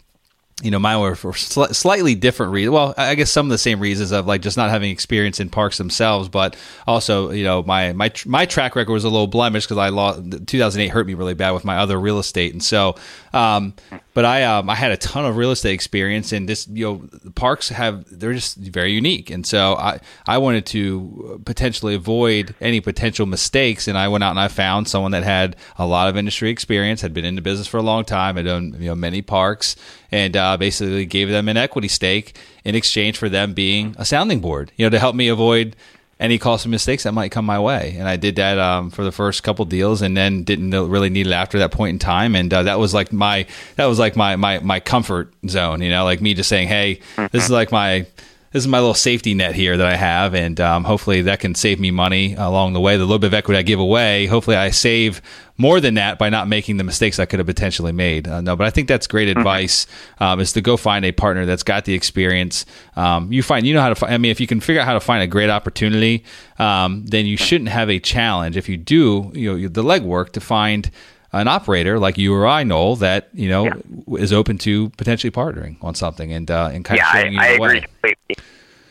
you 0.62 0.70
know, 0.70 0.78
mine 0.78 1.00
were 1.00 1.14
for 1.16 1.34
sl- 1.34 1.64
slightly 1.72 2.14
different 2.14 2.52
reasons. 2.52 2.72
Well, 2.72 2.94
I 2.96 3.14
guess 3.14 3.30
some 3.30 3.46
of 3.46 3.50
the 3.50 3.58
same 3.58 3.80
reasons 3.80 4.12
of 4.12 4.26
like 4.26 4.42
just 4.42 4.56
not 4.56 4.70
having 4.70 4.90
experience 4.90 5.40
in 5.40 5.50
parks 5.50 5.76
themselves, 5.76 6.28
but 6.28 6.56
also, 6.86 7.30
you 7.30 7.42
know, 7.44 7.62
my 7.62 7.92
my 7.92 8.12
my 8.26 8.46
track 8.46 8.76
record 8.76 8.92
was 8.92 9.04
a 9.04 9.08
little 9.08 9.26
blemished 9.26 9.68
because 9.68 9.78
I 9.78 9.88
lost 9.88 10.46
2008 10.46 10.88
hurt 10.88 11.06
me 11.06 11.14
really 11.14 11.34
bad 11.34 11.50
with 11.50 11.64
my 11.64 11.78
other 11.78 11.98
real 11.98 12.18
estate, 12.18 12.52
and 12.52 12.62
so, 12.62 12.94
um, 13.32 13.74
but 14.14 14.24
I 14.24 14.44
um, 14.44 14.68
I 14.68 14.74
had 14.74 14.92
a 14.92 14.96
ton 14.96 15.24
of 15.24 15.36
real 15.36 15.50
estate 15.50 15.72
experience, 15.72 16.32
and 16.32 16.48
this 16.48 16.68
you 16.68 16.84
know, 16.84 17.30
parks 17.34 17.70
have 17.70 18.04
they're 18.10 18.34
just 18.34 18.56
very 18.56 18.92
unique, 18.92 19.30
and 19.30 19.46
so 19.46 19.74
I 19.76 20.00
I 20.26 20.38
wanted 20.38 20.66
to 20.66 21.40
potentially 21.44 21.94
avoid 21.94 22.54
any 22.60 22.80
potential 22.80 23.26
mistakes, 23.26 23.88
and 23.88 23.96
I 23.96 24.08
went 24.08 24.22
out 24.22 24.30
and 24.30 24.40
I 24.40 24.48
found 24.48 24.88
someone 24.88 25.12
that 25.12 25.22
had 25.22 25.56
a 25.78 25.86
lot 25.86 26.08
of 26.08 26.16
industry 26.16 26.50
experience, 26.50 27.00
had 27.00 27.14
been 27.14 27.24
in 27.24 27.36
the 27.36 27.42
business 27.42 27.66
for 27.66 27.78
a 27.78 27.82
long 27.82 28.04
time, 28.04 28.36
had 28.36 28.46
owned 28.46 28.74
you 28.74 28.88
know 28.88 28.94
many 28.94 29.22
parks 29.22 29.76
and 30.10 30.36
uh, 30.36 30.56
basically 30.58 31.06
gave 31.06 31.30
them 31.30 31.48
an 31.48 31.56
equity 31.56 31.88
stake 31.88 32.36
in 32.64 32.74
exchange 32.74 33.16
for 33.16 33.28
them 33.30 33.54
being 33.54 33.94
a 33.98 34.04
sounding 34.04 34.40
board, 34.40 34.70
you 34.76 34.84
know, 34.84 34.90
to 34.90 34.98
help 34.98 35.16
me 35.16 35.28
avoid 35.28 35.74
any 36.22 36.38
costly 36.38 36.70
mistakes 36.70 37.02
that 37.02 37.12
might 37.12 37.32
come 37.32 37.44
my 37.44 37.58
way. 37.58 37.96
And 37.98 38.08
I 38.08 38.16
did 38.16 38.36
that 38.36 38.56
um, 38.56 38.90
for 38.90 39.02
the 39.02 39.10
first 39.10 39.42
couple 39.42 39.64
deals, 39.64 40.02
and 40.02 40.16
then 40.16 40.44
didn't 40.44 40.70
really 40.70 41.10
need 41.10 41.26
it 41.26 41.32
after 41.32 41.58
that 41.58 41.72
point 41.72 41.94
in 41.94 41.98
time. 41.98 42.36
And 42.36 42.54
uh, 42.54 42.62
that 42.62 42.78
was 42.78 42.94
like 42.94 43.12
my 43.12 43.44
that 43.74 43.86
was 43.86 43.98
like 43.98 44.14
my 44.14 44.36
my 44.36 44.60
my 44.60 44.78
comfort 44.78 45.34
zone, 45.48 45.82
you 45.82 45.90
know, 45.90 46.04
like 46.04 46.20
me 46.20 46.32
just 46.34 46.48
saying, 46.48 46.68
hey, 46.68 47.00
this 47.32 47.44
is 47.44 47.50
like 47.50 47.72
my 47.72 48.06
this 48.52 48.62
is 48.62 48.68
my 48.68 48.78
little 48.78 48.94
safety 48.94 49.32
net 49.32 49.54
here 49.54 49.78
that 49.78 49.86
I 49.86 49.96
have, 49.96 50.34
and 50.34 50.60
um, 50.60 50.84
hopefully 50.84 51.22
that 51.22 51.40
can 51.40 51.54
save 51.54 51.80
me 51.80 51.90
money 51.90 52.34
along 52.34 52.74
the 52.74 52.80
way. 52.80 52.98
The 52.98 53.04
little 53.04 53.18
bit 53.18 53.28
of 53.28 53.34
equity 53.34 53.58
I 53.58 53.62
give 53.62 53.80
away, 53.80 54.26
hopefully 54.26 54.56
I 54.56 54.70
save 54.70 55.22
more 55.56 55.80
than 55.80 55.94
that 55.94 56.18
by 56.18 56.28
not 56.28 56.48
making 56.48 56.76
the 56.76 56.84
mistakes 56.84 57.18
I 57.18 57.24
could 57.24 57.38
have 57.38 57.46
potentially 57.46 57.92
made. 57.92 58.28
Uh, 58.28 58.42
no, 58.42 58.54
but 58.54 58.66
I 58.66 58.70
think 58.70 58.88
that's 58.88 59.06
great 59.06 59.28
mm-hmm. 59.28 59.38
advice. 59.38 59.86
Um, 60.20 60.38
is 60.38 60.52
to 60.52 60.60
go 60.60 60.76
find 60.76 61.04
a 61.04 61.12
partner 61.12 61.46
that's 61.46 61.62
got 61.62 61.86
the 61.86 61.94
experience. 61.94 62.66
Um, 62.94 63.32
you 63.32 63.42
find 63.42 63.66
you 63.66 63.72
know 63.72 63.80
how 63.80 63.88
to. 63.88 63.94
Find, 63.94 64.12
I 64.12 64.18
mean, 64.18 64.30
if 64.30 64.40
you 64.40 64.46
can 64.46 64.60
figure 64.60 64.82
out 64.82 64.86
how 64.86 64.94
to 64.94 65.00
find 65.00 65.22
a 65.22 65.26
great 65.26 65.48
opportunity, 65.48 66.24
um, 66.58 67.06
then 67.06 67.24
you 67.24 67.38
shouldn't 67.38 67.70
have 67.70 67.88
a 67.88 67.98
challenge. 68.00 68.58
If 68.58 68.68
you 68.68 68.76
do, 68.76 69.32
you 69.34 69.58
know 69.58 69.68
the 69.68 69.82
legwork 69.82 70.32
to 70.32 70.40
find 70.40 70.90
an 71.32 71.48
operator 71.48 71.98
like 71.98 72.18
you 72.18 72.34
or 72.34 72.46
I, 72.46 72.62
Noel, 72.62 72.96
that 72.96 73.28
you 73.32 73.48
know 73.48 73.64
yeah. 73.64 74.18
is 74.18 74.32
open 74.32 74.58
to 74.58 74.90
potentially 74.90 75.30
partnering 75.30 75.76
on 75.82 75.94
something 75.94 76.32
and 76.32 76.50
uh, 76.50 76.70
and 76.72 76.84
kind 76.84 76.98
yeah, 76.98 77.10
of 77.10 77.22
showing 77.22 77.38
I, 77.38 77.40
you 77.40 77.40
I 77.40 77.48
the 77.48 77.54
agree 77.54 77.66
way. 77.66 77.80
completely. 77.80 78.44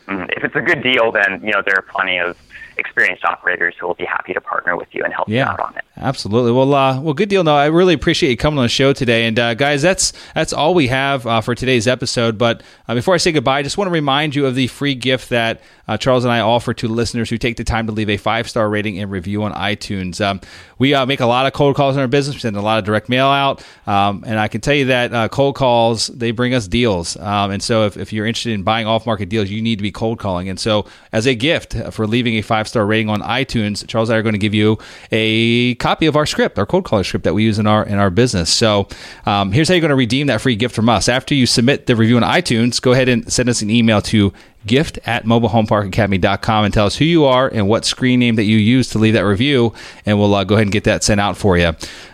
Mm-hmm. 0.08 0.30
If 0.36 0.44
it's 0.44 0.56
a 0.56 0.60
good 0.60 0.82
deal, 0.82 1.12
then 1.12 1.40
you 1.42 1.52
know 1.52 1.62
there 1.64 1.76
are 1.76 1.82
plenty 1.82 2.18
of 2.18 2.36
experienced 2.76 3.24
operators 3.24 3.74
who 3.78 3.86
will 3.86 3.94
be 3.94 4.04
happy 4.04 4.32
to 4.32 4.40
partner 4.40 4.76
with 4.76 4.88
you 4.92 5.04
and 5.04 5.12
help 5.12 5.28
yeah, 5.28 5.44
you 5.44 5.50
out 5.50 5.60
on 5.60 5.76
it. 5.76 5.84
Absolutely. 5.96 6.52
Well, 6.52 6.72
uh, 6.74 7.00
well, 7.00 7.14
good 7.14 7.28
deal. 7.28 7.44
Noel, 7.44 7.56
I 7.56 7.66
really 7.66 7.92
appreciate 7.92 8.30
you 8.30 8.36
coming 8.36 8.58
on 8.58 8.64
the 8.64 8.70
show 8.70 8.92
today. 8.92 9.26
And 9.26 9.38
uh, 9.38 9.54
guys, 9.54 9.82
that's 9.82 10.12
that's 10.34 10.52
all 10.52 10.72
we 10.72 10.88
have 10.88 11.26
uh, 11.26 11.40
for 11.42 11.54
today's 11.54 11.86
episode. 11.86 12.38
But 12.38 12.62
uh, 12.88 12.94
before 12.94 13.14
I 13.14 13.18
say 13.18 13.30
goodbye, 13.30 13.58
I 13.58 13.62
just 13.62 13.76
want 13.76 13.88
to 13.88 13.92
remind 13.92 14.34
you 14.34 14.46
of 14.46 14.54
the 14.54 14.68
free 14.68 14.94
gift 14.94 15.28
that 15.28 15.60
uh, 15.86 15.98
Charles 15.98 16.24
and 16.24 16.32
I 16.32 16.40
offer 16.40 16.72
to 16.74 16.88
listeners 16.88 17.28
who 17.28 17.36
take 17.36 17.56
the 17.56 17.64
time 17.64 17.86
to 17.86 17.92
leave 17.92 18.08
a 18.08 18.16
five 18.16 18.48
star 18.48 18.68
rating 18.70 18.98
and 18.98 19.10
review 19.10 19.42
on 19.42 19.52
iTunes. 19.52 20.20
Um, 20.24 20.40
we 20.78 20.94
uh, 20.94 21.04
make 21.04 21.20
a 21.20 21.26
lot 21.26 21.46
of 21.46 21.52
cold 21.52 21.76
calls 21.76 21.94
in 21.94 22.00
our 22.00 22.08
business, 22.08 22.36
we 22.36 22.40
send 22.40 22.56
a 22.56 22.62
lot 22.62 22.78
of 22.78 22.84
direct 22.84 23.08
mail 23.08 23.26
out, 23.26 23.64
um, 23.86 24.24
and 24.26 24.38
I 24.38 24.48
can 24.48 24.60
tell 24.60 24.74
you 24.74 24.86
that 24.86 25.30
cold 25.30 25.54
calls 25.54 26.08
they 26.08 26.30
bring 26.30 26.54
us 26.54 26.66
deals. 26.66 27.16
Um, 27.16 27.50
and 27.50 27.62
so, 27.62 27.84
if, 27.86 27.96
if 27.96 28.12
you're 28.12 28.26
interested 28.26 28.52
in 28.52 28.62
buying 28.62 28.86
off 28.86 29.06
market 29.06 29.28
deals, 29.28 29.50
you 29.50 29.62
need 29.62 29.76
to 29.76 29.82
be 29.82 29.92
cold 29.92 30.18
calling. 30.18 30.48
And 30.48 30.58
so, 30.58 30.86
as 31.12 31.26
a 31.26 31.34
gift 31.34 31.76
for 31.92 32.06
leaving 32.06 32.34
a 32.34 32.42
five 32.42 32.61
star 32.68 32.86
rating 32.86 33.08
on 33.08 33.20
iTunes, 33.22 33.86
Charles 33.86 34.08
and 34.08 34.16
I 34.16 34.18
are 34.18 34.22
going 34.22 34.34
to 34.34 34.38
give 34.38 34.54
you 34.54 34.78
a 35.10 35.74
copy 35.76 36.06
of 36.06 36.16
our 36.16 36.26
script, 36.26 36.58
our 36.58 36.66
cold 36.66 36.84
caller 36.84 37.04
script 37.04 37.24
that 37.24 37.34
we 37.34 37.42
use 37.44 37.58
in 37.58 37.66
our 37.66 37.84
in 37.84 37.98
our 37.98 38.10
business. 38.10 38.50
So 38.52 38.88
um, 39.26 39.52
here's 39.52 39.68
how 39.68 39.74
you're 39.74 39.80
going 39.80 39.90
to 39.90 39.96
redeem 39.96 40.26
that 40.28 40.40
free 40.40 40.56
gift 40.56 40.74
from 40.74 40.88
us. 40.88 41.08
After 41.08 41.34
you 41.34 41.46
submit 41.46 41.86
the 41.86 41.96
review 41.96 42.16
on 42.16 42.22
iTunes, 42.22 42.80
go 42.80 42.92
ahead 42.92 43.08
and 43.08 43.30
send 43.32 43.48
us 43.48 43.62
an 43.62 43.70
email 43.70 44.00
to 44.02 44.32
gift 44.66 44.98
at 45.04 45.24
mobilehomeparkacademy.com 45.24 46.64
and 46.64 46.74
tell 46.74 46.86
us 46.86 46.96
who 46.96 47.04
you 47.04 47.24
are 47.24 47.48
and 47.48 47.68
what 47.68 47.84
screen 47.84 48.20
name 48.20 48.36
that 48.36 48.44
you 48.44 48.56
use 48.56 48.88
to 48.90 48.98
leave 48.98 49.14
that 49.14 49.24
review, 49.24 49.72
and 50.06 50.18
we'll 50.18 50.34
uh, 50.34 50.44
go 50.44 50.54
ahead 50.54 50.66
and 50.66 50.72
get 50.72 50.84
that 50.84 51.04
sent 51.04 51.20
out 51.20 51.36
for 51.36 51.58
you. 51.58 51.72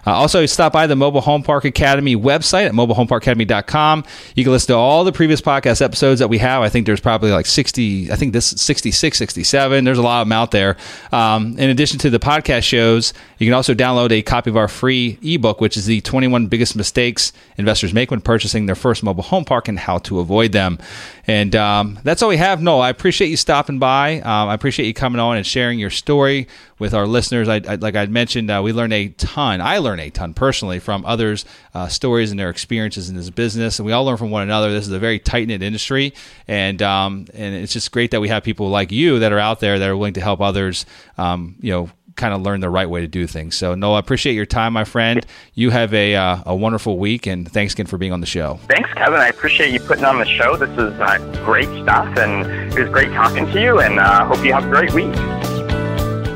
Uh, 0.08 0.12
also, 0.12 0.46
stop 0.46 0.72
by 0.72 0.86
the 0.86 0.96
Mobile 0.96 1.20
Home 1.20 1.42
Park 1.42 1.66
Academy 1.66 2.16
website 2.16 2.66
at 2.66 2.72
mobilehomeparkacademy.com. 2.72 4.04
You 4.34 4.44
can 4.44 4.52
listen 4.52 4.68
to 4.68 4.74
all 4.74 5.04
the 5.04 5.12
previous 5.12 5.42
podcast 5.42 5.82
episodes 5.82 6.20
that 6.20 6.28
we 6.28 6.38
have. 6.38 6.62
I 6.62 6.70
think 6.70 6.86
there's 6.86 7.00
probably 7.00 7.30
like 7.30 7.44
60, 7.44 8.10
I 8.10 8.16
think 8.16 8.32
this 8.32 8.46
66, 8.46 9.18
67. 9.18 9.84
There's 9.84 9.98
a 9.98 10.02
lot 10.02 10.22
of 10.22 10.26
them 10.26 10.32
out 10.32 10.50
there. 10.50 10.78
Um, 11.12 11.58
in 11.58 11.68
addition 11.68 11.98
to 12.00 12.10
the 12.10 12.18
podcast 12.18 12.62
shows, 12.62 13.12
you 13.38 13.46
can 13.46 13.52
also 13.52 13.74
download 13.74 14.10
a 14.10 14.22
copy 14.22 14.48
of 14.48 14.56
our 14.56 14.68
free 14.68 15.18
ebook, 15.22 15.60
which 15.60 15.76
is 15.76 15.84
the 15.84 16.00
21 16.00 16.46
biggest 16.46 16.74
mistakes 16.74 17.32
investors 17.58 17.92
make 17.92 18.10
when 18.10 18.22
purchasing 18.22 18.64
their 18.64 18.74
first 18.74 19.02
mobile 19.02 19.22
home 19.22 19.44
park 19.44 19.68
and 19.68 19.78
how 19.78 19.98
to 19.98 20.20
avoid 20.20 20.52
them. 20.52 20.78
And 21.26 21.54
um, 21.54 21.98
that's 22.02 22.22
all 22.22 22.30
we 22.30 22.37
have. 22.38 22.62
Noel, 22.62 22.80
I 22.80 22.88
appreciate 22.88 23.28
you 23.28 23.36
stopping 23.36 23.78
by. 23.78 24.20
Um, 24.20 24.48
I 24.48 24.54
appreciate 24.54 24.86
you 24.86 24.94
coming 24.94 25.20
on 25.20 25.36
and 25.36 25.46
sharing 25.46 25.78
your 25.78 25.90
story 25.90 26.48
with 26.78 26.94
our 26.94 27.06
listeners. 27.06 27.48
I, 27.48 27.56
I 27.56 27.74
like 27.74 27.94
I 27.94 28.06
mentioned, 28.06 28.50
uh, 28.50 28.60
we 28.64 28.72
learn 28.72 28.92
a 28.92 29.08
ton. 29.08 29.60
I 29.60 29.78
learn 29.78 30.00
a 30.00 30.10
ton 30.10 30.34
personally 30.34 30.78
from 30.78 31.04
others' 31.04 31.44
uh, 31.74 31.88
stories 31.88 32.30
and 32.30 32.40
their 32.40 32.50
experiences 32.50 33.08
in 33.08 33.16
this 33.16 33.30
business, 33.30 33.78
and 33.78 33.86
we 33.86 33.92
all 33.92 34.04
learn 34.04 34.16
from 34.16 34.30
one 34.30 34.42
another. 34.42 34.72
This 34.72 34.86
is 34.86 34.92
a 34.92 34.98
very 34.98 35.18
tight 35.18 35.48
knit 35.48 35.62
industry, 35.62 36.14
and 36.46 36.80
um, 36.82 37.26
and 37.34 37.54
it's 37.54 37.72
just 37.72 37.92
great 37.92 38.10
that 38.12 38.20
we 38.20 38.28
have 38.28 38.42
people 38.42 38.70
like 38.70 38.90
you 38.90 39.18
that 39.18 39.32
are 39.32 39.38
out 39.38 39.60
there 39.60 39.78
that 39.78 39.88
are 39.88 39.96
willing 39.96 40.14
to 40.14 40.20
help 40.20 40.40
others. 40.40 40.86
Um, 41.18 41.56
you 41.60 41.72
know, 41.72 41.90
kind 42.18 42.34
of 42.34 42.42
learn 42.42 42.60
the 42.60 42.68
right 42.68 42.88
way 42.88 43.00
to 43.00 43.06
do 43.06 43.26
things. 43.26 43.56
So, 43.56 43.74
no, 43.74 43.94
I 43.94 43.98
appreciate 43.98 44.34
your 44.34 44.46
time, 44.46 44.74
my 44.74 44.84
friend. 44.84 45.24
You 45.54 45.70
have 45.70 45.94
a, 45.94 46.14
uh, 46.14 46.42
a 46.44 46.54
wonderful 46.54 46.98
week, 46.98 47.26
and 47.26 47.50
thanks 47.50 47.72
again 47.72 47.86
for 47.86 47.96
being 47.96 48.12
on 48.12 48.20
the 48.20 48.26
show. 48.26 48.60
Thanks, 48.68 48.92
Kevin. 48.92 49.20
I 49.20 49.28
appreciate 49.28 49.72
you 49.72 49.80
putting 49.80 50.04
on 50.04 50.18
the 50.18 50.26
show. 50.26 50.56
This 50.56 50.70
is 50.70 51.00
uh, 51.00 51.18
great 51.44 51.68
stuff, 51.82 52.18
and 52.18 52.72
it 52.74 52.78
was 52.78 52.90
great 52.90 53.08
talking 53.12 53.46
to 53.46 53.60
you, 53.60 53.80
and 53.80 53.98
uh, 53.98 54.26
hope 54.26 54.44
you 54.44 54.52
have 54.52 54.66
a 54.66 54.68
great 54.68 54.92
week. 54.92 55.14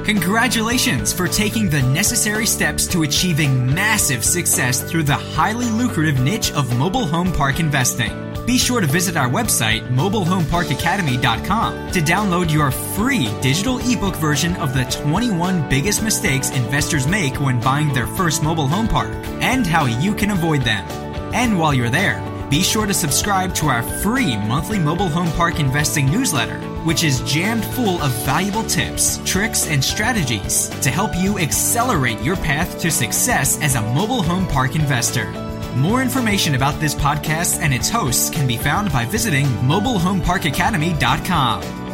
Congratulations 0.05 1.13
for 1.13 1.29
taking 1.29 1.71
the 1.71 1.81
necessary 1.83 2.47
steps 2.47 2.89
to 2.89 3.05
achieving 3.05 3.73
massive 3.73 4.25
success 4.25 4.83
through 4.83 5.05
the 5.05 5.15
highly 5.15 5.67
lucrative 5.67 6.21
niche 6.21 6.53
of 6.53 6.77
mobile 6.77 7.07
home 7.07 7.33
park 7.33 7.61
investing. 7.61 8.32
Be 8.45 8.59
sure 8.59 8.81
to 8.81 8.89
visit 8.89 9.17
our 9.17 9.29
website, 9.29 9.87
mobilehomeparkacademy.com, 9.91 11.93
to 11.93 12.01
download 12.01 12.51
your 12.51 12.73
free 12.73 13.27
digital 13.41 13.79
ebook 13.89 14.17
version 14.17 14.57
of 14.57 14.75
the 14.75 14.83
21 14.87 15.69
biggest 15.69 16.03
mistakes 16.03 16.51
investors 16.51 17.07
make 17.07 17.41
when 17.41 17.61
buying 17.61 17.93
their 17.93 18.09
first 18.09 18.43
mobile 18.43 18.67
home 18.67 18.89
park 18.89 19.13
and 19.41 19.65
how 19.65 19.85
you 19.85 20.13
can 20.13 20.33
avoid 20.33 20.63
them. 20.63 20.85
And 21.33 21.57
while 21.57 21.73
you're 21.73 21.89
there, 21.89 22.21
be 22.51 22.65
sure 22.65 22.85
to 22.85 22.93
subscribe 22.93 23.55
to 23.55 23.69
our 23.69 23.85
free 24.03 24.37
monthly 24.37 24.81
mobile 24.81 25.09
home 25.09 25.31
park 25.33 25.61
investing 25.61 26.11
newsletter, 26.11 26.59
which 26.85 27.05
is 27.05 27.21
jammed 27.21 27.65
full 27.65 28.03
of 28.03 28.11
valuable 28.25 28.65
tips, 28.65 29.21
tricks, 29.25 29.69
and 29.69 29.83
strategies 29.83 30.69
to 30.81 30.91
help 30.91 31.13
you 31.15 31.39
accelerate 31.39 32.21
your 32.23 32.37
path 32.37 32.81
to 32.81 32.91
success 32.91 33.63
as 33.63 33.77
a 33.77 33.95
mobile 33.95 34.23
home 34.23 34.49
park 34.49 34.75
investor. 34.75 35.52
More 35.77 36.03
information 36.03 36.55
about 36.55 36.79
this 36.81 36.95
podcast 36.95 37.63
and 37.63 37.73
its 37.73 37.89
hosts 37.89 38.29
can 38.31 38.47
be 38.47 38.59
found 38.59 38.93
by 38.93 39.07
visiting 39.07 39.47
mobilehomeparkacademy.com. 39.47 41.92